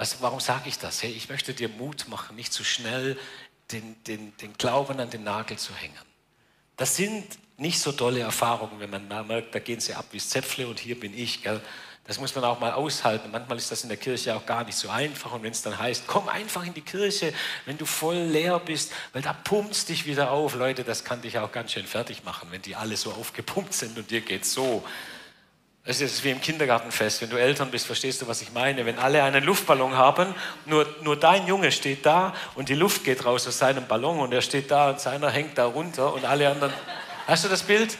Was, 0.02 0.20
warum 0.20 0.40
sage 0.40 0.68
ich 0.68 0.80
das? 0.80 1.00
Hey, 1.00 1.12
ich 1.12 1.28
möchte 1.28 1.54
dir 1.54 1.68
Mut 1.68 2.08
machen, 2.08 2.34
nicht 2.34 2.52
zu 2.52 2.64
schnell 2.64 3.16
den, 3.70 4.02
den, 4.02 4.36
den 4.38 4.52
Glauben 4.54 4.98
an 4.98 5.10
den 5.10 5.22
Nagel 5.22 5.56
zu 5.58 5.72
hängen. 5.76 5.94
Das 6.76 6.96
sind 6.96 7.24
nicht 7.56 7.78
so 7.78 7.92
tolle 7.92 8.18
Erfahrungen, 8.18 8.80
wenn 8.80 8.90
man 8.90 9.06
merkt, 9.28 9.54
da 9.54 9.60
gehen 9.60 9.78
sie 9.78 9.94
ab 9.94 10.06
wie 10.10 10.18
Zäpfle 10.18 10.66
und 10.66 10.80
hier 10.80 10.98
bin 10.98 11.16
ich. 11.16 11.44
Gell? 11.44 11.60
Das 12.04 12.18
muss 12.18 12.34
man 12.34 12.42
auch 12.42 12.58
mal 12.58 12.72
aushalten. 12.72 13.30
Manchmal 13.30 13.58
ist 13.58 13.70
das 13.70 13.84
in 13.84 13.90
der 13.90 13.96
Kirche 13.96 14.34
auch 14.34 14.44
gar 14.44 14.64
nicht 14.64 14.76
so 14.76 14.88
einfach. 14.88 15.30
Und 15.30 15.44
wenn 15.44 15.52
es 15.52 15.62
dann 15.62 15.78
heißt, 15.78 16.08
komm 16.08 16.28
einfach 16.28 16.66
in 16.66 16.74
die 16.74 16.80
Kirche, 16.80 17.32
wenn 17.64 17.78
du 17.78 17.86
voll 17.86 18.16
leer 18.16 18.58
bist, 18.58 18.90
weil 19.12 19.22
da 19.22 19.32
pumpt 19.32 19.88
dich 19.88 20.04
wieder 20.04 20.32
auf. 20.32 20.56
Leute, 20.56 20.82
das 20.82 21.04
kann 21.04 21.22
dich 21.22 21.38
auch 21.38 21.52
ganz 21.52 21.70
schön 21.70 21.86
fertig 21.86 22.24
machen, 22.24 22.48
wenn 22.50 22.62
die 22.62 22.74
alle 22.74 22.96
so 22.96 23.12
aufgepumpt 23.12 23.72
sind 23.72 23.96
und 23.96 24.10
dir 24.10 24.22
geht 24.22 24.46
so. 24.46 24.82
Es 25.84 26.00
ist 26.00 26.22
wie 26.22 26.30
im 26.30 26.40
Kindergartenfest. 26.40 27.22
Wenn 27.22 27.30
du 27.30 27.36
Eltern 27.36 27.72
bist, 27.72 27.86
verstehst 27.86 28.22
du, 28.22 28.28
was 28.28 28.40
ich 28.40 28.52
meine. 28.52 28.86
Wenn 28.86 29.00
alle 29.00 29.24
einen 29.24 29.42
Luftballon 29.42 29.96
haben, 29.96 30.32
nur, 30.64 30.86
nur 31.02 31.16
dein 31.16 31.46
Junge 31.48 31.72
steht 31.72 32.06
da 32.06 32.34
und 32.54 32.68
die 32.68 32.76
Luft 32.76 33.02
geht 33.02 33.24
raus 33.24 33.48
aus 33.48 33.58
seinem 33.58 33.88
Ballon 33.88 34.20
und 34.20 34.32
er 34.32 34.42
steht 34.42 34.70
da 34.70 34.90
und 34.90 35.00
seiner 35.00 35.28
hängt 35.30 35.58
da 35.58 35.66
runter 35.66 36.14
und 36.14 36.24
alle 36.24 36.48
anderen. 36.48 36.72
Hast 37.26 37.44
du 37.44 37.48
das 37.48 37.64
Bild? 37.64 37.98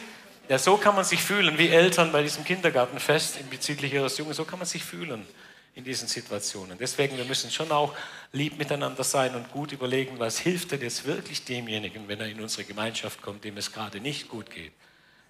Ja, 0.49 0.59
so 0.59 0.77
kann 0.77 0.95
man 0.95 1.05
sich 1.05 1.23
fühlen, 1.23 1.59
wie 1.59 1.69
Eltern 1.69 2.13
bei 2.13 2.23
diesem 2.23 2.45
Kindergartenfest 2.45 3.41
in 3.41 3.49
bezüglich 3.49 3.93
ihres 3.93 4.17
Jungen. 4.17 4.35
So 4.35 4.45
kann 4.45 4.61
man 4.61 4.67
sich 4.67 4.85
fühlen 4.85 5.27
in 5.75 5.83
diesen 5.83 6.07
Situationen. 6.07 6.79
Deswegen, 6.79 7.17
wir 7.17 7.25
müssen 7.25 7.51
schon 7.51 7.73
auch 7.73 7.95
lieb 8.33 8.59
miteinander 8.59 9.03
sein 9.03 9.35
und 9.35 9.51
gut 9.51 9.73
überlegen, 9.73 10.21
was 10.21 10.39
hilft 10.39 10.71
denn 10.71 10.83
jetzt 10.83 11.05
wirklich 11.05 11.45
demjenigen, 11.45 12.07
wenn 12.07 12.21
er 12.21 12.27
in 12.29 12.41
unsere 12.41 12.63
Gemeinschaft 12.63 13.23
kommt, 13.23 13.43
dem 13.43 13.57
es 13.57 13.73
gerade 13.73 13.99
nicht 13.99 14.29
gut 14.29 14.51
geht. 14.51 14.73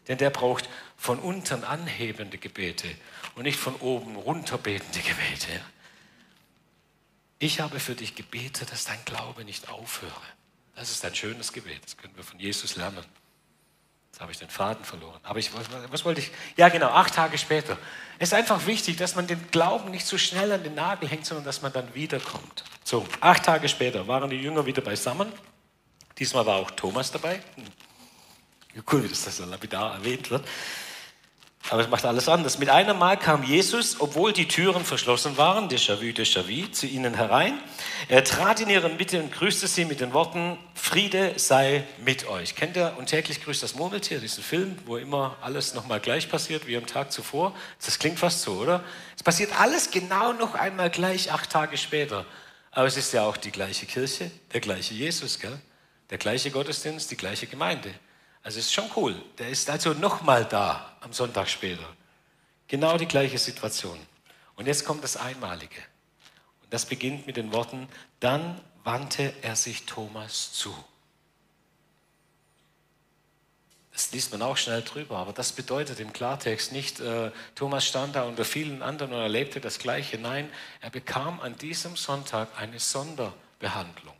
Denn 0.08 0.18
der 0.18 0.30
braucht 0.30 0.68
von 0.96 1.18
unten 1.18 1.64
anhebende 1.64 2.38
Gebete 2.38 2.88
und 3.34 3.44
nicht 3.44 3.58
von 3.58 3.76
oben 3.76 4.16
runterbetende 4.16 5.00
Gebete. 5.00 5.60
Ich 7.38 7.60
habe 7.60 7.80
für 7.80 7.94
dich 7.94 8.14
gebetet, 8.14 8.70
dass 8.70 8.84
dein 8.84 9.04
Glaube 9.04 9.44
nicht 9.44 9.68
aufhöre. 9.68 10.12
Das 10.74 10.90
ist 10.90 11.04
ein 11.04 11.14
schönes 11.14 11.52
Gebet. 11.52 11.84
Das 11.84 11.96
können 11.96 12.16
wir 12.16 12.24
von 12.24 12.38
Jesus 12.38 12.76
lernen. 12.76 13.04
Jetzt 14.10 14.20
habe 14.20 14.30
ich 14.30 14.38
den 14.38 14.50
Faden 14.50 14.84
verloren. 14.84 15.18
Aber 15.22 15.38
ich, 15.38 15.50
was, 15.90 16.04
wollte 16.04 16.20
ich? 16.20 16.30
Ja, 16.56 16.68
genau, 16.68 16.88
acht 16.88 17.14
Tage 17.14 17.38
später. 17.38 17.78
Es 18.18 18.28
ist 18.28 18.34
einfach 18.34 18.66
wichtig, 18.66 18.96
dass 18.96 19.16
man 19.16 19.26
den 19.26 19.50
Glauben 19.50 19.90
nicht 19.90 20.06
so 20.06 20.18
schnell 20.18 20.52
an 20.52 20.62
den 20.62 20.74
Nagel 20.74 21.08
hängt, 21.08 21.24
sondern 21.24 21.46
dass 21.46 21.62
man 21.62 21.72
dann 21.72 21.94
wiederkommt. 21.94 22.64
So, 22.84 23.06
acht 23.20 23.44
Tage 23.44 23.68
später 23.68 24.06
waren 24.06 24.28
die 24.28 24.36
Jünger 24.36 24.66
wieder 24.66 24.82
beisammen. 24.82 25.32
Diesmal 26.18 26.44
war 26.44 26.56
auch 26.56 26.70
Thomas 26.72 27.10
dabei. 27.10 27.42
Cool, 28.90 29.08
dass 29.08 29.24
das 29.24 29.36
so 29.36 29.44
lapidar 29.44 29.94
erwähnt 29.94 30.30
wird. 30.30 30.44
Aber 31.70 31.80
es 31.80 31.88
macht 31.88 32.04
alles 32.04 32.28
anders. 32.28 32.58
Mit 32.58 32.68
einem 32.68 32.98
Mal 32.98 33.16
kam 33.16 33.44
Jesus, 33.44 34.00
obwohl 34.00 34.32
die 34.32 34.48
Türen 34.48 34.84
verschlossen 34.84 35.36
waren, 35.36 35.68
déjà 35.68 36.00
vu, 36.00 36.06
déjà 36.06 36.42
vu, 36.46 36.70
zu 36.70 36.86
ihnen 36.86 37.14
herein. 37.14 37.58
Er 38.08 38.24
trat 38.24 38.60
in 38.60 38.68
ihre 38.68 38.88
Mitte 38.88 39.22
und 39.22 39.32
grüßte 39.32 39.68
sie 39.68 39.84
mit 39.84 40.00
den 40.00 40.12
Worten, 40.12 40.58
Friede 40.74 41.34
sei 41.36 41.84
mit 42.04 42.26
euch. 42.26 42.56
Kennt 42.56 42.76
ihr 42.76 42.94
Und 42.98 43.06
täglich 43.06 43.42
grüßt 43.42 43.62
das 43.62 43.74
Murmeltier, 43.74 44.18
diesen 44.18 44.42
Film, 44.42 44.76
wo 44.86 44.96
immer 44.96 45.36
alles 45.40 45.72
nochmal 45.72 46.00
gleich 46.00 46.28
passiert 46.28 46.66
wie 46.66 46.76
am 46.76 46.86
Tag 46.86 47.12
zuvor? 47.12 47.54
Das 47.84 47.98
klingt 47.98 48.18
fast 48.18 48.42
so, 48.42 48.54
oder? 48.54 48.82
Es 49.16 49.22
passiert 49.22 49.58
alles 49.60 49.90
genau 49.90 50.32
noch 50.32 50.54
einmal 50.54 50.90
gleich 50.90 51.30
acht 51.30 51.50
Tage 51.50 51.76
später. 51.78 52.26
Aber 52.72 52.86
es 52.86 52.96
ist 52.96 53.12
ja 53.12 53.22
auch 53.22 53.36
die 53.36 53.52
gleiche 53.52 53.86
Kirche, 53.86 54.30
der 54.52 54.60
gleiche 54.60 54.94
Jesus, 54.94 55.38
gell? 55.38 55.58
der 56.10 56.18
gleiche 56.18 56.50
Gottesdienst, 56.50 57.10
die 57.10 57.16
gleiche 57.16 57.46
Gemeinde. 57.46 57.94
Also 58.42 58.58
ist 58.58 58.72
schon 58.72 58.90
cool. 58.96 59.14
Der 59.38 59.48
ist 59.48 59.68
also 59.70 59.94
nochmal 59.94 60.44
da 60.44 60.96
am 61.00 61.12
Sonntag 61.12 61.48
später. 61.48 61.86
Genau 62.68 62.96
die 62.96 63.06
gleiche 63.06 63.38
Situation. 63.38 63.98
Und 64.56 64.66
jetzt 64.66 64.84
kommt 64.84 65.04
das 65.04 65.16
Einmalige. 65.16 65.80
Und 66.62 66.72
das 66.72 66.86
beginnt 66.86 67.26
mit 67.26 67.36
den 67.36 67.52
Worten, 67.52 67.88
dann 68.20 68.60
wandte 68.84 69.32
er 69.42 69.56
sich 69.56 69.84
Thomas 69.86 70.52
zu. 70.52 70.74
Das 73.92 74.10
liest 74.12 74.32
man 74.32 74.40
auch 74.40 74.56
schnell 74.56 74.82
drüber, 74.82 75.18
aber 75.18 75.34
das 75.34 75.52
bedeutet 75.52 76.00
im 76.00 76.14
Klartext 76.14 76.72
nicht, 76.72 76.98
äh, 77.00 77.30
Thomas 77.54 77.86
stand 77.86 78.16
da 78.16 78.22
unter 78.22 78.44
vielen 78.44 78.80
anderen 78.82 79.12
und 79.12 79.20
erlebte 79.20 79.60
das 79.60 79.78
Gleiche. 79.78 80.16
Nein, 80.16 80.50
er 80.80 80.88
bekam 80.88 81.40
an 81.40 81.56
diesem 81.58 81.96
Sonntag 81.96 82.48
eine 82.58 82.80
Sonderbehandlung. 82.80 84.14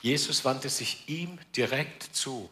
Jesus 0.00 0.44
wandte 0.44 0.68
sich 0.68 1.08
ihm 1.08 1.38
direkt 1.56 2.04
zu 2.04 2.48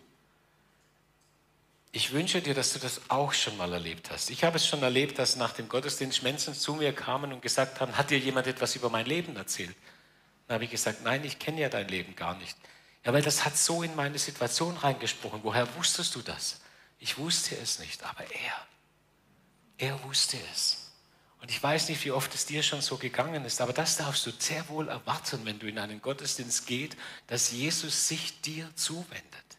ich 1.94 2.12
wünsche 2.12 2.40
dir, 2.40 2.54
dass 2.54 2.72
du 2.72 2.78
das 2.78 3.02
auch 3.08 3.34
schon 3.34 3.56
mal 3.58 3.70
erlebt 3.70 4.10
hast. 4.10 4.30
Ich 4.30 4.44
habe 4.44 4.56
es 4.56 4.66
schon 4.66 4.82
erlebt, 4.82 5.18
dass 5.18 5.36
nach 5.36 5.52
dem 5.52 5.68
Gottesdienst 5.68 6.22
Menschen 6.22 6.54
zu 6.54 6.74
mir 6.74 6.94
kamen 6.94 7.34
und 7.34 7.42
gesagt 7.42 7.80
haben, 7.80 7.98
hat 7.98 8.08
dir 8.08 8.18
jemand 8.18 8.46
etwas 8.46 8.74
über 8.74 8.88
mein 8.88 9.04
Leben 9.04 9.36
erzählt? 9.36 9.76
Dann 10.48 10.54
habe 10.54 10.64
ich 10.64 10.70
gesagt, 10.70 11.02
nein, 11.04 11.22
ich 11.22 11.38
kenne 11.38 11.60
ja 11.60 11.68
dein 11.68 11.88
Leben 11.88 12.16
gar 12.16 12.34
nicht. 12.36 12.56
Ja, 13.04 13.12
weil 13.12 13.20
das 13.20 13.44
hat 13.44 13.58
so 13.58 13.82
in 13.82 13.94
meine 13.94 14.18
Situation 14.18 14.74
reingesprochen. 14.78 15.40
Woher 15.42 15.74
wusstest 15.76 16.14
du 16.14 16.22
das? 16.22 16.62
Ich 16.98 17.18
wusste 17.18 17.58
es 17.58 17.78
nicht, 17.78 18.02
aber 18.04 18.24
er, 18.24 18.66
er 19.76 20.02
wusste 20.04 20.38
es. 20.50 20.92
Und 21.42 21.50
ich 21.50 21.62
weiß 21.62 21.90
nicht, 21.90 22.02
wie 22.04 22.12
oft 22.12 22.34
es 22.34 22.46
dir 22.46 22.62
schon 22.62 22.80
so 22.80 22.96
gegangen 22.96 23.44
ist, 23.44 23.60
aber 23.60 23.74
das 23.74 23.98
darfst 23.98 24.24
du 24.24 24.30
sehr 24.38 24.66
wohl 24.68 24.88
erwarten, 24.88 25.44
wenn 25.44 25.58
du 25.58 25.66
in 25.66 25.78
einen 25.78 26.00
Gottesdienst 26.00 26.66
gehst, 26.66 26.96
dass 27.26 27.50
Jesus 27.50 28.08
sich 28.08 28.40
dir 28.40 28.70
zuwendet 28.76 29.51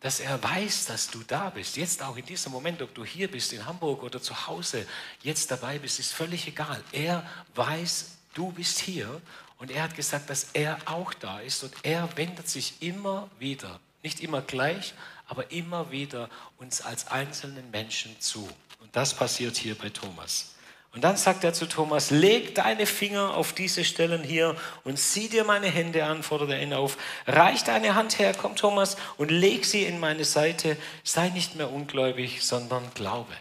dass 0.00 0.20
er 0.20 0.42
weiß, 0.42 0.86
dass 0.86 1.08
du 1.08 1.22
da 1.26 1.50
bist. 1.50 1.76
Jetzt 1.76 2.02
auch 2.02 2.16
in 2.16 2.24
diesem 2.24 2.52
Moment, 2.52 2.80
ob 2.82 2.94
du 2.94 3.04
hier 3.04 3.30
bist, 3.30 3.52
in 3.52 3.66
Hamburg 3.66 4.02
oder 4.02 4.22
zu 4.22 4.46
Hause, 4.46 4.86
jetzt 5.22 5.50
dabei 5.50 5.78
bist, 5.78 5.98
ist 5.98 6.12
völlig 6.12 6.46
egal. 6.46 6.82
Er 6.92 7.28
weiß, 7.54 8.12
du 8.34 8.52
bist 8.52 8.78
hier 8.78 9.20
und 9.58 9.70
er 9.70 9.82
hat 9.82 9.96
gesagt, 9.96 10.30
dass 10.30 10.50
er 10.52 10.78
auch 10.84 11.12
da 11.14 11.40
ist 11.40 11.64
und 11.64 11.74
er 11.82 12.08
wendet 12.16 12.48
sich 12.48 12.80
immer 12.80 13.28
wieder, 13.38 13.80
nicht 14.02 14.20
immer 14.20 14.40
gleich, 14.40 14.94
aber 15.26 15.50
immer 15.50 15.90
wieder 15.90 16.30
uns 16.58 16.80
als 16.80 17.08
einzelnen 17.08 17.70
Menschen 17.70 18.18
zu. 18.20 18.48
Und 18.80 18.94
das 18.94 19.14
passiert 19.14 19.56
hier 19.56 19.74
bei 19.76 19.90
Thomas. 19.90 20.54
Und 20.92 21.04
dann 21.04 21.16
sagt 21.16 21.44
er 21.44 21.52
zu 21.52 21.66
Thomas, 21.66 22.10
leg 22.10 22.54
deine 22.54 22.86
Finger 22.86 23.34
auf 23.34 23.52
diese 23.52 23.84
Stellen 23.84 24.22
hier 24.22 24.56
und 24.84 24.98
sieh 24.98 25.28
dir 25.28 25.44
meine 25.44 25.68
Hände 25.68 26.04
an, 26.04 26.22
fordert 26.22 26.50
er 26.50 26.62
ihn 26.62 26.72
auf. 26.72 26.96
Reich 27.26 27.62
deine 27.62 27.94
Hand 27.94 28.18
her, 28.18 28.34
komm 28.36 28.56
Thomas, 28.56 28.96
und 29.16 29.30
leg 29.30 29.64
sie 29.64 29.84
in 29.84 30.00
meine 30.00 30.24
Seite. 30.24 30.76
Sei 31.04 31.28
nicht 31.28 31.56
mehr 31.56 31.70
ungläubig, 31.70 32.42
sondern 32.42 32.82
glaube. 32.94 33.32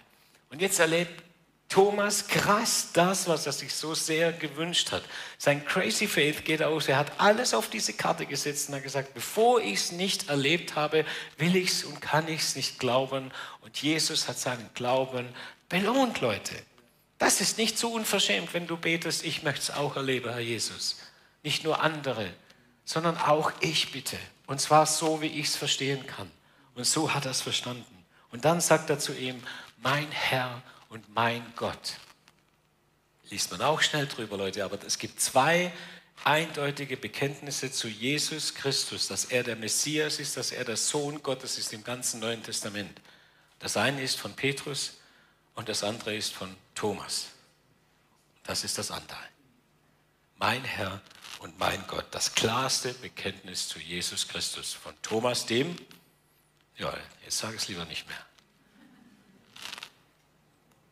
Und 0.50 0.62
jetzt 0.62 0.80
erlebt 0.80 1.24
Thomas 1.70 2.28
krass 2.28 2.90
das, 2.94 3.28
was 3.28 3.46
er 3.46 3.52
sich 3.52 3.74
so 3.74 3.94
sehr 3.94 4.32
gewünscht 4.32 4.92
hat. 4.92 5.04
Sein 5.38 5.66
Crazy 5.66 6.08
Faith 6.08 6.46
geht 6.46 6.64
aus. 6.64 6.88
Er 6.88 6.98
hat 6.98 7.12
alles 7.18 7.54
auf 7.54 7.70
diese 7.70 7.94
Karte 7.94 8.26
gesetzt 8.26 8.70
und 8.70 8.76
hat 8.76 8.84
gesagt, 8.84 9.14
bevor 9.14 9.60
ich 9.60 9.74
es 9.74 9.92
nicht 9.92 10.30
erlebt 10.30 10.76
habe, 10.76 11.06
will 11.38 11.56
ich 11.56 11.70
es 11.70 11.84
und 11.84 12.02
kann 12.02 12.28
ich 12.30 12.42
es 12.42 12.56
nicht 12.56 12.80
glauben. 12.80 13.32
Und 13.62 13.82
Jesus 13.82 14.30
hat 14.30 14.38
seinen 14.38 14.70
Glauben 14.76 15.28
belohnt, 15.68 16.22
Leute. 16.22 16.56
Das 17.18 17.42
ist 17.42 17.58
nicht 17.58 17.78
so 17.78 17.92
unverschämt, 17.92 18.54
wenn 18.54 18.68
du 18.68 18.78
betest, 18.78 19.26
ich 19.26 19.44
möchte 19.44 19.62
es 19.62 19.72
auch 19.72 19.96
erleben, 19.96 20.30
Herr 20.30 20.40
Jesus. 20.40 20.98
Nicht 21.44 21.64
nur 21.64 21.82
andere, 21.82 22.32
sondern 22.86 23.18
auch 23.18 23.52
ich 23.60 23.92
bitte. 23.92 24.18
Und 24.46 24.62
zwar 24.62 24.86
so, 24.86 25.22
wie 25.22 25.28
ich 25.28 25.48
es 25.48 25.56
verstehen 25.56 26.06
kann. 26.06 26.32
Und 26.76 26.86
so 26.86 27.14
hat 27.14 27.26
er 27.26 27.32
es 27.32 27.42
verstanden. 27.42 28.06
Und 28.32 28.46
dann 28.46 28.62
sagt 28.62 28.90
er 28.90 29.00
zu 29.00 29.14
ihm, 29.14 29.42
mein 29.82 30.12
Herr 30.12 30.62
und 30.90 31.14
mein 31.14 31.44
Gott. 31.56 31.96
Liest 33.30 33.52
man 33.52 33.62
auch 33.62 33.82
schnell 33.82 34.08
drüber, 34.08 34.38
Leute, 34.38 34.64
aber 34.64 34.78
es 34.86 35.00
gibt 35.00 35.20
zwei 35.20 35.74
eindeutige 36.24 36.98
Bekenntnisse 36.98 37.72
zu 37.72 37.88
Jesus 37.88 38.54
Christus, 38.54 39.08
dass 39.08 39.26
er 39.26 39.44
der 39.44 39.56
Messias 39.56 40.20
ist, 40.20 40.38
dass 40.38 40.52
er 40.52 40.66
der 40.66 40.78
Sohn 40.78 41.22
Gottes 41.24 41.58
ist 41.58 41.74
im 41.74 41.84
ganzen 41.84 42.20
Neuen 42.20 42.44
Testament. 42.44 43.02
Das 43.60 43.76
eine 43.76 44.02
ist 44.02 44.18
von 44.18 44.34
Petrus 44.34 44.97
und 45.58 45.68
das 45.68 45.84
andere 45.84 46.16
ist 46.16 46.34
von 46.34 46.56
Thomas. 46.76 47.30
Das 48.44 48.64
ist 48.64 48.78
das 48.78 48.92
Anteil. 48.92 49.28
Mein 50.38 50.64
Herr 50.64 51.02
und 51.40 51.58
mein 51.58 51.84
Gott. 51.88 52.06
Das 52.12 52.36
klarste 52.36 52.94
Bekenntnis 52.94 53.68
zu 53.68 53.80
Jesus 53.80 54.28
Christus. 54.28 54.74
Von 54.74 54.94
Thomas 55.02 55.48
dem, 55.48 55.76
ja, 56.78 56.94
jetzt 57.26 57.40
sage 57.40 57.56
ich 57.56 57.64
es 57.64 57.68
lieber 57.68 57.86
nicht 57.86 58.08
mehr. 58.08 58.24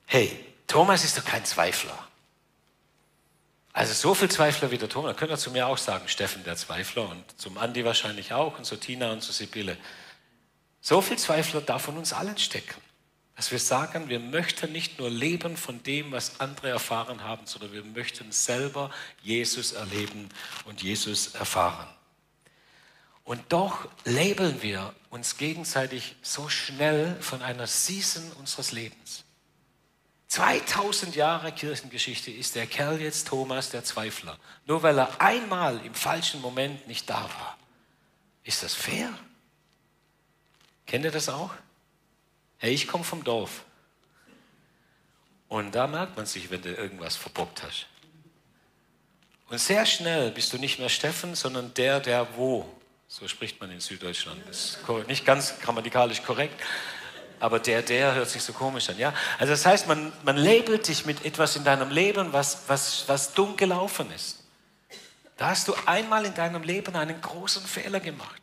Hey, 0.07 0.45
Thomas 0.65 1.03
ist 1.03 1.17
doch 1.17 1.25
kein 1.25 1.45
Zweifler. 1.45 2.07
Also 3.71 3.93
so 3.93 4.15
viel 4.15 4.31
Zweifler 4.31 4.71
wie 4.71 4.79
der 4.79 4.89
Thomas, 4.89 5.15
könnt 5.15 5.31
ihr 5.31 5.37
zu 5.37 5.51
mir 5.51 5.67
auch 5.67 5.77
sagen, 5.77 6.07
Steffen 6.07 6.43
der 6.43 6.55
Zweifler 6.55 7.07
und 7.07 7.39
zum 7.39 7.59
Andi 7.59 7.85
wahrscheinlich 7.85 8.33
auch 8.33 8.57
und 8.57 8.65
zu 8.65 8.77
Tina 8.77 9.11
und 9.11 9.21
zu 9.21 9.31
Sibylle. 9.31 9.77
So 10.81 11.01
viel 11.01 11.17
Zweifler 11.19 11.61
darf 11.61 11.83
von 11.83 11.97
uns 11.97 12.13
allen 12.13 12.37
stecken, 12.37 12.81
dass 13.35 13.51
wir 13.51 13.59
sagen, 13.59 14.07
wir 14.07 14.19
möchten 14.19 14.71
nicht 14.71 14.97
nur 14.97 15.09
leben 15.09 15.57
von 15.57 15.83
dem, 15.83 16.11
was 16.11 16.39
andere 16.39 16.69
erfahren 16.69 17.23
haben, 17.23 17.45
sondern 17.45 17.73
wir 17.73 17.83
möchten 17.83 18.31
selber 18.31 18.91
Jesus 19.21 19.73
erleben 19.73 20.29
und 20.65 20.81
Jesus 20.81 21.35
erfahren. 21.35 21.87
Und 23.25 23.41
doch 23.49 23.89
labeln 24.05 24.61
wir 24.61 24.93
uns 25.09 25.37
gegenseitig 25.37 26.15
so 26.21 26.47
schnell 26.47 27.17
von 27.21 27.41
einer 27.41 27.67
Season 27.67 28.31
unseres 28.33 28.71
Lebens. 28.71 29.23
2000 30.27 31.15
Jahre 31.15 31.51
Kirchengeschichte 31.51 32.31
ist 32.31 32.55
der 32.55 32.67
Kerl 32.67 33.01
jetzt 33.01 33.27
Thomas 33.27 33.69
der 33.69 33.83
Zweifler, 33.83 34.37
nur 34.65 34.81
weil 34.83 34.97
er 34.97 35.21
einmal 35.21 35.83
im 35.85 35.93
falschen 35.93 36.41
Moment 36.41 36.87
nicht 36.87 37.09
da 37.09 37.23
war. 37.23 37.57
Ist 38.43 38.63
das 38.63 38.73
fair? 38.73 39.09
Kennt 40.85 41.03
ihr 41.03 41.11
das 41.11 41.29
auch? 41.29 41.51
Hey, 42.57 42.73
ich 42.73 42.87
komme 42.87 43.03
vom 43.03 43.23
Dorf. 43.23 43.63
Und 45.47 45.73
da 45.75 45.87
merkt 45.87 46.17
man 46.17 46.25
sich, 46.25 46.49
wenn 46.49 46.61
du 46.61 46.73
irgendwas 46.73 47.15
verbockt 47.15 47.63
hast. 47.63 47.87
Und 49.49 49.59
sehr 49.59 49.85
schnell 49.85 50.31
bist 50.31 50.51
du 50.53 50.57
nicht 50.57 50.79
mehr 50.79 50.89
Steffen, 50.89 51.35
sondern 51.35 51.73
der, 51.75 51.99
der 51.99 52.27
wo. 52.35 52.65
So 53.07 53.27
spricht 53.27 53.61
man 53.61 53.69
in 53.71 53.79
Süddeutschland. 53.79 54.41
Das 54.47 54.77
ist 54.77 55.07
nicht 55.07 55.25
ganz 55.25 55.59
grammatikalisch 55.59 56.23
korrekt, 56.23 56.59
aber 57.39 57.59
der, 57.59 57.83
der 57.83 58.15
hört 58.15 58.29
sich 58.29 58.41
so 58.41 58.53
komisch 58.53 58.89
an. 58.89 58.97
Ja? 58.97 59.13
Also 59.37 59.53
das 59.53 59.65
heißt, 59.65 59.87
man, 59.87 60.11
man 60.23 60.37
labelt 60.37 60.87
dich 60.87 61.05
mit 61.05 61.23
etwas 61.23 61.55
in 61.55 61.63
deinem 61.63 61.91
Leben, 61.91 62.33
was, 62.33 62.63
was, 62.67 63.07
was 63.07 63.33
dumm 63.33 63.55
gelaufen 63.55 64.11
ist. 64.11 64.43
Da 65.37 65.49
hast 65.49 65.67
du 65.67 65.75
einmal 65.85 66.25
in 66.25 66.33
deinem 66.33 66.63
Leben 66.63 66.95
einen 66.95 67.21
großen 67.21 67.63
Fehler 67.63 67.99
gemacht 67.99 68.41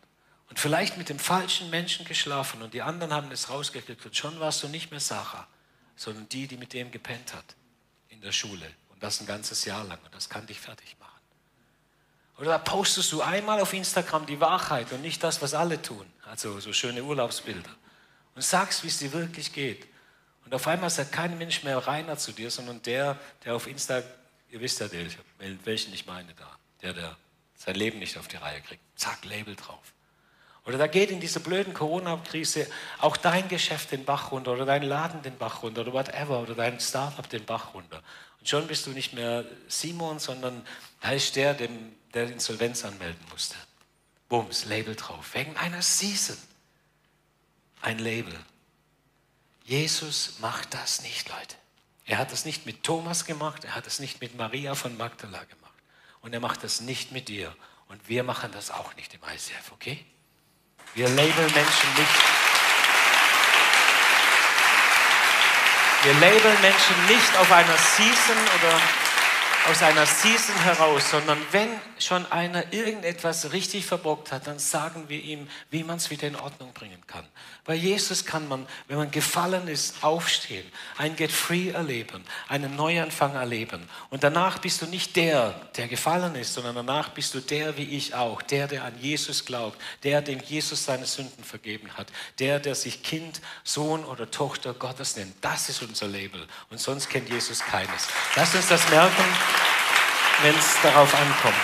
und 0.53 0.59
vielleicht 0.59 0.98
mit 0.98 1.09
dem 1.09 1.18
falschen 1.18 1.70
Menschen 1.70 2.05
geschlafen 2.05 2.61
und 2.61 2.74
die 2.74 2.82
anderen 2.82 3.14
haben 3.14 3.32
es 3.32 3.48
rausgekriegt 3.48 4.05
und 4.05 4.14
schon 4.14 4.38
warst 4.38 4.62
du 4.62 4.68
nicht 4.68 4.90
mehr 4.90 5.00
Sarah, 5.00 5.46
sondern 5.96 6.28
die, 6.28 6.46
die 6.46 6.59
mit 6.59 6.74
dem 6.74 6.90
gepennt 6.90 7.32
hat 7.32 7.57
in 8.11 8.20
der 8.20 8.32
Schule 8.32 8.70
und 8.90 9.03
das 9.03 9.22
ein 9.22 9.26
ganzes 9.26 9.64
Jahr 9.64 9.82
lang 9.84 9.98
und 10.05 10.14
das 10.14 10.28
kann 10.28 10.46
dich 10.46 10.61
fertig 10.61 10.94
machen. 11.00 11.22
Oder 12.36 12.50
da 12.50 12.59
postest 12.59 13.11
du 13.12 13.22
einmal 13.22 13.61
auf 13.61 13.72
Instagram 13.72 14.26
die 14.26 14.40
Wahrheit 14.40 14.92
und 14.92 15.00
nicht 15.00 15.24
das, 15.24 15.40
was 15.40 15.55
alle 15.55 15.80
tun, 15.80 16.05
also 16.26 16.61
so 16.61 16.74
schöne 16.74 17.03
Urlaubsbilder 17.03 17.74
und 18.34 18.42
sagst, 18.42 18.84
wie 18.84 18.88
es 18.88 18.98
dir 18.98 19.11
wirklich 19.14 19.55
geht. 19.55 19.86
Und 20.44 20.55
auf 20.55 20.68
einmal 20.68 20.90
sagt 20.90 21.12
kein 21.12 21.38
Mensch 21.38 21.62
mehr 21.62 21.78
reiner 21.78 22.18
zu 22.18 22.30
dir, 22.30 22.50
sondern 22.50 22.82
der, 22.82 23.18
der 23.46 23.55
auf 23.55 23.66
Insta, 23.66 24.03
ihr 24.50 24.61
wisst 24.61 24.80
ja, 24.80 24.88
welchen 25.64 25.94
ich 25.94 26.05
meine 26.05 26.34
da, 26.34 26.59
der, 26.82 26.92
der 26.92 27.16
sein 27.57 27.74
Leben 27.74 28.00
nicht 28.00 28.18
auf 28.18 28.28
die 28.28 28.36
Reihe 28.36 28.61
kriegt. 28.61 28.82
Zack, 28.96 29.24
Label 29.24 29.57
drauf. 29.57 29.94
Oder 30.64 30.78
da 30.78 30.86
geht 30.86 31.10
in 31.10 31.20
dieser 31.20 31.40
blöden 31.40 31.74
Corona-Krise 31.74 32.68
auch 32.98 33.16
dein 33.16 33.48
Geschäft 33.48 33.90
den 33.90 34.04
Bach 34.04 34.30
runter 34.30 34.52
oder 34.52 34.64
dein 34.64 34.82
Laden 34.82 35.22
den 35.22 35.36
Bach 35.36 35.62
runter 35.62 35.80
oder 35.80 35.92
whatever 35.92 36.40
oder 36.40 36.54
dein 36.54 36.78
Startup 36.78 37.28
den 37.28 37.44
Bach 37.44 37.74
runter. 37.74 38.00
Und 38.38 38.48
schon 38.48 38.66
bist 38.68 38.86
du 38.86 38.90
nicht 38.90 39.12
mehr 39.12 39.44
Simon, 39.66 40.20
sondern 40.20 40.64
da 41.00 41.10
ist 41.12 41.34
der, 41.34 41.54
dem, 41.54 41.94
der 42.14 42.28
Insolvenz 42.30 42.84
anmelden 42.84 43.24
musste. 43.30 43.56
Bums, 44.28 44.64
Label 44.64 44.94
drauf. 44.94 45.34
Wegen 45.34 45.56
einer 45.56 45.82
Season. 45.82 46.38
Ein 47.80 47.98
Label. 47.98 48.34
Jesus 49.64 50.38
macht 50.38 50.74
das 50.74 51.02
nicht, 51.02 51.28
Leute. 51.28 51.56
Er 52.04 52.18
hat 52.18 52.32
das 52.32 52.44
nicht 52.44 52.66
mit 52.66 52.82
Thomas 52.82 53.24
gemacht, 53.24 53.64
er 53.64 53.74
hat 53.74 53.86
es 53.86 53.98
nicht 53.98 54.20
mit 54.20 54.36
Maria 54.36 54.74
von 54.74 54.96
Magdala 54.96 55.44
gemacht. 55.44 55.72
Und 56.20 56.32
er 56.32 56.40
macht 56.40 56.62
das 56.62 56.80
nicht 56.80 57.12
mit 57.12 57.28
dir. 57.28 57.54
Und 57.88 58.08
wir 58.08 58.22
machen 58.22 58.50
das 58.52 58.70
auch 58.70 58.94
nicht 58.96 59.14
im 59.14 59.20
ICF, 59.22 59.72
okay? 59.72 60.04
Wir 60.95 61.09
labeln 61.09 61.53
Menschen 61.55 61.88
nicht. 61.97 62.22
Wir 66.03 66.12
labeln 66.14 66.61
Menschen 66.61 67.07
nicht 67.07 67.38
auf 67.38 67.51
einer 67.51 67.78
Season 67.78 68.36
oder 68.59 68.78
aus 69.68 69.82
einer 69.82 70.06
Season 70.06 70.56
heraus, 70.56 71.10
sondern 71.10 71.38
wenn 71.52 71.68
schon 71.98 72.30
einer 72.32 72.72
irgendetwas 72.72 73.52
richtig 73.52 73.86
verbockt 73.86 74.32
hat, 74.32 74.46
dann 74.46 74.58
sagen 74.58 75.04
wir 75.08 75.22
ihm, 75.22 75.48
wie 75.70 75.84
man 75.84 75.98
es 75.98 76.10
wieder 76.10 76.26
in 76.26 76.36
Ordnung 76.36 76.72
bringen 76.72 77.00
kann. 77.06 77.24
Bei 77.64 77.74
Jesus 77.74 78.24
kann 78.24 78.48
man, 78.48 78.66
wenn 78.88 78.96
man 78.96 79.12
gefallen 79.12 79.68
ist, 79.68 80.02
aufstehen, 80.02 80.66
ein 80.98 81.14
Get 81.14 81.30
Free 81.30 81.70
erleben, 81.70 82.24
einen 82.48 82.74
Neuanfang 82.74 83.36
erleben. 83.36 83.88
Und 84.10 84.24
danach 84.24 84.58
bist 84.58 84.82
du 84.82 84.86
nicht 84.86 85.14
der, 85.14 85.54
der 85.76 85.86
gefallen 85.86 86.34
ist, 86.34 86.54
sondern 86.54 86.74
danach 86.74 87.10
bist 87.10 87.34
du 87.34 87.40
der 87.40 87.76
wie 87.76 87.96
ich 87.96 88.14
auch, 88.14 88.42
der, 88.42 88.66
der 88.66 88.82
an 88.82 88.98
Jesus 89.00 89.44
glaubt, 89.44 89.80
der, 90.02 90.22
dem 90.22 90.40
Jesus 90.40 90.84
seine 90.84 91.06
Sünden 91.06 91.44
vergeben 91.44 91.88
hat, 91.96 92.08
der, 92.40 92.58
der 92.58 92.74
sich 92.74 93.04
Kind, 93.04 93.40
Sohn 93.62 94.04
oder 94.04 94.28
Tochter 94.28 94.74
Gottes 94.74 95.16
nennt. 95.16 95.36
Das 95.40 95.68
ist 95.68 95.82
unser 95.82 96.08
Label. 96.08 96.44
Und 96.70 96.80
sonst 96.80 97.08
kennt 97.08 97.28
Jesus 97.28 97.60
keines. 97.60 98.08
Lass 98.34 98.54
uns 98.56 98.68
das 98.68 98.88
merken 98.90 99.24
wenn 100.43 100.55
es 100.57 100.74
darauf 100.82 101.14
ankommt. 101.14 101.55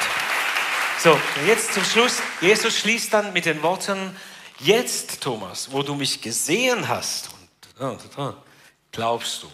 So, 1.03 1.19
jetzt 1.47 1.75
zum 1.75 1.85
Schluss. 1.85 2.21
Jesus 2.41 2.77
schließt 2.79 3.13
dann 3.13 3.33
mit 3.33 3.45
den 3.45 3.63
Worten, 3.63 4.17
jetzt, 4.61 5.21
Thomas, 5.21 5.71
wo 5.73 5.83
du 5.83 5.95
mich 5.95 6.21
gesehen 6.21 6.89
hast, 6.89 7.31
und, 7.79 8.01
glaubst 8.93 9.43
du. 9.43 9.51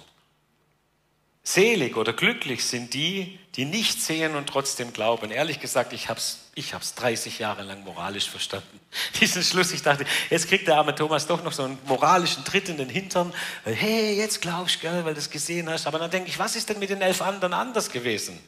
Selig 1.43 1.97
oder 1.97 2.15
glücklich 2.15 2.65
sind 2.65 2.95
die, 2.95 3.39
die 3.57 3.67
nicht 3.67 4.01
sehen 4.01 4.35
und 4.35 4.47
trotzdem 4.47 4.95
glauben. 4.95 5.31
Ehrlich 5.31 5.61
gesagt, 5.61 5.93
ich 5.93 6.09
habe 6.09 6.19
es 6.19 6.45
ich 6.57 6.73
hab's 6.73 6.95
30 6.95 7.41
Jahre 7.41 7.63
lang 7.63 7.83
moralisch 7.83 8.31
verstanden. 8.31 8.81
Diesen 9.21 9.43
Schluss, 9.43 9.73
ich 9.73 9.83
dachte, 9.83 10.07
jetzt 10.31 10.49
kriegt 10.49 10.69
der 10.69 10.77
arme 10.77 10.95
Thomas 10.95 11.27
doch 11.27 11.43
noch 11.43 11.53
so 11.53 11.65
einen 11.65 11.79
moralischen 11.87 12.45
Tritt 12.45 12.69
in 12.69 12.77
den 12.77 12.89
Hintern. 12.89 13.35
Hey, 13.65 14.17
jetzt 14.17 14.41
glaubst 14.41 14.83
du, 14.83 15.05
weil 15.05 15.15
du 15.15 15.21
es 15.21 15.31
gesehen 15.31 15.69
hast. 15.69 15.87
Aber 15.87 15.99
dann 15.99 16.11
denke 16.11 16.29
ich, 16.29 16.39
was 16.39 16.55
ist 16.55 16.69
denn 16.69 16.79
mit 16.79 16.91
den 16.91 17.01
elf 17.01 17.21
anderen 17.21 17.53
anders 17.53 17.91
gewesen? 17.91 18.39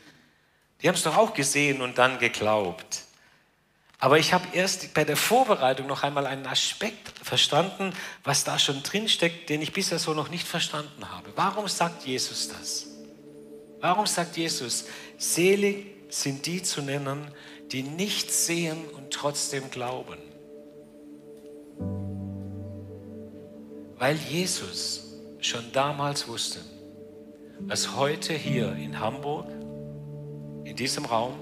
Die 0.82 0.88
haben 0.88 0.94
es 0.94 1.02
doch 1.02 1.16
auch 1.16 1.34
gesehen 1.34 1.80
und 1.80 1.98
dann 1.98 2.18
geglaubt. 2.18 3.02
Aber 3.98 4.18
ich 4.18 4.34
habe 4.34 4.46
erst 4.52 4.92
bei 4.92 5.04
der 5.04 5.16
Vorbereitung 5.16 5.86
noch 5.86 6.02
einmal 6.02 6.26
einen 6.26 6.46
Aspekt 6.46 7.12
verstanden, 7.22 7.94
was 8.24 8.44
da 8.44 8.58
schon 8.58 8.82
drin 8.82 9.08
steckt, 9.08 9.48
den 9.48 9.62
ich 9.62 9.72
bisher 9.72 9.98
so 9.98 10.12
noch 10.12 10.28
nicht 10.28 10.46
verstanden 10.46 11.10
habe. 11.10 11.32
Warum 11.34 11.66
sagt 11.66 12.04
Jesus 12.04 12.48
das? 12.48 12.86
Warum 13.80 14.06
sagt 14.06 14.36
Jesus, 14.36 14.84
selig 15.16 15.86
sind 16.10 16.44
die 16.46 16.62
zu 16.62 16.82
nennen, 16.82 17.30
die 17.72 17.82
nicht 17.82 18.30
sehen 18.30 18.84
und 18.90 19.12
trotzdem 19.12 19.70
glauben? 19.70 20.18
Weil 23.98 24.16
Jesus 24.16 25.14
schon 25.40 25.72
damals 25.72 26.28
wusste, 26.28 26.60
dass 27.60 27.96
heute 27.96 28.34
hier 28.34 28.72
in 28.74 29.00
Hamburg 29.00 29.48
in 30.66 30.74
diesem 30.74 31.04
Raum 31.04 31.34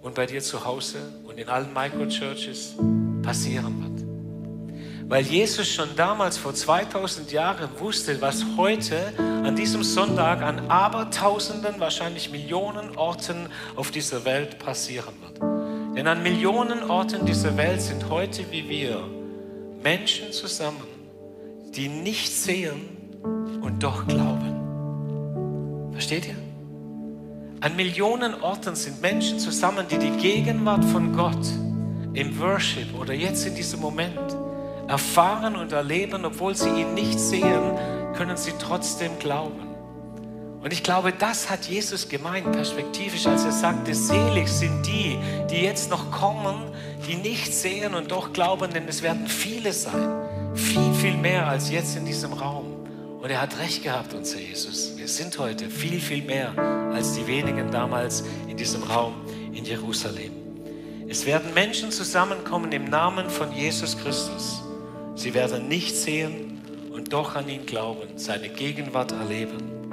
und 0.00 0.14
bei 0.14 0.24
dir 0.24 0.40
zu 0.40 0.64
Hause 0.64 0.98
und 1.24 1.38
in 1.38 1.48
allen 1.48 1.72
Microchurches 1.74 2.74
passieren 3.22 3.82
wird. 3.82 5.10
Weil 5.10 5.24
Jesus 5.24 5.68
schon 5.68 5.88
damals 5.96 6.38
vor 6.38 6.54
2000 6.54 7.32
Jahren 7.32 7.68
wusste, 7.78 8.20
was 8.20 8.44
heute 8.56 9.12
an 9.18 9.56
diesem 9.56 9.82
Sonntag 9.82 10.40
an 10.40 10.70
Abertausenden, 10.70 11.80
wahrscheinlich 11.80 12.30
Millionen 12.30 12.96
Orten 12.96 13.48
auf 13.76 13.90
dieser 13.90 14.24
Welt 14.24 14.58
passieren 14.58 15.14
wird. 15.20 15.40
Denn 15.96 16.06
an 16.06 16.22
Millionen 16.22 16.88
Orten 16.88 17.26
dieser 17.26 17.56
Welt 17.56 17.82
sind 17.82 18.08
heute 18.08 18.50
wie 18.50 18.68
wir 18.68 19.02
Menschen 19.82 20.32
zusammen, 20.32 20.86
die 21.74 21.88
nicht 21.88 22.32
sehen 22.32 23.20
und 23.60 23.82
doch 23.82 24.06
glauben. 24.06 25.90
Versteht 25.92 26.26
ihr? 26.26 26.49
An 27.62 27.76
Millionen 27.76 28.40
Orten 28.40 28.74
sind 28.74 29.02
Menschen 29.02 29.38
zusammen, 29.38 29.84
die 29.86 29.98
die 29.98 30.12
Gegenwart 30.12 30.82
von 30.82 31.14
Gott 31.14 31.46
im 32.14 32.40
Worship 32.40 32.98
oder 32.98 33.12
jetzt 33.12 33.46
in 33.46 33.54
diesem 33.54 33.80
Moment 33.80 34.34
erfahren 34.88 35.56
und 35.56 35.70
erleben, 35.70 36.24
obwohl 36.24 36.56
sie 36.56 36.70
ihn 36.70 36.94
nicht 36.94 37.20
sehen, 37.20 37.76
können 38.14 38.38
sie 38.38 38.52
trotzdem 38.58 39.18
glauben. 39.18 39.68
Und 40.62 40.72
ich 40.72 40.82
glaube, 40.82 41.12
das 41.12 41.50
hat 41.50 41.66
Jesus 41.66 42.08
gemeint, 42.08 42.50
perspektivisch, 42.50 43.26
als 43.26 43.44
er 43.44 43.52
sagte, 43.52 43.94
selig 43.94 44.48
sind 44.48 44.86
die, 44.86 45.18
die 45.50 45.62
jetzt 45.62 45.90
noch 45.90 46.10
kommen, 46.10 46.70
die 47.06 47.16
nicht 47.16 47.52
sehen 47.52 47.94
und 47.94 48.10
doch 48.10 48.32
glauben, 48.32 48.72
denn 48.72 48.88
es 48.88 49.02
werden 49.02 49.26
viele 49.26 49.74
sein. 49.74 50.08
Viel, 50.54 50.94
viel 50.94 51.16
mehr 51.18 51.46
als 51.46 51.70
jetzt 51.70 51.94
in 51.94 52.06
diesem 52.06 52.32
Raum. 52.32 52.79
Und 53.20 53.28
er 53.28 53.42
hat 53.42 53.58
recht 53.58 53.82
gehabt, 53.82 54.14
unser 54.14 54.38
Jesus. 54.38 54.96
Wir 54.96 55.06
sind 55.06 55.38
heute 55.38 55.68
viel, 55.68 56.00
viel 56.00 56.22
mehr 56.22 56.58
als 56.90 57.12
die 57.12 57.26
wenigen 57.26 57.70
damals 57.70 58.24
in 58.48 58.56
diesem 58.56 58.82
Raum 58.82 59.14
in 59.52 59.66
Jerusalem. 59.66 60.32
Es 61.06 61.26
werden 61.26 61.52
Menschen 61.52 61.90
zusammenkommen 61.90 62.72
im 62.72 62.84
Namen 62.84 63.28
von 63.28 63.52
Jesus 63.52 63.98
Christus. 63.98 64.62
Sie 65.16 65.34
werden 65.34 65.68
nicht 65.68 65.94
sehen 65.96 66.62
und 66.92 67.12
doch 67.12 67.36
an 67.36 67.46
ihn 67.48 67.66
glauben, 67.66 68.16
seine 68.16 68.48
Gegenwart 68.48 69.12
erleben. 69.12 69.90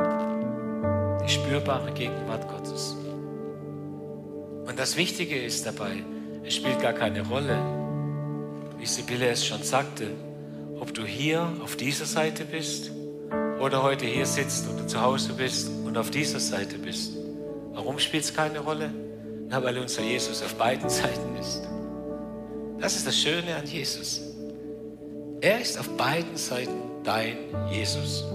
Die 1.25 1.29
spürbare 1.29 1.91
Gegenwart 1.91 2.47
Gottes. 2.47 2.95
Und 4.65 4.79
das 4.79 4.95
Wichtige 4.95 5.37
ist 5.37 5.65
dabei, 5.65 6.01
es 6.45 6.55
spielt 6.55 6.79
gar 6.79 6.93
keine 6.93 7.27
Rolle, 7.27 7.57
wie 8.79 8.85
Sibylle 8.85 9.27
es 9.27 9.45
schon 9.45 9.63
sagte, 9.63 10.11
ob 10.79 10.93
du 10.93 11.03
hier 11.03 11.51
auf 11.61 11.75
dieser 11.75 12.05
Seite 12.05 12.45
bist 12.45 12.91
oder 13.59 13.83
heute 13.83 14.05
hier 14.05 14.25
sitzt 14.25 14.67
oder 14.69 14.87
zu 14.87 15.01
Hause 15.01 15.33
bist 15.33 15.69
und 15.85 15.97
auf 15.97 16.09
dieser 16.11 16.39
Seite 16.39 16.77
bist. 16.77 17.13
Warum 17.73 17.99
spielt 17.99 18.23
es 18.23 18.33
keine 18.33 18.59
Rolle? 18.59 18.91
Na, 19.49 19.63
weil 19.63 19.77
unser 19.77 20.01
Jesus 20.01 20.43
auf 20.43 20.55
beiden 20.55 20.89
Seiten 20.89 21.35
ist. 21.37 21.61
Das 22.79 22.95
ist 22.95 23.07
das 23.07 23.17
Schöne 23.17 23.55
an 23.55 23.65
Jesus. 23.65 24.21
Er 25.41 25.61
ist 25.61 25.79
auf 25.79 25.89
beiden 25.97 26.37
Seiten 26.37 26.81
dein 27.03 27.37
Jesus. 27.71 28.25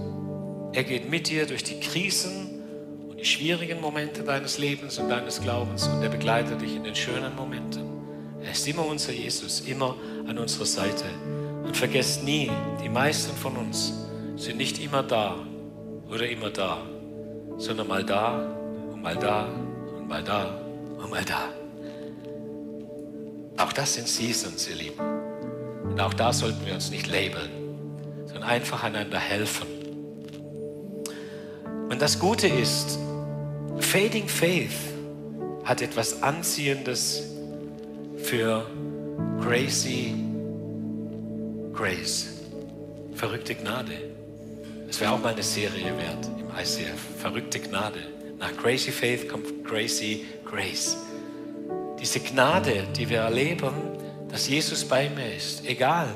Er 0.73 0.83
geht 0.83 1.09
mit 1.09 1.29
dir 1.29 1.45
durch 1.45 1.63
die 1.63 1.79
Krisen 1.79 2.61
und 3.09 3.19
die 3.19 3.25
schwierigen 3.25 3.79
Momente 3.79 4.23
deines 4.23 4.57
Lebens 4.57 4.97
und 4.97 5.09
deines 5.09 5.41
Glaubens 5.41 5.87
und 5.87 6.01
er 6.01 6.09
begleitet 6.09 6.61
dich 6.61 6.75
in 6.75 6.83
den 6.83 6.95
schönen 6.95 7.35
Momenten. 7.35 7.83
Er 8.41 8.51
ist 8.51 8.67
immer 8.67 8.85
unser 8.85 9.13
Jesus, 9.13 9.61
immer 9.61 9.95
an 10.27 10.37
unserer 10.37 10.65
Seite. 10.65 11.05
Und 11.63 11.77
vergesst 11.77 12.23
nie, 12.23 12.51
die 12.83 12.89
meisten 12.89 13.35
von 13.37 13.55
uns 13.55 13.93
sind 14.43 14.57
nicht 14.57 14.83
immer 14.83 15.03
da 15.03 15.37
oder 16.09 16.27
immer 16.27 16.49
da, 16.49 16.81
sondern 17.57 17.87
mal 17.87 18.03
da 18.03 18.39
und 18.91 19.01
mal 19.01 19.15
da 19.15 19.47
und 19.97 20.07
mal 20.09 20.21
da 20.21 20.59
und 20.97 21.09
mal 21.09 21.23
da. 21.23 21.47
Auch 23.57 23.71
das 23.71 23.93
sind 23.93 24.07
Seasons, 24.07 24.67
ihr 24.67 24.75
Lieben. 24.75 24.99
Und 25.83 25.99
auch 25.99 26.13
da 26.13 26.33
sollten 26.33 26.65
wir 26.65 26.73
uns 26.73 26.89
nicht 26.89 27.07
labeln, 27.07 27.51
sondern 28.25 28.43
einfach 28.43 28.83
einander 28.83 29.17
helfen. 29.17 29.67
Und 31.89 32.01
das 32.01 32.19
Gute 32.19 32.47
ist, 32.47 32.99
Fading 33.79 34.27
Faith 34.27 34.75
hat 35.63 35.81
etwas 35.81 36.21
Anziehendes 36.21 37.23
für 38.17 38.65
Crazy 39.41 40.15
Grace. 41.71 42.41
Verrückte 43.15 43.55
Gnade. 43.55 44.12
Das 44.93 44.99
wäre 44.99 45.11
auch 45.11 45.19
mal 45.23 45.33
eine 45.33 45.41
Serie 45.41 45.85
wert 45.97 46.29
im 46.37 46.49
ICF. 46.55 47.17
Verrückte 47.17 47.59
Gnade. 47.59 47.97
Nach 48.37 48.55
Crazy 48.55 48.91
Faith 48.91 49.27
kommt 49.27 49.65
Crazy 49.65 50.23
Grace. 50.45 50.97
Diese 51.99 52.19
Gnade, 52.19 52.83
die 52.95 53.09
wir 53.09 53.21
erleben, 53.21 53.73
dass 54.29 54.47
Jesus 54.47 54.85
bei 54.85 55.09
mir 55.09 55.35
ist, 55.35 55.65
egal 55.65 56.13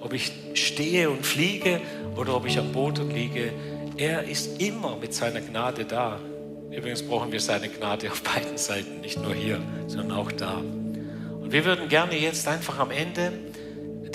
ob 0.00 0.14
ich 0.14 0.32
stehe 0.54 1.10
und 1.10 1.26
fliege 1.26 1.82
oder 2.16 2.34
ob 2.34 2.46
ich 2.46 2.58
am 2.58 2.72
Boden 2.72 3.10
liege, 3.10 3.52
er 3.98 4.24
ist 4.24 4.58
immer 4.58 4.96
mit 4.96 5.12
seiner 5.12 5.42
Gnade 5.42 5.84
da. 5.84 6.18
Übrigens 6.70 7.02
brauchen 7.02 7.30
wir 7.30 7.40
seine 7.40 7.68
Gnade 7.68 8.10
auf 8.10 8.22
beiden 8.22 8.56
Seiten, 8.56 9.02
nicht 9.02 9.20
nur 9.20 9.34
hier, 9.34 9.60
sondern 9.86 10.12
auch 10.12 10.32
da. 10.32 10.62
Und 11.42 11.52
wir 11.52 11.66
würden 11.66 11.90
gerne 11.90 12.16
jetzt 12.16 12.48
einfach 12.48 12.78
am 12.78 12.90
Ende 12.90 13.34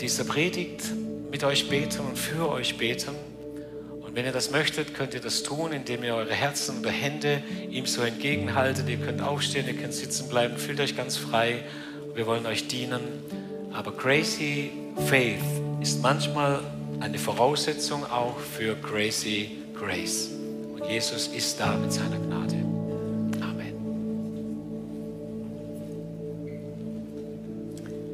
dieser 0.02 0.24
Predigt 0.24 0.82
mit 1.30 1.44
euch 1.44 1.70
beten 1.70 2.00
und 2.00 2.18
für 2.18 2.50
euch 2.50 2.76
beten. 2.76 3.29
Und 4.10 4.16
wenn 4.16 4.26
ihr 4.26 4.32
das 4.32 4.50
möchtet, 4.50 4.96
könnt 4.96 5.14
ihr 5.14 5.20
das 5.20 5.44
tun, 5.44 5.72
indem 5.72 6.04
ihr 6.04 6.16
eure 6.16 6.34
Herzen 6.34 6.80
oder 6.80 6.90
Hände 6.90 7.44
ihm 7.70 7.86
so 7.86 8.02
entgegenhaltet. 8.02 8.90
Ihr 8.90 8.98
könnt 8.98 9.22
aufstehen, 9.22 9.68
ihr 9.68 9.76
könnt 9.76 9.94
sitzen 9.94 10.30
bleiben, 10.30 10.58
fühlt 10.58 10.80
euch 10.80 10.98
ganz 10.98 11.16
frei. 11.16 11.64
Wir 12.16 12.26
wollen 12.26 12.48
euch 12.48 12.68
dienen. 12.68 13.02
Aber 13.72 13.96
crazy 13.96 14.72
faith 15.06 15.44
ist 15.80 16.02
manchmal 16.02 16.60
eine 17.02 17.20
Voraussetzung 17.20 18.04
auch 18.04 18.40
für 18.40 18.74
crazy 18.82 19.52
grace. 19.76 20.30
Und 20.74 20.90
Jesus 20.90 21.28
ist 21.28 21.60
da 21.60 21.78
mit 21.78 21.94
seiner 21.94 22.18
Gnade. 22.18 22.56
Amen. 23.42 23.76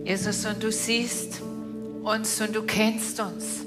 Jesus, 0.04 0.46
und 0.46 0.62
du 0.62 0.74
siehst 0.74 1.42
uns 2.04 2.42
und 2.42 2.54
du 2.54 2.64
kennst 2.64 3.18
uns. 3.22 3.65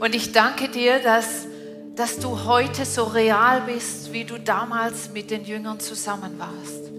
Und 0.00 0.14
ich 0.14 0.32
danke 0.32 0.68
dir, 0.68 0.98
dass, 0.98 1.46
dass 1.94 2.18
du 2.18 2.44
heute 2.44 2.86
so 2.86 3.04
real 3.04 3.60
bist, 3.60 4.14
wie 4.14 4.24
du 4.24 4.38
damals 4.38 5.10
mit 5.12 5.30
den 5.30 5.44
Jüngern 5.44 5.78
zusammen 5.78 6.38
warst. 6.38 6.90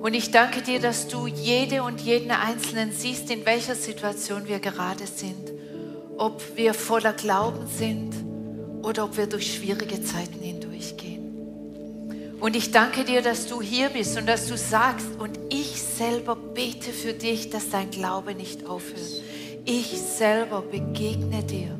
Und 0.00 0.14
ich 0.14 0.32
danke 0.32 0.62
dir, 0.62 0.80
dass 0.80 1.06
du 1.06 1.28
jede 1.28 1.84
und 1.84 2.00
jeden 2.00 2.32
Einzelnen 2.32 2.90
siehst, 2.90 3.30
in 3.30 3.46
welcher 3.46 3.76
Situation 3.76 4.48
wir 4.48 4.58
gerade 4.58 5.06
sind. 5.06 5.52
Ob 6.18 6.42
wir 6.56 6.74
voller 6.74 7.12
Glauben 7.12 7.68
sind 7.68 8.12
oder 8.82 9.04
ob 9.04 9.16
wir 9.16 9.28
durch 9.28 9.54
schwierige 9.54 10.02
Zeiten 10.02 10.40
hindurchgehen. 10.40 12.34
Und 12.40 12.56
ich 12.56 12.72
danke 12.72 13.04
dir, 13.04 13.22
dass 13.22 13.46
du 13.46 13.62
hier 13.62 13.90
bist 13.90 14.18
und 14.18 14.26
dass 14.26 14.48
du 14.48 14.56
sagst, 14.56 15.06
und 15.20 15.38
ich 15.50 15.80
selber 15.80 16.34
bete 16.34 16.90
für 16.90 17.12
dich, 17.12 17.50
dass 17.50 17.70
dein 17.70 17.90
Glaube 17.92 18.34
nicht 18.34 18.66
aufhört 18.66 19.22
ich 19.66 20.00
selber 20.00 20.62
begegne 20.62 21.42
dir 21.42 21.76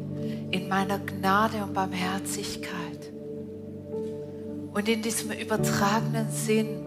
in 0.50 0.68
meiner 0.68 0.98
Gnade 0.98 1.62
und 1.62 1.72
Barmherzigkeit. 1.72 3.12
Und 4.74 4.88
in 4.88 5.02
diesem 5.02 5.30
übertragenen 5.30 6.30
Sinn 6.30 6.84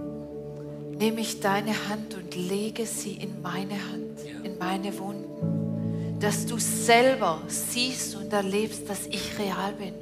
nehme 0.98 1.22
ich 1.22 1.40
deine 1.40 1.72
Hand 1.88 2.16
und 2.16 2.36
lege 2.36 2.86
sie 2.86 3.14
in 3.14 3.42
meine 3.42 3.76
Hand, 3.92 4.20
in 4.44 4.58
meine 4.60 5.00
Wunden, 5.00 6.20
dass 6.20 6.46
du 6.46 6.60
selber 6.60 7.42
siehst 7.48 8.18
und 8.18 8.34
erlebst, 8.34 8.90
dass 8.90 9.08
ich 9.08 9.40
real 9.40 9.74
bin. 9.74 9.94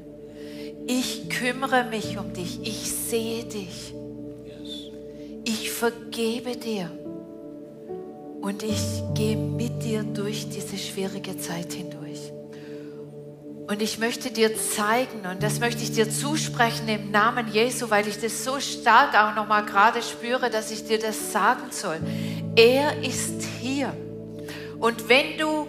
Ich 0.88 1.30
kümmere 1.30 1.84
mich 1.84 2.18
um 2.18 2.34
dich, 2.34 2.60
ich 2.64 2.92
sehe 2.92 3.44
dich, 3.46 3.94
ich 5.44 5.70
vergebe 5.70 6.58
dir 6.58 6.90
und 8.42 8.64
ich 8.64 9.04
gehe 9.14 9.38
mit 9.38 9.84
dir 9.84 10.04
durch 10.04 10.50
diese 10.50 10.78
schwierige 10.78 11.38
Zeit 11.38 11.74
hindurch. 11.74 12.32
Und 13.70 13.82
ich 13.82 14.00
möchte 14.00 14.32
dir 14.32 14.56
zeigen, 14.56 15.26
und 15.30 15.44
das 15.44 15.60
möchte 15.60 15.84
ich 15.84 15.92
dir 15.92 16.10
zusprechen 16.10 16.88
im 16.88 17.12
Namen 17.12 17.50
Jesu, 17.52 17.90
weil 17.90 18.08
ich 18.08 18.18
das 18.18 18.46
so 18.46 18.62
stark 18.62 19.14
auch 19.14 19.36
nochmal 19.36 19.66
gerade 19.66 20.02
spüre, 20.02 20.50
dass 20.50 20.72
ich 20.72 20.86
dir 20.86 21.00
das 21.00 21.34
sagen 21.34 21.72
soll. 21.72 22.00
Er 22.56 23.04
ist 23.04 23.44
hier. 23.60 23.92
Und 24.80 25.10
wenn 25.10 25.38
du 25.38 25.68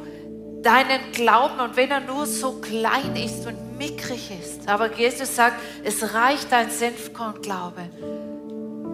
deinen 0.62 1.10
Glauben 1.12 1.58
und 1.58 1.76
wenn 1.76 1.90
er 1.90 2.00
nur 2.00 2.26
so 2.26 2.60
klein 2.60 3.16
ist 3.16 3.46
und 3.46 3.76
mickrig 3.78 4.30
ist, 4.30 4.68
aber 4.68 4.94
Jesus 4.94 5.34
sagt, 5.34 5.56
es 5.82 6.14
reicht 6.14 6.52
ein 6.52 6.70
Senfkornglaube, 6.70 7.82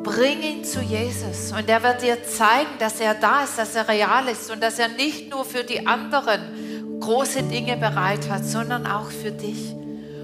Bring 0.05 0.43
ihn 0.43 0.65
zu 0.65 0.81
Jesus 0.81 1.51
und 1.53 1.69
er 1.69 1.83
wird 1.83 2.03
dir 2.03 2.23
zeigen, 2.23 2.71
dass 2.79 3.01
er 3.01 3.15
da 3.15 3.43
ist, 3.43 3.59
dass 3.59 3.75
er 3.75 3.89
real 3.89 4.29
ist 4.29 4.51
und 4.51 4.63
dass 4.63 4.79
er 4.79 4.89
nicht 4.89 5.31
nur 5.31 5.45
für 5.45 5.65
die 5.65 5.87
anderen 5.87 7.01
große 7.01 7.43
Dinge 7.45 7.77
bereit 7.79 8.29
hat, 8.31 8.45
sondern 8.45 8.87
auch 8.87 9.11
für 9.11 9.33
dich. 9.33 9.75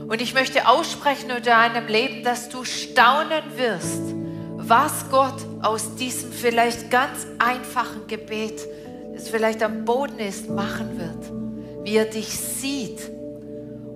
Und 0.06 0.20
ich 0.20 0.34
möchte 0.34 0.68
aussprechen 0.68 1.30
unter 1.30 1.50
deinem 1.50 1.86
Leben, 1.86 2.22
dass 2.22 2.50
du 2.50 2.64
staunen 2.64 3.42
wirst, 3.56 4.14
was 4.56 5.08
Gott 5.10 5.40
aus 5.62 5.96
diesem 5.96 6.30
vielleicht 6.30 6.90
ganz 6.90 7.26
einfachen 7.38 8.06
Gebet, 8.06 8.60
das 9.14 9.30
vielleicht 9.30 9.62
am 9.62 9.86
Boden 9.86 10.18
ist, 10.18 10.50
machen 10.50 10.98
wird. 10.98 11.86
Wie 11.86 11.96
er 11.96 12.04
dich 12.04 12.28
sieht 12.38 13.00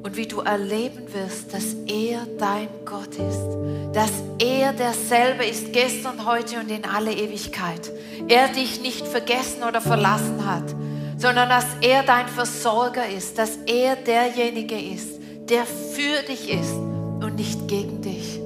und 0.05 0.19
wie 0.19 0.27
du 0.27 0.41
erleben 0.41 1.13
wirst, 1.15 1.55
dass 1.55 1.75
er 1.87 2.27
dein 2.39 2.69
Gott 2.85 3.15
ist, 3.15 3.49
dass 3.95 4.11
er 4.39 4.75
derselbe 4.75 5.47
ist 5.47 5.73
gestern, 5.73 6.27
heute 6.27 6.61
und 6.61 6.71
in 6.71 6.85
alle 6.85 7.11
Ewigkeit. 7.11 7.91
Er 8.29 8.49
dich 8.49 8.83
nicht 8.83 9.07
vergessen 9.07 9.63
oder 9.67 9.81
verlassen 9.81 10.45
hat, 10.47 10.75
sondern 11.17 11.49
dass 11.49 11.65
er 11.81 12.03
dein 12.03 12.29
Versorger 12.29 13.09
ist, 13.09 13.39
dass 13.39 13.57
er 13.65 13.97
derjenige 13.97 14.79
ist, 14.79 15.21
der 15.49 15.65
für 15.65 16.23
dich 16.29 16.51
ist 16.51 16.75
und 16.75 17.37
nicht 17.37 17.67
gegen 17.67 18.03
dich. 18.03 18.41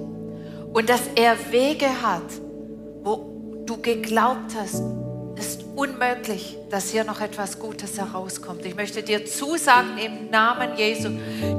Und 0.72 0.88
dass 0.88 1.02
er 1.16 1.36
Wege 1.50 1.88
hat, 2.02 2.30
wo 3.02 3.64
du 3.66 3.82
geglaubt 3.82 4.54
hast, 4.56 4.82
unmöglich, 5.78 6.56
dass 6.70 6.90
hier 6.90 7.04
noch 7.04 7.20
etwas 7.20 7.60
Gutes 7.60 7.98
herauskommt. 7.98 8.66
Ich 8.66 8.74
möchte 8.74 9.04
dir 9.04 9.24
zusagen 9.24 9.96
im 9.96 10.28
Namen 10.28 10.76
Jesu, 10.76 11.10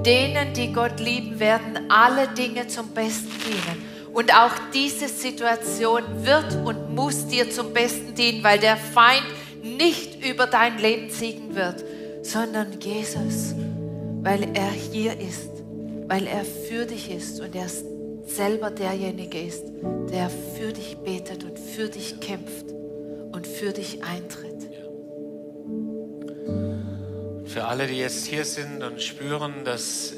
denen, 0.06 0.54
die 0.54 0.74
Gott 0.74 1.00
lieben, 1.00 1.40
werden 1.40 1.90
alle 1.90 2.28
Dinge 2.28 2.68
zum 2.68 2.90
Besten 2.90 3.32
dienen. 3.48 4.12
Und 4.14 4.36
auch 4.36 4.52
diese 4.74 5.08
Situation 5.08 6.04
wird 6.24 6.54
und 6.66 6.94
muss 6.94 7.28
dir 7.28 7.50
zum 7.50 7.72
Besten 7.72 8.14
dienen, 8.14 8.44
weil 8.44 8.60
der 8.60 8.76
Feind 8.76 9.24
nicht 9.64 10.26
über 10.26 10.48
dein 10.48 10.78
Leben 10.80 11.10
siegen 11.10 11.56
wird, 11.56 11.86
sondern 12.22 12.78
Jesus, 12.82 13.56
weil 14.22 14.50
er 14.54 14.70
hier 14.70 15.18
ist, 15.18 15.50
weil 16.08 16.28
er 16.28 16.44
für 16.44 16.86
dich 16.86 17.10
ist 17.10 17.40
und 17.40 17.56
er 17.56 17.70
selber 18.26 18.70
derjenige 18.70 19.42
ist, 19.42 19.64
der 20.12 20.30
für 20.30 20.74
dich 20.74 20.98
betet 20.98 21.46
und 21.46 21.58
für 21.58 21.88
dich 21.88 22.20
kämpft 22.20 22.79
und 23.40 23.48
für 23.48 23.72
dich 23.72 24.04
eintritt. 24.04 24.70
Für 27.46 27.64
alle, 27.64 27.88
die 27.88 27.98
jetzt 27.98 28.26
hier 28.26 28.44
sind 28.44 28.84
und 28.84 29.02
spüren, 29.02 29.64
dass 29.64 30.14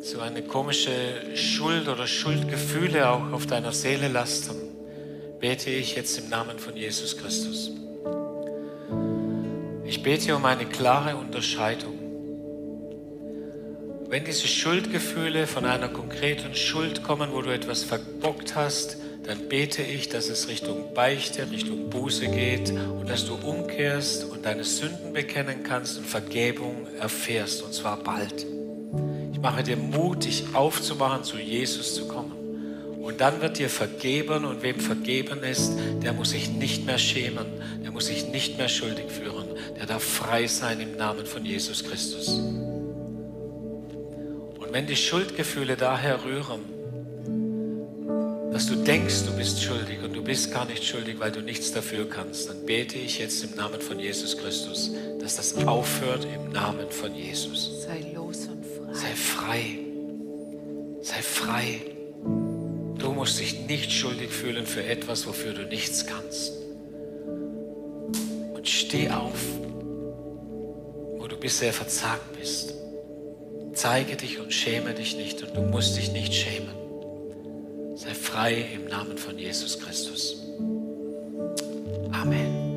so 0.00 0.20
eine 0.20 0.40
komische 0.40 0.90
Schuld 1.34 1.88
oder 1.88 2.06
Schuldgefühle 2.06 3.10
auch 3.10 3.32
auf 3.32 3.44
deiner 3.44 3.72
Seele 3.72 4.08
lasten, 4.08 4.56
bete 5.38 5.68
ich 5.68 5.94
jetzt 5.94 6.18
im 6.18 6.30
Namen 6.30 6.58
von 6.58 6.74
Jesus 6.74 7.18
Christus. 7.18 7.70
Ich 9.84 10.02
bete 10.02 10.34
um 10.34 10.46
eine 10.46 10.64
klare 10.64 11.16
Unterscheidung. 11.16 11.98
Wenn 14.08 14.24
diese 14.24 14.48
Schuldgefühle 14.48 15.46
von 15.46 15.66
einer 15.66 15.88
konkreten 15.88 16.54
Schuld 16.54 17.02
kommen, 17.02 17.28
wo 17.30 17.42
du 17.42 17.50
etwas 17.50 17.84
verbockt 17.84 18.54
hast, 18.54 18.96
dann 19.28 19.48
bete 19.50 19.82
ich, 19.82 20.08
dass 20.08 20.30
es 20.30 20.48
Richtung 20.48 20.94
Beichte, 20.94 21.50
Richtung 21.50 21.90
Buße 21.90 22.28
geht 22.28 22.70
und 22.70 23.10
dass 23.10 23.26
du 23.26 23.34
umkehrst 23.34 24.24
und 24.24 24.46
deine 24.46 24.64
Sünden 24.64 25.12
bekennen 25.12 25.64
kannst 25.64 25.98
und 25.98 26.06
Vergebung 26.06 26.86
erfährst, 26.98 27.62
und 27.62 27.74
zwar 27.74 27.98
bald. 27.98 28.46
Ich 29.34 29.38
mache 29.38 29.62
dir 29.62 29.76
Mut, 29.76 30.24
dich 30.24 30.46
aufzumachen, 30.54 31.24
zu 31.24 31.36
Jesus 31.36 31.94
zu 31.94 32.08
kommen. 32.08 32.32
Und 33.02 33.20
dann 33.20 33.42
wird 33.42 33.58
dir 33.58 33.68
vergeben 33.68 34.46
und 34.46 34.62
wem 34.62 34.80
vergeben 34.80 35.42
ist, 35.42 35.74
der 36.02 36.14
muss 36.14 36.30
sich 36.30 36.48
nicht 36.48 36.86
mehr 36.86 36.96
schämen, 36.96 37.44
der 37.84 37.90
muss 37.90 38.06
sich 38.06 38.28
nicht 38.28 38.56
mehr 38.56 38.70
schuldig 38.70 39.10
führen, 39.10 39.48
der 39.76 39.84
darf 39.84 40.02
frei 40.02 40.46
sein 40.46 40.80
im 40.80 40.96
Namen 40.96 41.26
von 41.26 41.44
Jesus 41.44 41.84
Christus. 41.84 42.28
Und 42.28 42.62
wenn 44.72 44.86
die 44.86 44.96
Schuldgefühle 44.96 45.76
daher 45.76 46.24
rühren, 46.24 46.77
dass 48.58 48.66
du 48.66 48.74
denkst, 48.74 49.22
du 49.24 49.36
bist 49.36 49.62
schuldig 49.62 50.02
und 50.02 50.16
du 50.16 50.20
bist 50.20 50.50
gar 50.52 50.64
nicht 50.64 50.84
schuldig, 50.84 51.20
weil 51.20 51.30
du 51.30 51.40
nichts 51.40 51.70
dafür 51.70 52.10
kannst, 52.10 52.48
dann 52.48 52.66
bete 52.66 52.98
ich 52.98 53.20
jetzt 53.20 53.44
im 53.44 53.54
Namen 53.54 53.80
von 53.80 54.00
Jesus 54.00 54.36
Christus, 54.36 54.90
dass 55.20 55.36
das 55.36 55.64
aufhört 55.64 56.24
im 56.24 56.50
Namen 56.50 56.90
von 56.90 57.14
Jesus. 57.14 57.84
Sei 57.84 58.04
los 58.12 58.48
und 58.48 58.64
frei. 58.66 58.94
Sei 58.94 59.14
frei. 59.14 59.78
Sei 61.02 61.22
frei. 61.22 61.80
Du 62.98 63.12
musst 63.12 63.38
dich 63.38 63.60
nicht 63.68 63.92
schuldig 63.92 64.30
fühlen 64.30 64.66
für 64.66 64.82
etwas, 64.82 65.28
wofür 65.28 65.52
du 65.52 65.62
nichts 65.62 66.04
kannst. 66.06 66.54
Und 68.54 68.68
steh 68.68 69.08
auf, 69.10 69.38
wo 71.16 71.28
du 71.28 71.36
bisher 71.36 71.72
verzagt 71.72 72.36
bist. 72.36 72.74
Zeige 73.72 74.16
dich 74.16 74.40
und 74.40 74.52
schäme 74.52 74.94
dich 74.94 75.16
nicht 75.16 75.44
und 75.44 75.56
du 75.56 75.60
musst 75.60 75.96
dich 75.96 76.10
nicht 76.10 76.34
schämen. 76.34 76.87
Sei 77.98 78.14
frei 78.14 78.64
im 78.76 78.84
Namen 78.84 79.18
von 79.18 79.36
Jesus 79.36 79.76
Christus. 79.80 80.36
Amen. 82.12 82.67